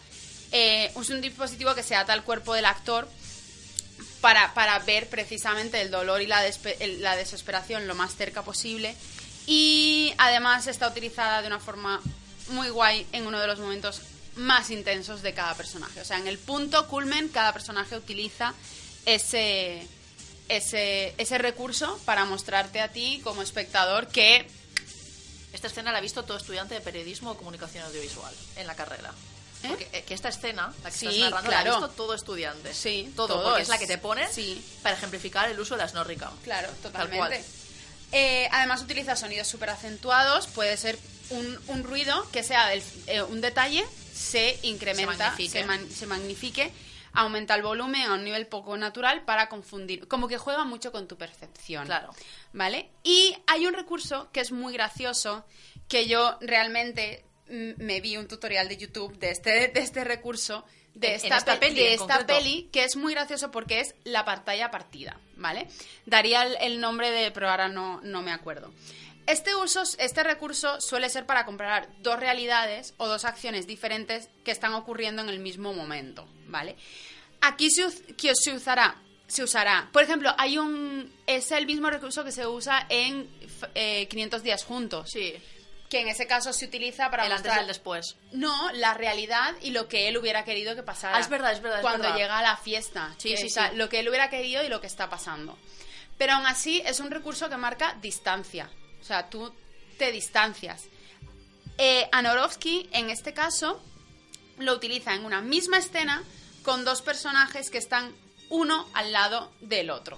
[0.51, 3.07] Eh, es un dispositivo que se ata al cuerpo del actor
[4.21, 6.41] para, para ver precisamente el dolor y la,
[6.99, 8.95] la desesperación lo más cerca posible.
[9.47, 11.99] Y además está utilizada de una forma
[12.49, 14.01] muy guay en uno de los momentos
[14.35, 15.99] más intensos de cada personaje.
[16.01, 18.53] O sea, en el punto culmen cada personaje utiliza
[19.05, 19.87] ese,
[20.49, 24.45] ese, ese recurso para mostrarte a ti como espectador que
[25.53, 29.11] Esta escena la ha visto todo estudiante de periodismo o comunicación audiovisual en la carrera.
[29.63, 29.67] ¿Eh?
[29.67, 31.69] Porque eh, que esta escena, la que Sí, estás narrando, claro.
[31.71, 32.73] la ha visto todo estudiante.
[32.73, 34.63] Sí, todo, porque es- la que te ponen sí.
[34.81, 36.31] para ejemplificar el uso de la Snorricam.
[36.43, 37.43] Claro, totalmente.
[38.13, 40.97] Eh, además utiliza sonidos súper acentuados, puede ser
[41.29, 45.59] un, un ruido que sea del- eh, un detalle, se incrementa, magnifique.
[45.59, 46.71] se, man- se magnifique,
[47.13, 51.07] aumenta el volumen a un nivel poco natural para confundir, como que juega mucho con
[51.07, 51.85] tu percepción.
[51.85, 52.11] Claro.
[52.53, 52.89] ¿Vale?
[53.03, 55.45] Y hay un recurso que es muy gracioso,
[55.87, 60.63] que yo realmente mm, me vi un tutorial de YouTube de este, de este recurso,
[60.93, 64.25] de esta, esta pe- peli, de esta peli, que es muy gracioso porque es la
[64.25, 65.67] pantalla partida, ¿vale?
[66.05, 68.73] Daría el, el nombre de, pero ahora no, no me acuerdo.
[69.27, 74.51] Este, uso, este recurso suele ser para comparar dos realidades o dos acciones diferentes que
[74.51, 76.75] están ocurriendo en el mismo momento, ¿vale?
[77.41, 77.89] Aquí se,
[78.35, 78.95] se usará,
[79.27, 83.29] se usará, por ejemplo, hay un, es el mismo recurso que se usa en
[83.75, 85.33] eh, 500 días juntos, Sí,
[85.89, 88.15] que en ese caso se utiliza para el antes y mostrar el después.
[88.31, 91.17] no, la realidad y lo que él hubiera querido que pasara.
[91.17, 92.17] Ah, es verdad, es verdad, es Cuando verdad.
[92.17, 93.13] llega a la fiesta.
[93.17, 93.75] Sí, sí, está- sí.
[93.75, 95.57] Lo que él hubiera querido y lo que está pasando.
[96.17, 98.69] Pero aún así es un recurso que marca distancia.
[99.01, 99.51] O sea, tú
[99.97, 100.83] te distancias.
[101.77, 103.81] Eh, Anorovsky, en este caso,
[104.57, 106.23] lo utiliza en una misma escena
[106.63, 108.13] con dos personajes que están
[108.49, 110.17] uno al lado del otro.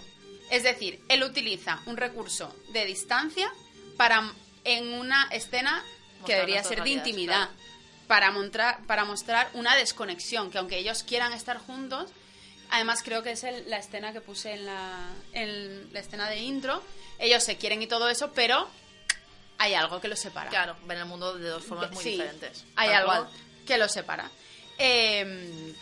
[0.50, 3.52] Es decir, él utiliza un recurso de distancia
[3.98, 4.34] para
[4.66, 5.84] en una escena
[6.26, 8.08] que debería ser de intimidad claro.
[8.08, 12.12] para, montra- para mostrar una desconexión, que aunque ellos quieran estar juntos,
[12.72, 16.38] además creo que es el- la escena que puse en la, en la escena de
[16.38, 16.84] intro,
[17.20, 18.68] ellos se quieren y todo eso, pero
[19.58, 20.50] hay algo que los separa.
[20.50, 22.64] Claro, ven el mundo de dos formas muy Sí, diferentes.
[22.76, 23.28] Hay algo cual.
[23.66, 24.30] que los separa.
[24.78, 25.74] Eh,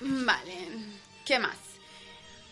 [0.00, 0.68] vale,
[1.24, 1.56] ¿qué más?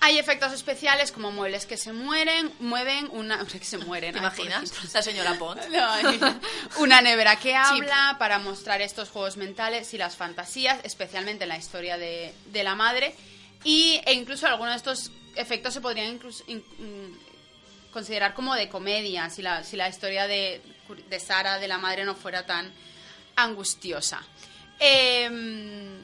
[0.05, 3.45] Hay efectos especiales como muebles que se mueren, mueven una...
[3.47, 4.13] que se mueren.
[4.13, 4.55] ¿Te ay, imaginas?
[4.71, 4.95] pobrecitos.
[4.95, 5.61] La señora Pont.
[5.71, 6.41] No,
[6.79, 11.57] una nevera que habla para mostrar estos juegos mentales y las fantasías, especialmente en la
[11.59, 13.15] historia de, de la madre.
[13.65, 18.69] Y, e incluso algunos de estos efectos se podrían incluso, in- mm, considerar como de
[18.69, 20.61] comedia, si la, si la historia de,
[21.09, 22.71] de Sara, de la madre, no fuera tan
[23.37, 24.21] angustiosa.
[24.79, 26.04] Em,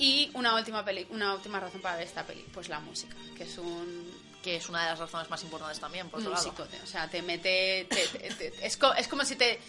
[0.00, 3.44] y una última, peli, una última razón para ver esta peli, pues la música, que
[3.44, 4.10] es un
[4.42, 6.54] Que es una de las razones más importantes también, por otro lado.
[6.82, 7.86] o sea, te mete...
[7.90, 9.60] te- te- te- es, co- es como si te...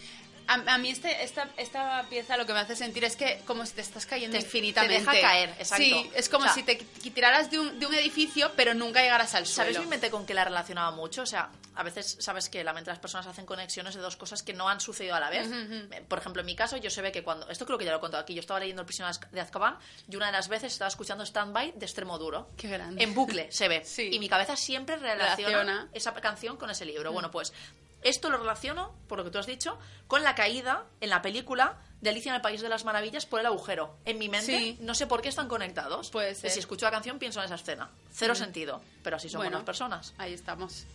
[0.54, 3.66] A, a mí este, esta, esta pieza lo que me hace sentir es que como
[3.66, 5.06] si te estás cayendo Te- infinitamente.
[5.06, 5.84] te deja caer, exacto.
[5.84, 9.02] Sí, es como O sea- si te tiraras de un, de un edificio, pero nunca
[9.02, 9.86] llegaras al ¿Sabes suelo.
[9.86, 11.22] mi mente con qué la relacionaba mucho?
[11.22, 14.18] O sea, a veces sabes que la mente de las personas hacen conexiones de dos
[14.18, 15.48] cosas que no han sucedido a la vez.
[15.52, 17.48] Eh, Por ejemplo, en mi caso, yo se ve que cuando.
[17.50, 18.34] Esto creo que ya lo he contado aquí.
[18.34, 19.78] Yo estaba leyendo El prisionero de Azkaban
[20.10, 22.50] y una de las veces estaba escuchando Stand-By de extremo duro.
[22.58, 23.02] Qué grande.
[23.04, 23.84] En bucle, se ve.
[23.86, 24.10] Sí.
[24.12, 25.90] Y mi cabeza siempre relaciona, Relaciona.
[25.94, 27.12] esa canción con ese libro.
[27.14, 27.54] Bueno, pues
[28.02, 31.78] esto lo relaciono, por lo que tú has dicho, con la caída en la película
[32.02, 33.96] de Alicia en el País de las Maravillas por el agujero.
[34.06, 34.78] En mi mente, Sí.
[34.82, 36.10] no sé por qué están conectados.
[36.10, 36.50] Puede ser.
[36.50, 37.90] Si escucho la canción, pienso en esa escena.
[38.12, 38.82] Cero sentido.
[39.04, 39.58] Pero así somos Bueno.
[39.58, 40.14] las personas.
[40.18, 40.86] Ahí estamos.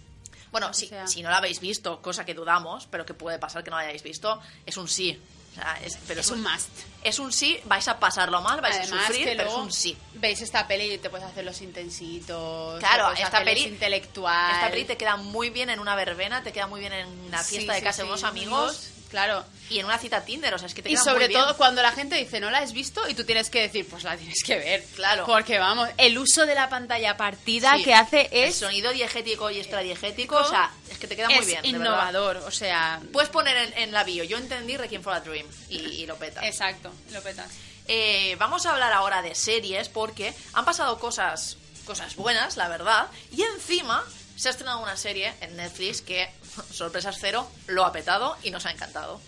[0.51, 3.63] Bueno, si, sea- si no la habéis visto, cosa que dudamos, pero que puede pasar
[3.63, 5.21] que no la hayáis visto, es un sí.
[5.57, 6.69] Sea, es, pero Es un must.
[7.03, 9.97] Es un sí, vais a pasarlo mal, vais Además, a sufrir, pero es un sí.
[10.15, 12.79] veis esta peli y te puedes hacer los intensitos.
[12.79, 14.53] Claro, esta peli- intelectual.
[14.55, 17.43] Esta peli te queda muy bien en una verbena, te queda muy bien en una
[17.43, 19.45] Sí, fiesta de sí, casa de sí, unos amigos Claro.
[19.71, 21.41] y en una cita Tinder, o sea, es que te Y sobre muy bien.
[21.41, 24.05] todo cuando la gente dice no la has visto y tú tienes que decir pues
[24.05, 24.85] la tienes que ver.
[24.95, 25.25] Claro.
[25.27, 27.85] Porque vamos, el uso de la pantalla partida Sí.
[27.85, 31.39] que hace El es, sonido diegético y extradiegético, o sea, es que te queda muy
[31.39, 32.37] es bien, de innovador.
[32.39, 35.79] O sea, Puedes poner en, en la bio, yo entendí Requiem for a Dream y,
[35.79, 36.45] y lo petas.
[36.45, 37.51] exacto, lo petas.
[37.89, 43.07] Eh, vamos a hablar ahora de series porque han pasado cosas, cosas buenas, la verdad,
[43.31, 44.05] y encima
[44.37, 46.29] se ha estrenado una serie en Netflix que,
[46.71, 49.21] sorpresas cero, lo ha petado y nos ha encantado.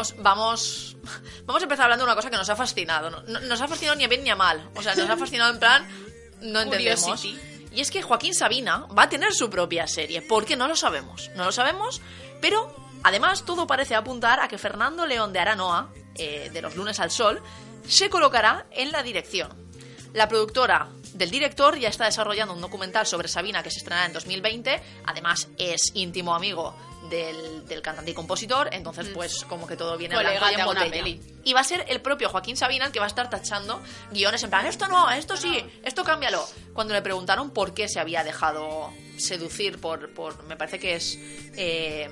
[0.00, 0.96] Vamos, vamos,
[1.44, 3.10] vamos a empezar hablando de una cosa que nos ha fascinado.
[3.10, 4.68] No, no- nos ha fascinado ni a bien ni a mal.
[4.74, 5.86] O sea, nos ha fascinado en plan,
[6.40, 7.00] no entendemos.
[7.04, 7.38] Curiosity.
[7.72, 10.22] Y es que Joaquín Sabina va a tener su propia serie.
[10.22, 10.56] ¿Por qué?
[10.56, 11.30] No lo sabemos.
[11.36, 12.00] No lo sabemos,
[12.40, 12.74] pero
[13.04, 17.10] además todo parece apuntar a que Fernando León de Aranoa, eh, de Los Lunes al
[17.12, 17.40] Sol,
[17.86, 19.48] se colocará en la dirección.
[20.14, 24.12] La productora del director ya está desarrollando un documental sobre Sabina que se estrenará en
[24.14, 24.82] 2020.
[25.06, 26.74] Además, es íntimo amigo
[27.10, 28.70] del, del cantante y compositor.
[28.72, 31.04] Entonces, pues, como que todo viene Colega, blanco y te en hago una botella.
[31.04, 31.20] peli.
[31.44, 34.42] Y va a ser el propio Joaquín Sabina el que va a estar tachando guiones
[34.42, 36.46] en plan, esto no, esto sí, esto cámbialo.
[36.72, 41.18] Cuando le preguntaron por qué se había dejado seducir por, por me parece que es
[41.56, 42.08] eh,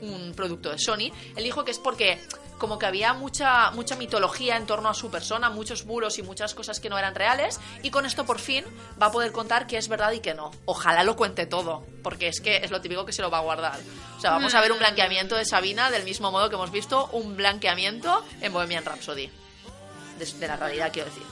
[0.00, 2.18] un producto de Sony, él dijo que es porque
[2.58, 6.54] como que había mucha, mucha mitología en torno a su persona, muchos bulos y muchas
[6.54, 8.64] cosas que no eran reales, y con esto por fin
[9.00, 10.50] va a poder contar que es verdad y que no.
[10.64, 13.42] Ojalá lo cuente todo, porque es que es lo típico que se lo va a
[13.42, 13.78] guardar.
[14.16, 17.06] O sea, vamos a ver un blanqueamiento de Sabina del mismo modo que hemos visto
[17.12, 19.30] un blanqueamiento en Bohemian Rhapsody.
[20.18, 21.22] De, de la realidad, quiero decir.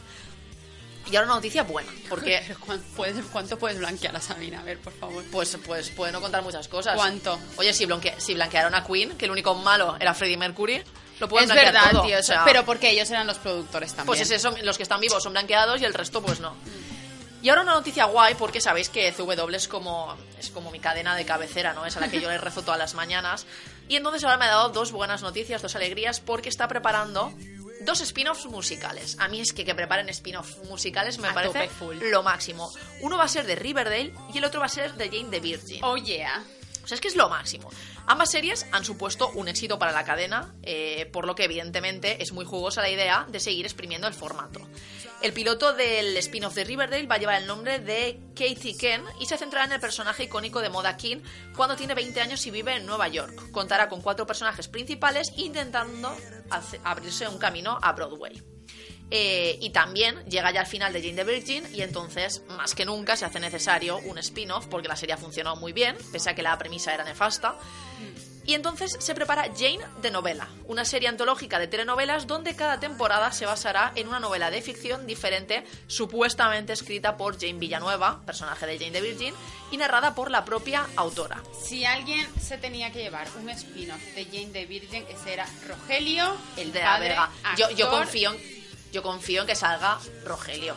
[1.11, 4.61] Y ahora una noticia buena, porque ¿Cuán- puedes- ¿Cuánto puedes blanquear a Sabina?
[4.61, 5.23] A ver, por favor.
[5.31, 6.97] pues, pues puede no contar muchas cosas.
[6.97, 7.39] ¿Cuánto?
[7.57, 10.83] Oye, si, blanque- si blanquearon a Queen, que el único malo era Freddie Mercury,
[11.21, 12.03] lo pueden es verdad, todo.
[12.03, 12.19] tío.
[12.19, 14.07] o sea, pero porque ellos eran los productores también.
[14.07, 16.55] Pues es eso, los que están vivos son blanqueados y el resto pues no.
[17.43, 21.15] Y ahora una noticia guay, porque sabéis que CW es como, es como mi cadena
[21.15, 21.85] de cabecera, ¿no?
[21.85, 23.45] Es a la que yo le rezo todas las mañanas.
[23.87, 27.35] Y entonces ahora me ha dado dos buenas noticias, dos alegrías, porque está preparando
[27.85, 29.17] dos spin-offs musicales.
[29.21, 31.69] A mí es que que preparen spin-offs musicales me A parece
[32.01, 32.73] lo máximo.
[33.03, 35.41] Uno va a ser de Riverdale y el otro va a ser de Jane the
[35.41, 35.85] Virgin.
[35.85, 36.43] Oh, yeah.
[36.85, 37.71] O sea, es que es lo máximo.
[38.07, 42.33] Ambas series han supuesto un éxito para la cadena, eh, por lo que evidentemente es
[42.33, 44.61] muy jugosa la idea de seguir exprimiendo el formato.
[45.23, 49.27] El piloto del spin-off de Riverdale va a llevar el nombre de Katie Ken y
[49.27, 51.23] se centrará en el personaje icónico de Moda King
[51.57, 53.51] cuando tiene 20 años y vive en Nueva York.
[53.51, 56.15] Contará con cuatro personajes principales intentando
[56.85, 58.54] abrirse un camino a Broadway.
[59.11, 62.85] Eh, y también llega ya al final de Jane the Virgin y entonces, más que
[62.85, 66.35] nunca, se hace necesario un spin-off porque la serie ha funcionado muy bien, pese a
[66.35, 67.57] que la premisa era nefasta.
[68.47, 73.33] Y entonces se prepara Jane de novela, una serie antológica de telenovelas donde cada temporada
[73.33, 78.79] se basará en una novela de ficción diferente, supuestamente escrita por Jane Villanueva, personaje de
[78.79, 79.35] Jane the Virgin,
[79.71, 81.43] y narrada por la propia autora.
[81.59, 86.37] Si alguien se tenía que llevar un spin-off de Jane the Virgin, ese era Rogelio,
[86.59, 87.31] el De la Vega.
[87.57, 88.54] Yo, yo confío en,
[88.95, 90.75] yo confío en que salga Rogelio.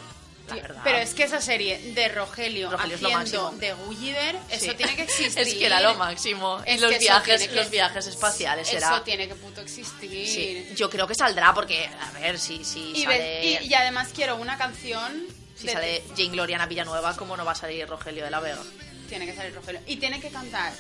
[0.48, 0.82] La verdad.
[0.84, 3.60] Pero es que esa serie de Rogelio, Rogelio es lo haciendo máximo.
[3.60, 4.78] de Gulliver, eso Sí.
[4.78, 5.40] tiene que existir.
[5.48, 6.62] Es que era lo máximo.
[6.66, 9.04] Es los viajes, que- los viajes espaciales Eso era.
[9.04, 10.26] tiene que puto existir.
[10.28, 14.10] Sí, yo creo que saldrá porque, a ver, si, si Y, sale, y- y además
[14.16, 15.26] quiero una canción.
[15.56, 18.64] si de- sale Jane Gloriana Villanueva, ¿cómo no va a salir Rogelio de la Vega?
[19.10, 19.82] Tiene que salir Rogelio.
[19.86, 20.72] Y tiene que cantar.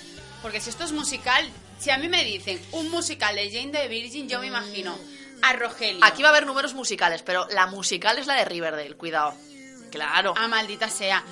[0.42, 1.46] Porque si esto es musical,
[1.80, 4.98] Si a mí me dicen un musical de Jane the Virgin, yo me imagino
[5.42, 6.04] a Rogelio.
[6.04, 9.34] Aquí va a haber números musicales, pero la musical es la de Riverdale, cuidado.
[9.92, 10.34] Claro.
[10.38, 11.24] Ah, maldita sea.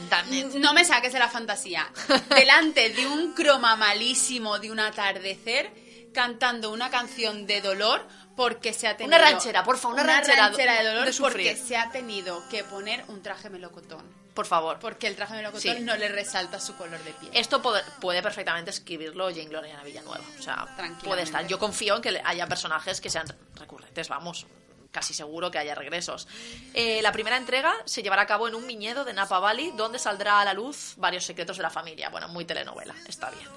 [0.56, 1.90] No me saques de la fantasía.
[2.30, 5.72] Delante de un croma malísimo de un atardecer,
[6.14, 9.16] cantando una canción de dolor porque se ha tenido...
[9.18, 13.04] Una ranchera, por favor, una ranchera de dolor de porque se ha tenido que poner
[13.08, 14.15] un traje melocotón.
[14.36, 14.78] Por favor.
[14.80, 15.82] Porque el traje melocotón Sí.
[15.82, 17.32] no le resalta su color de piel.
[17.34, 20.24] Esto puede, puede perfectamente escribirlo Jane Gloriana Villanueva.
[20.38, 20.68] O sea,
[21.04, 21.48] puede estar.
[21.48, 23.26] Yo confío en que haya personajes que sean
[23.56, 24.46] recurrentes, vamos.
[24.92, 26.28] Casi seguro que haya regresos.
[26.74, 30.00] Eh, la primera entrega se llevará a cabo en un viñedo de Napa Valley, donde
[30.00, 32.10] saldrá a la luz varios secretos de la familia.
[32.10, 33.48] Bueno, muy telenovela, está bien.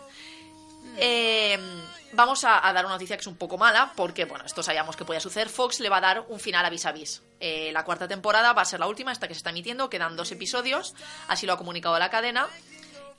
[0.98, 1.58] Eh,
[2.12, 4.96] vamos a, a dar una noticia que es un poco mala, porque, bueno, esto sabíamos
[4.96, 5.48] que podía suceder.
[5.48, 7.22] Fox le va a dar un final a vis a vis.
[7.40, 10.16] Eh, la cuarta temporada va a ser la última, esta que se está emitiendo, quedan
[10.16, 10.94] dos episodios,
[11.28, 12.48] así lo ha comunicado la cadena.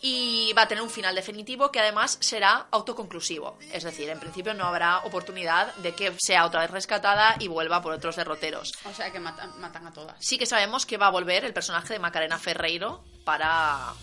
[0.01, 3.59] Y va a tener un final definitivo que además será autoconclusivo.
[3.73, 7.81] Es decir, en principio no habrá oportunidad de que sea otra vez rescatada y vuelva
[7.81, 8.71] por otros derroteros.
[8.85, 10.15] O sea que matan, matan a todas.
[10.21, 13.93] Sí que sabemos que va a volver el personaje de Macarena Ferreiro para,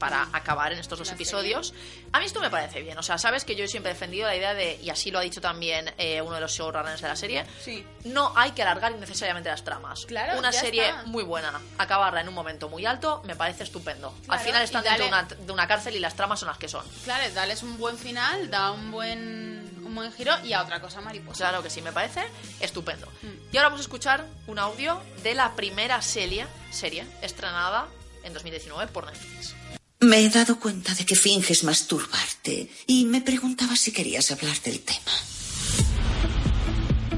[0.00, 1.72] para acabar en estos dos episodios.
[2.12, 2.98] A mí esto me parece bien.
[2.98, 5.22] O sea, sabes que yo siempre he defendido la idea de, y así lo ha
[5.22, 7.86] dicho también eh, uno de los showrunners de la serie, Sí.
[8.04, 10.06] no hay que alargar innecesariamente las tramas.
[10.06, 11.02] Claro, Una serie está.
[11.04, 14.12] muy buena, acabarla en un momento muy alto, me parece estupendo.
[14.26, 16.68] Al final están dentro de una, de una cárcel y las tramas son las que
[16.68, 16.84] son.
[17.04, 21.00] Claro, dales un buen final, da un buen, un buen giro y a otra cosa
[21.02, 21.36] mariposa.
[21.36, 22.22] Claro que sí, me parece
[22.58, 23.06] estupendo.
[23.22, 23.52] Mm.
[23.52, 27.86] Y ahora vamos a escuchar un audio de la primera serie, serie estrenada
[28.22, 29.54] en 2019 por Netflix.
[30.00, 34.80] Me he dado cuenta de que finges masturbarte y me preguntaba si querías hablar del
[34.80, 35.12] tema.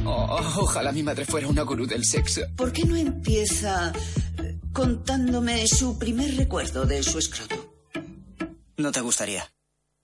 [0.04, 2.42] Oh, ojalá mi madre fuera una gurú del sexo.
[2.56, 3.92] ¿Por qué no empieza
[4.42, 7.72] eh, contándome su primer recuerdo de su escroto?
[8.76, 9.48] No te gustaría.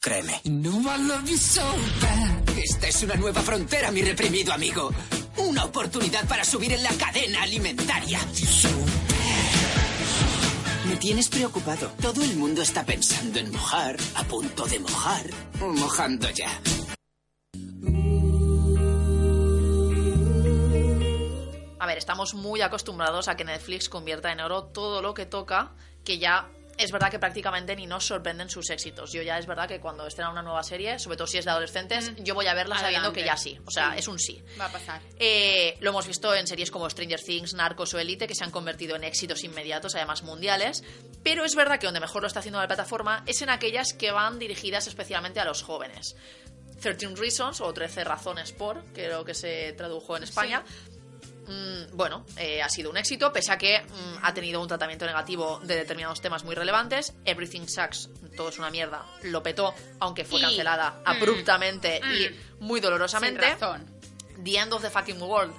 [0.00, 0.40] Créeme.
[0.44, 1.62] No, I love you so
[2.00, 2.58] bad.
[2.58, 4.92] Esta es una nueva frontera, mi reprimido amigo.
[5.38, 8.20] Una oportunidad para subir en la cadena alimentaria.
[10.88, 11.90] Me tienes preocupado.
[12.00, 15.26] Todo el mundo está pensando en mojar, a punto de mojar,
[15.60, 16.50] mojando ya.
[21.78, 25.74] A ver, estamos muy acostumbrados a que Netflix convierta en oro todo lo que toca,
[26.04, 29.12] que ya es verdad que prácticamente ni nos sorprenden sus éxitos.
[29.12, 31.50] Yo ya es verdad que cuando estrena una nueva serie, sobre todo si es de
[31.50, 33.58] adolescentes, yo voy a verla sabiendo que ya sí.
[33.66, 33.98] O sea, Sí.
[33.98, 34.42] es un sí.
[34.58, 35.00] Va a pasar.
[35.18, 38.50] Eh, lo hemos visto en series como Stranger Things, Narcos o Elite, que se han
[38.50, 40.84] convertido en éxitos inmediatos, además mundiales.
[41.22, 44.10] Pero es verdad que donde mejor lo está haciendo la plataforma es en aquellas que
[44.12, 46.16] van dirigidas especialmente a los jóvenes.
[46.80, 50.62] 13 Reasons o 13 Razones por, creo que se tradujo en España.
[51.48, 55.06] Mm, bueno, eh, ha sido un éxito, pese a que mm, ha tenido un tratamiento
[55.06, 57.14] negativo de determinados temas muy relevantes.
[57.24, 62.12] Everything Sucks, todo es una mierda, lo petó, aunque fue Y- cancelada mm, abruptamente mm,
[62.14, 63.40] y muy dolorosamente.
[63.40, 63.86] Sin razón.
[64.44, 65.54] The End of the Fucking World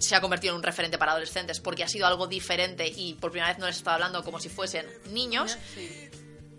[0.00, 3.30] se ha convertido en un referente para adolescentes porque ha sido algo diferente y por
[3.30, 5.56] primera vez no les estaba hablando como si fuesen niños.
[5.74, 6.10] Sí.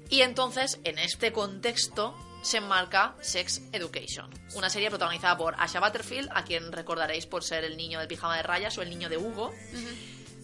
[0.09, 6.29] Y entonces, en este contexto, se enmarca Sex Education, una serie protagonizada por Asha Butterfield,
[6.33, 9.17] a quien recordaréis por ser el niño del pijama de rayas o el niño de
[9.17, 9.51] Hugo.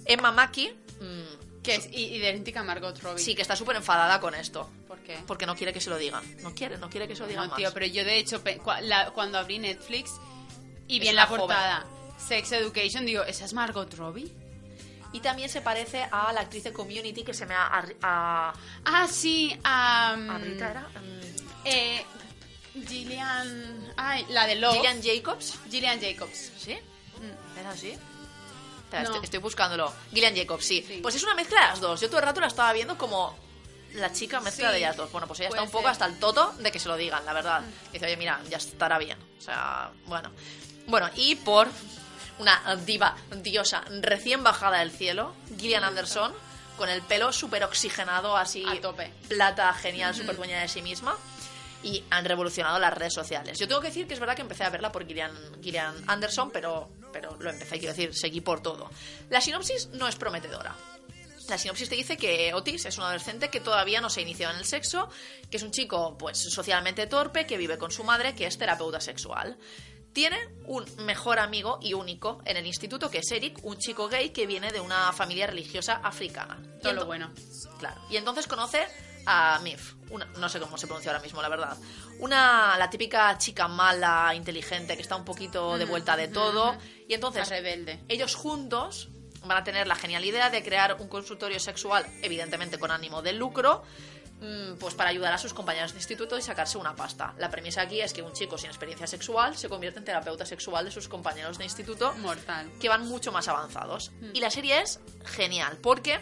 [0.05, 0.69] Emma Mackey,
[1.01, 3.21] mm, Que es idéntica a Margot Robbie.
[3.23, 4.69] sí, que está súper enfadada con esto.
[4.87, 5.19] ¿Por qué?
[5.27, 6.23] Porque no quiere que se lo digan.
[6.41, 7.57] No quiere, no quiere que se lo digan No, más.
[7.57, 8.41] tío, pero yo de hecho,
[9.13, 10.13] cuando abrí Netflix
[10.87, 11.85] y vi en la portada
[12.17, 14.33] Sex Education, digo, ¿esa es Margot Robbie?
[15.11, 17.67] Y también se parece a la actriz de Community que se me ha...
[18.01, 18.53] a-
[18.85, 20.13] Ah, sí, a...
[20.13, 20.81] a Brita, ¿era?
[20.81, 22.05] Mm, Eh,
[22.87, 23.93] Gillian...
[23.97, 24.75] Ay, la de Love.
[24.75, 25.55] Gillian Jacobs.
[25.69, 26.51] Gillian Jacobs.
[26.57, 26.73] ¿Sí?
[26.75, 27.59] Mm.
[27.59, 27.89] ¿Era así?
[27.91, 29.09] Espera, No.
[29.09, 29.93] estoy, estoy buscándolo.
[30.13, 30.83] Gillian Jacobs, sí.
[30.87, 30.99] Sí.
[31.01, 31.99] Pues es una mezcla de las dos.
[32.01, 33.37] Yo todo el rato la estaba viendo como
[33.93, 34.73] la chica mezcla Sí.
[34.73, 35.11] de ellas dos.
[35.11, 35.91] Bueno, pues ella está un poco ser.
[35.91, 37.61] hasta el toto de que se lo digan, la verdad.
[37.61, 37.91] Mm.
[37.93, 39.17] Dice, oye, mira, ya estará bien.
[39.37, 40.31] O sea, bueno.
[40.87, 41.67] Bueno, y por
[42.39, 46.33] una diva, diosa, recién bajada del cielo, Gillian Anderson,
[46.77, 48.63] con el pelo súper oxigenado, así...
[48.65, 49.11] A tope.
[49.27, 51.15] Plata, genial, súper dueña de sí misma.
[51.81, 53.57] Y han revolucionado las redes sociales.
[53.57, 56.51] Yo tengo que decir que es verdad que empecé a verla por Gillian, Gillian Anderson,
[56.51, 58.89] pero, pero lo empecé, quiero decir, seguí por todo.
[59.29, 60.75] La sinopsis no es prometedora.
[61.49, 64.53] La sinopsis te dice que Otis es un adolescente que todavía no se ha iniciado
[64.53, 65.09] en el sexo,
[65.49, 69.01] que es un chico pues socialmente torpe, que vive con su madre, que es terapeuta
[69.01, 69.57] sexual.
[70.13, 74.29] Tiene un mejor amigo y único en el instituto, que es Eric, un chico gay
[74.29, 76.61] que viene de una familia religiosa africana.
[76.81, 77.31] Todo lo bueno.
[77.79, 78.01] Claro.
[78.09, 78.85] Y entonces conoce
[79.25, 81.77] a Mif, una- no sé cómo se pronuncia ahora mismo, la verdad.
[82.19, 86.75] Una, la típica chica mala, inteligente, que está un poquito de vuelta de todo.
[87.07, 87.99] Y entonces, rebelde.
[88.07, 89.09] ellos juntos
[89.45, 93.31] van a tener la genial idea de crear un consultorio sexual, evidentemente con ánimo de
[93.33, 93.83] lucro,
[94.41, 97.33] mm, pues para ayudar a sus compañeros de instituto y sacarse una pasta.
[97.37, 100.85] La premisa aquí es que un chico sin experiencia sexual se convierte en terapeuta sexual
[100.85, 102.69] de sus compañeros de instituto Mortal.
[102.81, 104.11] que van mucho más avanzados.
[104.19, 104.29] Mm.
[104.35, 106.19] Y la serie es genial porque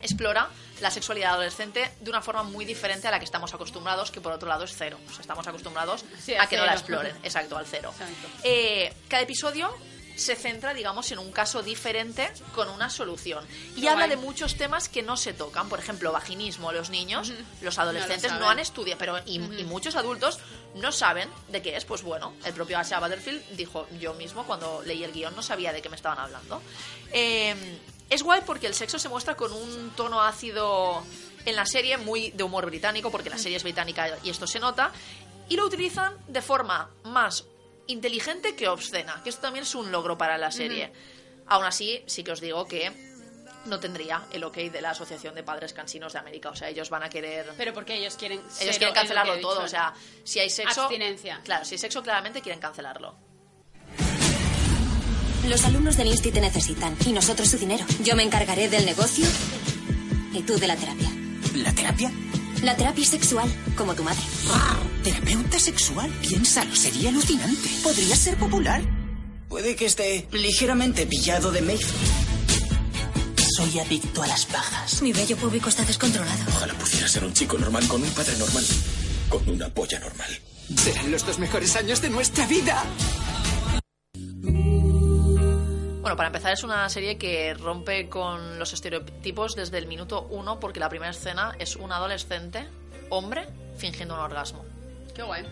[0.00, 0.48] explora
[0.80, 4.32] la sexualidad adolescente de una forma muy diferente a la que estamos acostumbrados, que por
[4.32, 4.98] otro lado es cero.
[5.08, 7.16] O sea, estamos acostumbrados Sí, a a que no la exploren.
[7.22, 7.90] Exacto, al cero.
[7.92, 8.28] Exacto.
[8.42, 9.74] Eh, cada episodio
[10.16, 13.42] se centra, digamos, en un caso diferente con una solución.
[13.74, 14.10] Y habla guay.
[14.10, 15.68] de muchos temas que no se tocan.
[15.70, 16.72] Por ejemplo, vaginismo.
[16.72, 17.32] Los niños,
[17.62, 20.38] los No adolescentes lo no, han estudiado, pero y, y muchos adultos
[20.74, 21.86] no saben de qué es.
[21.86, 25.72] Pues bueno, el propio Asha Butterfield dijo yo mismo cuando leí el guion no sabía
[25.72, 26.60] de qué me estaban hablando.
[27.12, 27.78] Eh,
[28.10, 31.02] es guay porque el sexo se muestra con un tono ácido
[31.46, 34.60] en la serie, muy de humor británico, porque la serie es británica y esto se
[34.60, 34.92] nota,
[35.48, 37.46] y lo utilizan de forma más
[37.86, 40.92] inteligente que obscena, que esto también es un logro para la serie.
[41.46, 42.92] Aún así, sí que os digo que
[43.66, 46.50] no tendría el ok de la Asociación de Padres Cansinos de América.
[46.50, 47.52] O sea, ellos van a querer...
[47.56, 48.40] Pero porque ellos quieren.
[48.60, 49.62] ellos quieren cancelarlo todo.
[49.62, 49.92] O sea,
[50.24, 50.82] si hay sexo...
[50.82, 51.40] Abstinencia.
[51.44, 53.29] Claro, si hay sexo, claramente quieren cancelarlo.
[55.48, 57.84] Los alumnos del Insti te necesitan y nosotros su dinero.
[58.04, 59.26] Yo me encargaré del negocio
[60.32, 61.10] y tú de la terapia.
[61.54, 62.12] ¿La terapia?
[62.62, 64.20] La terapia sexual, como tu madre.
[65.02, 66.10] ¿Terapeuta sexual?
[66.20, 67.68] Piénsalo, sería alucinante.
[67.82, 68.82] Podría ser popular.
[69.48, 72.30] Puede que esté ligeramente pillado de Mayfield.
[73.56, 75.02] Soy adicto a las pajas.
[75.02, 76.44] Mi bello público está descontrolado.
[76.48, 78.64] Ojalá pudiera ser un chico normal con un padre normal.
[79.28, 80.40] Con una polla normal.
[80.76, 82.84] Serán los dos mejores años de nuestra vida.
[86.00, 90.58] Bueno, para empezar es una serie que rompe con los estereotipos desde el minuto uno
[90.58, 92.66] porque la primera escena es un adolescente,
[93.10, 93.46] hombre,
[93.76, 94.64] fingiendo un orgasmo.
[95.14, 95.44] Qué guay.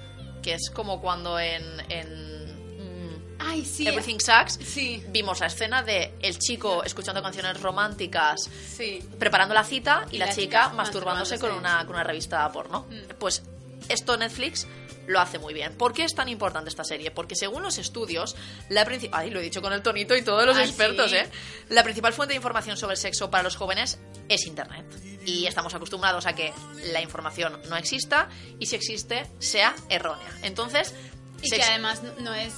[0.42, 1.62] Que es como cuando en...
[1.90, 2.46] en
[2.78, 3.86] mm, Ay, sí.
[3.86, 5.04] Everything Sucks Sí.
[5.08, 9.06] vimos la escena de el chico escuchando canciones románticas Sí.
[9.18, 11.74] preparando la cita y, Y la, chica, chica masturbándose con masturbándose.
[11.76, 12.86] una, con una revista porno.
[12.88, 13.14] Mm.
[13.18, 13.42] Pues
[13.90, 14.66] esto Netflix
[15.09, 15.74] lo hace muy bien.
[15.76, 17.10] ¿Por qué es tan importante esta serie?
[17.10, 18.36] Porque según los estudios,
[18.68, 19.20] la principal...
[19.20, 21.16] Ay, lo he dicho con el tonito y todos los Ah, expertos, sí.
[21.16, 21.28] ¿eh?
[21.70, 23.98] La principal fuente de información sobre el sexo para los jóvenes
[24.28, 24.85] es Internet.
[25.26, 26.52] Y estamos acostumbrados a que
[26.93, 28.28] la información no exista
[28.60, 30.30] y si existe, sea errónea.
[30.43, 30.94] Entonces...
[31.43, 32.52] Y que además no es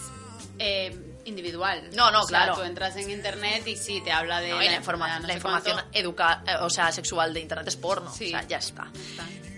[0.58, 0.96] eh,
[1.26, 1.90] individual.
[1.94, 2.54] No, no, O sea, claro.
[2.56, 4.50] Tú entras en internet y sí, te habla de.
[4.50, 7.68] No, la, informa- de no la sé información educa eh, o sea, sexual de internet
[7.68, 8.10] es porno.
[8.12, 8.26] Sí.
[8.26, 8.90] O sea, ya está.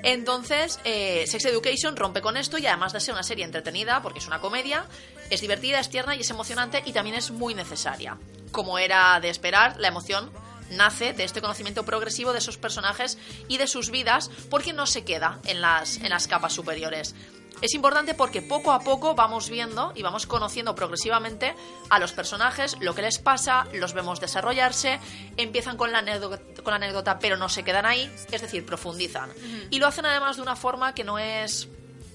[0.03, 4.19] Entonces, eh, Sex Education rompe con esto y además de ser una serie entretenida, porque
[4.19, 4.87] es una comedia,
[5.31, 8.19] es divertida, es tierna y es emocionante y también es muy necesaria.
[8.51, 10.31] Como era de esperar, la emoción
[10.70, 13.19] nace de este conocimiento progresivo de esos personajes
[13.49, 17.15] y de sus vidas porque no se queda en las, en las capas superiores.
[17.61, 21.55] Es importante porque poco a poco vamos viendo y vamos conociendo progresivamente
[21.91, 24.99] a los personajes, lo que les pasa, los vemos desarrollarse,
[25.37, 29.31] empiezan con la anécdota, con la anécdota pero no se quedan ahí, es decir, profundizan.
[29.70, 31.69] Y lo hacen además de una forma que no es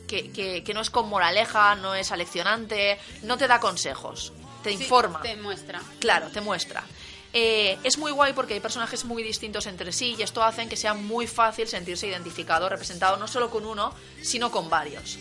[0.07, 4.33] que, que- que no es con moraleja, no es aleccionante, no te da consejos,
[4.63, 5.21] te Sí, informa.
[5.21, 5.81] Te muestra.
[5.99, 6.83] Claro, te muestra.
[7.33, 10.77] Eh, es muy guay porque hay personajes muy distintos entre sí y esto hace que
[10.77, 15.17] sea muy fácil sentirse identificado, representado no solo con uno, sino con varios.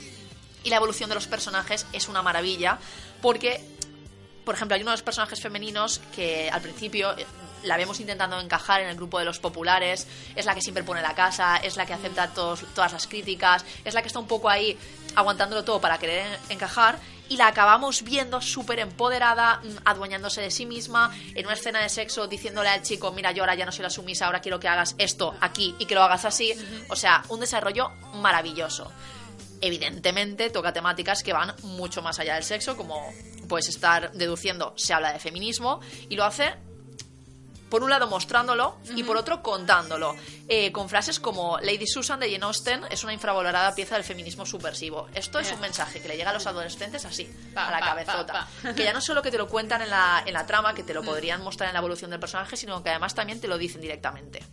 [0.64, 2.78] Y la evolución de los personajes es una maravilla
[3.20, 3.60] porque,
[4.44, 7.26] por ejemplo, hay uno de los personajes femeninos que al principio eh,
[7.64, 10.06] la vemos intentando encajar en el grupo de los populares,
[10.36, 13.94] es la que siempre pone la casa, es la que acepta todas las críticas, es
[13.94, 14.78] la que está un poco ahí
[15.16, 20.50] aguantándolo todo para querer en- encajar y la acabamos viendo súper empoderada, mm, adueñándose de
[20.50, 23.72] sí misma, en una escena de sexo diciéndole al chico, mira, yo ahora ya no
[23.72, 26.52] soy la sumisa, ahora quiero que hagas esto aquí y que lo hagas así.
[26.88, 28.90] O sea, un desarrollo maravilloso.
[29.60, 33.00] Evidentemente toca temáticas que van mucho más allá del sexo, como
[33.48, 36.54] puedes estar deduciendo, se habla de feminismo y lo hace
[37.68, 40.14] por un lado mostrándolo y por otro contándolo,
[40.48, 44.46] eh, con frases como Lady Susan de Jane Austen es una infravalorada pieza del feminismo
[44.46, 45.08] subversivo.
[45.14, 47.86] Esto es un mensaje que le llega a los adolescentes así, Pa, a la pa,
[47.86, 48.48] cabezota.
[48.62, 48.74] pa.
[48.74, 50.94] Que ya no solo que te lo cuentan en la, en la trama, que te
[50.94, 53.80] lo podrían mostrar en la evolución del personaje, sino que además también te lo dicen
[53.80, 54.44] directamente.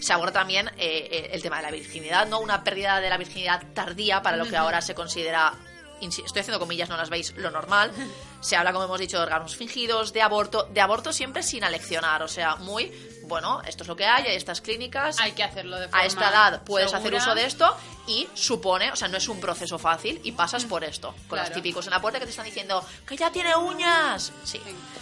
[0.00, 2.40] Se aborda también eh, eh, el tema de la virginidad, ¿no?
[2.40, 5.54] Una pérdida de la virginidad tardía para lo que ahora se considera
[6.00, 7.90] estoy haciendo comillas, no las veis, lo normal.
[8.44, 12.22] Se habla, como hemos dicho, de orgasmos fingidos, de aborto, de aborto siempre sin aleccionar,
[12.22, 12.92] o sea, muy,
[13.24, 15.18] bueno, esto es lo que hay, hay estas clínicas.
[15.18, 17.74] Hay que hacerlo de forma A esta edad puedes hacer uso de esto
[18.06, 21.14] y supone, o sea, no es un proceso fácil y pasas por esto.
[21.26, 24.30] Con los típicos en la puerta que te están diciendo que ya tiene uñas.
[24.44, 24.60] Sí,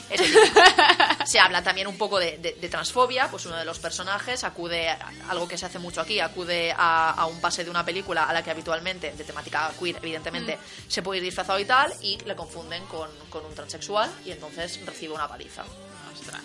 [0.08, 0.24] ese.
[1.26, 4.88] Se habla también un poco de, de- de transfobia, pues uno de los personajes acude,
[4.88, 8.24] a- algo que se hace mucho aquí, acude a, a un pase de una película
[8.24, 10.58] a la que habitualmente, de temática queer, evidentemente,
[10.88, 14.84] se puede ir disfrazado y tal, y le confunden con, con un transexual y entonces
[14.84, 15.64] recibe una paliza.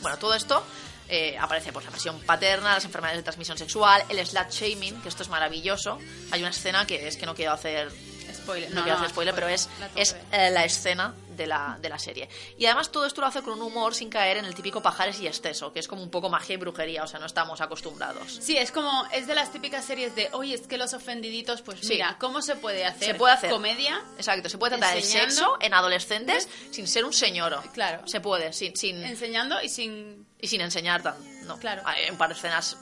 [0.02, 0.64] Bueno, todo esto
[1.10, 5.10] eh, aparece pues, la presión paterna, las enfermedades de transmisión sexual, el slut shaming, que
[5.10, 6.00] esto es maravilloso.
[6.32, 7.92] Hay una escena que es que no quiero hacer
[8.34, 8.74] Spoiler.
[8.74, 12.28] no, quiero hacer spoiler, pero es, es eh, la escena de la, de la serie.
[12.58, 15.20] Y además todo esto lo hace con un humor sin caer en el típico pajares
[15.22, 18.40] y exceso, que es como un poco magia y brujería, o sea, no estamos acostumbrados.
[18.42, 21.80] Sí, es como, es de las típicas series de, oye, es que los ofendiditos, pues
[21.82, 21.94] Sí.
[21.94, 23.10] mira, ¿cómo se puede hacer?
[23.10, 23.50] Se puede hacer.
[23.52, 24.04] Comedia.
[24.18, 27.62] Exacto, se puede tratar el sexo en adolescentes sin ser un señoro.
[27.74, 28.08] Claro.
[28.08, 30.28] Se puede, sin, sin, Enseñando y sin...
[30.42, 31.16] y sin enseñar tan.
[31.46, 31.58] No.
[31.60, 31.82] Claro.
[31.86, 32.78] Hay un par de escenas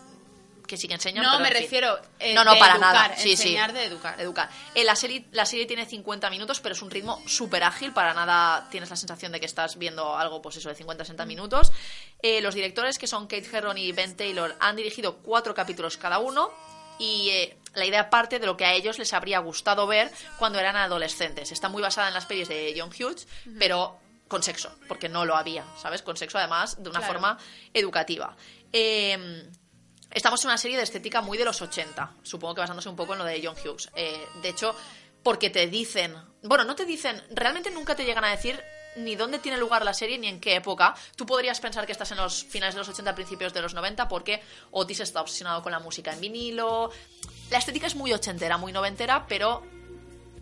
[0.66, 1.24] que sí que enseñan.
[1.24, 1.64] No, pero me en fin.
[1.64, 3.18] refiero, eh, no, no, de para educar, nada.
[3.18, 3.78] Sí, enseñar sí.
[3.78, 4.20] de educar.
[4.20, 4.50] Educar.
[4.74, 7.94] Eh, la, serie, la serie tiene 50 minutos, pero es un ritmo súper ágil.
[7.94, 11.72] Para nada tienes la sensación de que estás viendo algo, pues eso, de 50-60 minutos.
[12.22, 16.20] Eh, los directores, que son Kate Herron y Ben Taylor, han dirigido cuatro capítulos cada
[16.20, 16.52] uno.
[16.98, 17.30] Y
[17.74, 20.10] la idea parte de lo que a ellos les habría gustado ver
[20.40, 21.52] cuando eran adolescentes.
[21.52, 23.28] Está muy basada en las pelis de John Hughes,
[23.60, 26.02] pero con sexo, porque no lo había, ¿sabes?
[26.02, 27.14] Con sexo, además, de una Claro.
[27.14, 27.38] forma
[27.74, 28.36] educativa.
[28.72, 29.50] Eh,
[30.12, 33.14] estamos en una serie de estética muy de los 80, supongo que basándose un poco
[33.14, 33.90] en lo de John Hughes.
[33.96, 34.76] Eh, de hecho,
[35.24, 38.62] porque te dicen, bueno, no te dicen, realmente nunca te llegan a decir
[38.96, 40.96] ni dónde tiene lugar la serie ni en qué época.
[41.16, 44.08] Tú podrías pensar que estás en los finales de los 80, principios de los 90,
[44.08, 44.42] porque
[44.72, 46.92] Otis está obsesionado con la música en vinilo.
[47.50, 49.64] La estética es muy ochentera, muy noventera, pero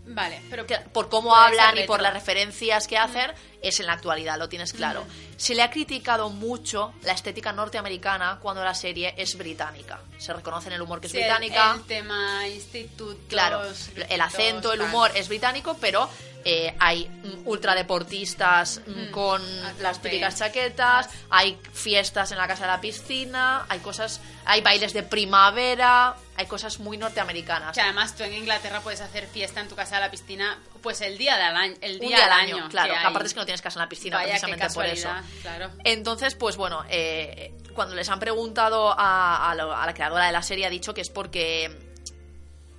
[0.06, 3.31] Vale, pero por cómo hablan y por las referencias que hacen,
[3.64, 5.06] es en la actualidad, lo tienes claro.
[5.38, 9.99] Se le ha criticado mucho la estética norteamericana cuando la serie es británica.
[10.18, 11.76] Se reconoce en el humor que es Sí, británica.
[11.76, 13.18] El, tema institutos...
[13.27, 13.61] Claro,
[14.10, 16.10] el acento, el humor es británico, pero
[16.45, 19.41] eh, hay mm, ultradeportistas mm, con
[19.81, 24.91] las típicas chaquetas, hay fiestas en la casa de la piscina, hay cosas, hay bailes
[24.91, 27.73] de primavera, hay cosas muy norteamericanas.
[27.73, 31.01] Que además tú en Inglaterra puedes hacer fiesta en tu casa de la piscina, pues
[31.01, 31.76] el día del año.
[31.81, 32.93] El Un día, día al del año, claro.
[32.93, 32.99] que.
[32.99, 35.10] Aparte es que no tienes casa en la piscina Vaya, precisamente por eso.
[35.41, 35.72] Claro.
[35.84, 40.31] Entonces, pues bueno, eh, cuando les han preguntado a, a lo- a la creadora de
[40.34, 41.76] la serie, ha dicho que es porque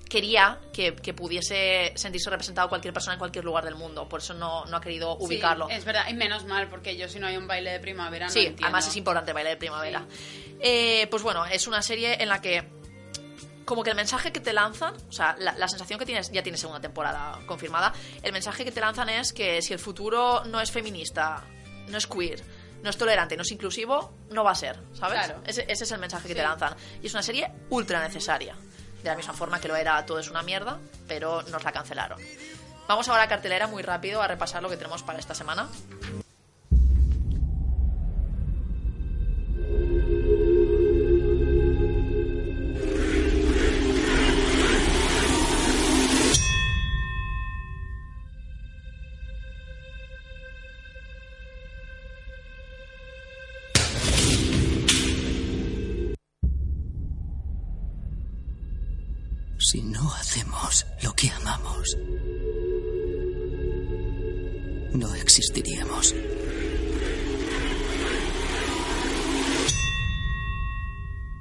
[0.09, 4.09] quería que, que pudiese sentirse representado cualquier persona en cualquier lugar del mundo.
[4.09, 5.69] Por eso no, no ha querido Sí, ubicarlo.
[5.71, 8.33] es verdad, y menos mal, porque yo si no hay un baile de primavera no
[8.33, 8.65] sí, entiendo.
[8.67, 10.05] además es importante bailar de primavera.
[10.61, 12.63] Eh, pues bueno, es una serie en la que
[13.65, 16.43] como que el mensaje que te lanzan, o sea, la, la sensación que tienes, ya
[16.43, 17.93] tiene segunda temporada confirmada,
[18.23, 21.45] el mensaje que te lanzan es que si el futuro no es feminista,
[21.89, 22.43] no es queer,
[22.83, 25.25] no es tolerante, no es inclusivo, no va a ser, ¿sabes?
[25.25, 25.43] Claro.
[25.47, 26.39] Ese, ese es el mensaje que Sí.
[26.41, 26.75] te lanzan.
[27.03, 28.55] Y es una serie ultra necesaria.
[29.03, 32.19] De la misma forma que lo era Todo es una mierda, pero nos la cancelaron.
[32.89, 35.69] Vamos ahora a cartelera muy rápido a repasar lo que tenemos para esta semana.
[59.75, 61.97] Si no hacemos lo que amamos,
[64.93, 66.15] no existiríamos.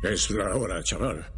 [0.01, 1.31] Es la hora, chaval.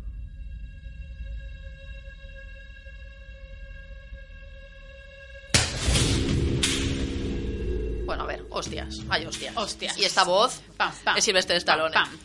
[8.06, 9.58] Bueno, a ver, hostias, hay hostias.
[9.58, 9.98] Hostias.
[9.98, 11.18] Y esta voz Pam, pam.
[11.18, 11.94] es Sylvester Stallone.
[11.94, 12.20] Pam, pam.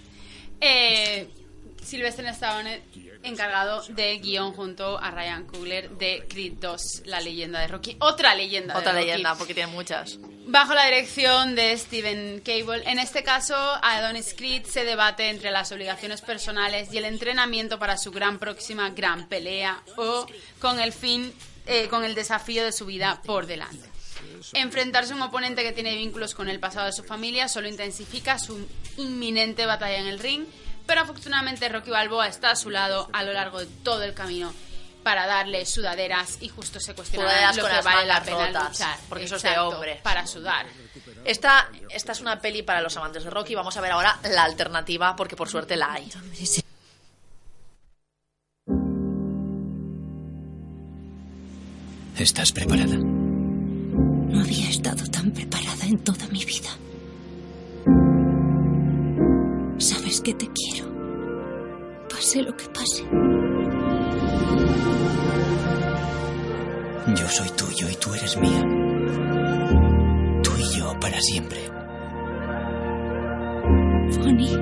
[0.61, 1.40] Eh,
[1.82, 2.82] Sylvester Stallone
[3.23, 7.97] encargado de guion junto a Ryan Coogler de Creed 2, la leyenda de Rocky.
[8.01, 9.11] Otra leyenda Otra de Rocky.
[9.11, 10.19] leyenda, porque tiene muchas.
[10.47, 12.82] Bajo la dirección de Steven Cable.
[12.90, 17.98] En este caso, Adonis Creed se debate entre las obligaciones personales y el entrenamiento para
[17.98, 20.27] su gran próxima gran pelea o
[20.61, 21.32] con el fin,
[21.66, 23.89] eh, con el desafío de su vida por delante.
[24.55, 28.39] Enfrentarse a un oponente que tiene vínculos con el pasado de su familia solo intensifica
[28.39, 28.66] su
[28.97, 30.44] inminente batalla en el ring,
[30.91, 34.53] pero afortunadamente Rocky Balboa está a su lado a lo largo de todo el camino
[35.05, 38.99] para darle sudaderas y justo se cuestiona lo que las vale la pena rotas, luchar.
[39.09, 40.01] porque eso es de Exacto, hombre.
[40.03, 40.67] Para sudar.
[41.25, 43.55] Esta, esta es una peli para los amantes de Rocky.
[43.55, 46.11] Vamos a ver ahora la alternativa, porque por suerte la hay.
[52.19, 52.97] ¿Estás preparada?
[52.97, 56.71] No había estado tan preparada en toda mi vida.
[59.81, 60.80] Sabes que te quiero.
[62.21, 63.03] Pase lo que pase.
[67.19, 68.63] Yo soy tuyo y tú eres mía.
[70.43, 71.67] Tú y yo para siempre.
[74.19, 74.55] Bonnie.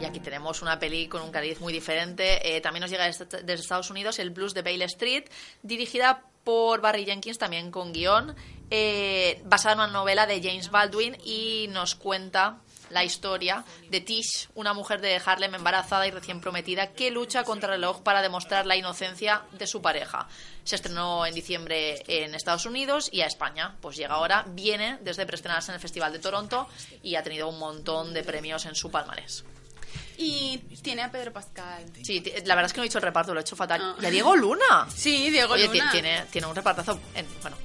[0.00, 2.56] Y aquí tenemos una peli con un cariz muy diferente.
[2.56, 5.24] Eh, también nos llega desde desde Estados Unidos el blues de Bale Street,
[5.62, 8.34] dirigida por Barry Jenkins, también con guion,
[8.70, 14.48] eh, basada en una novela de James Baldwin y nos cuenta la historia de Tish,
[14.54, 18.66] una mujer de Harlem embarazada y recién prometida que lucha contra el reloj para demostrar
[18.66, 20.28] la inocencia de su pareja.
[20.64, 23.74] Se estrenó en diciembre en Estados Unidos y a España.
[23.80, 26.68] Pues llega ahora, viene desde preestrenarse en el Festival de Toronto
[27.02, 29.44] y ha tenido un montón de premios en su palmarés.
[30.18, 31.84] Y tiene a Pedro Pascal.
[32.04, 33.80] Sí, la verdad es que no he dicho el reparto, lo he hecho fatal.
[33.82, 33.96] Ah.
[34.00, 34.86] Y a Diego Luna.
[34.94, 35.84] Sí, Diego Oye, Luna.
[35.90, 37.00] ti- Tiene, tiene un repartazo.
[37.14, 37.56] en- bueno,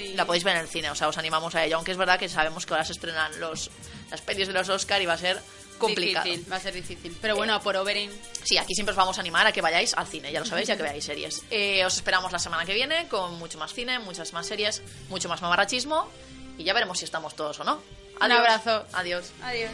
[0.00, 0.14] Sí.
[0.14, 1.76] la podéis ver en el cine, o sea, os animamos a ello.
[1.76, 3.70] Aunque es verdad que sabemos que ahora se estrenan los,
[4.10, 5.40] las pelis de los Oscar y va a ser
[5.78, 6.24] complicado.
[6.24, 7.16] Difícil, va a ser difícil.
[7.20, 8.10] Pero bueno, por Oberyn.
[8.44, 10.68] Sí, aquí siempre os vamos a animar a que vayáis al cine, ya lo sabéis,
[10.68, 11.42] ya que veáis series.
[11.50, 15.28] Eh, os esperamos la semana que viene con mucho más cine, muchas más series, mucho
[15.28, 16.08] más mamarrachismo
[16.56, 17.82] y ya veremos si estamos todos o no.
[18.20, 18.84] Un abrazo.
[18.92, 19.32] Adiós.
[19.42, 19.70] Adiós.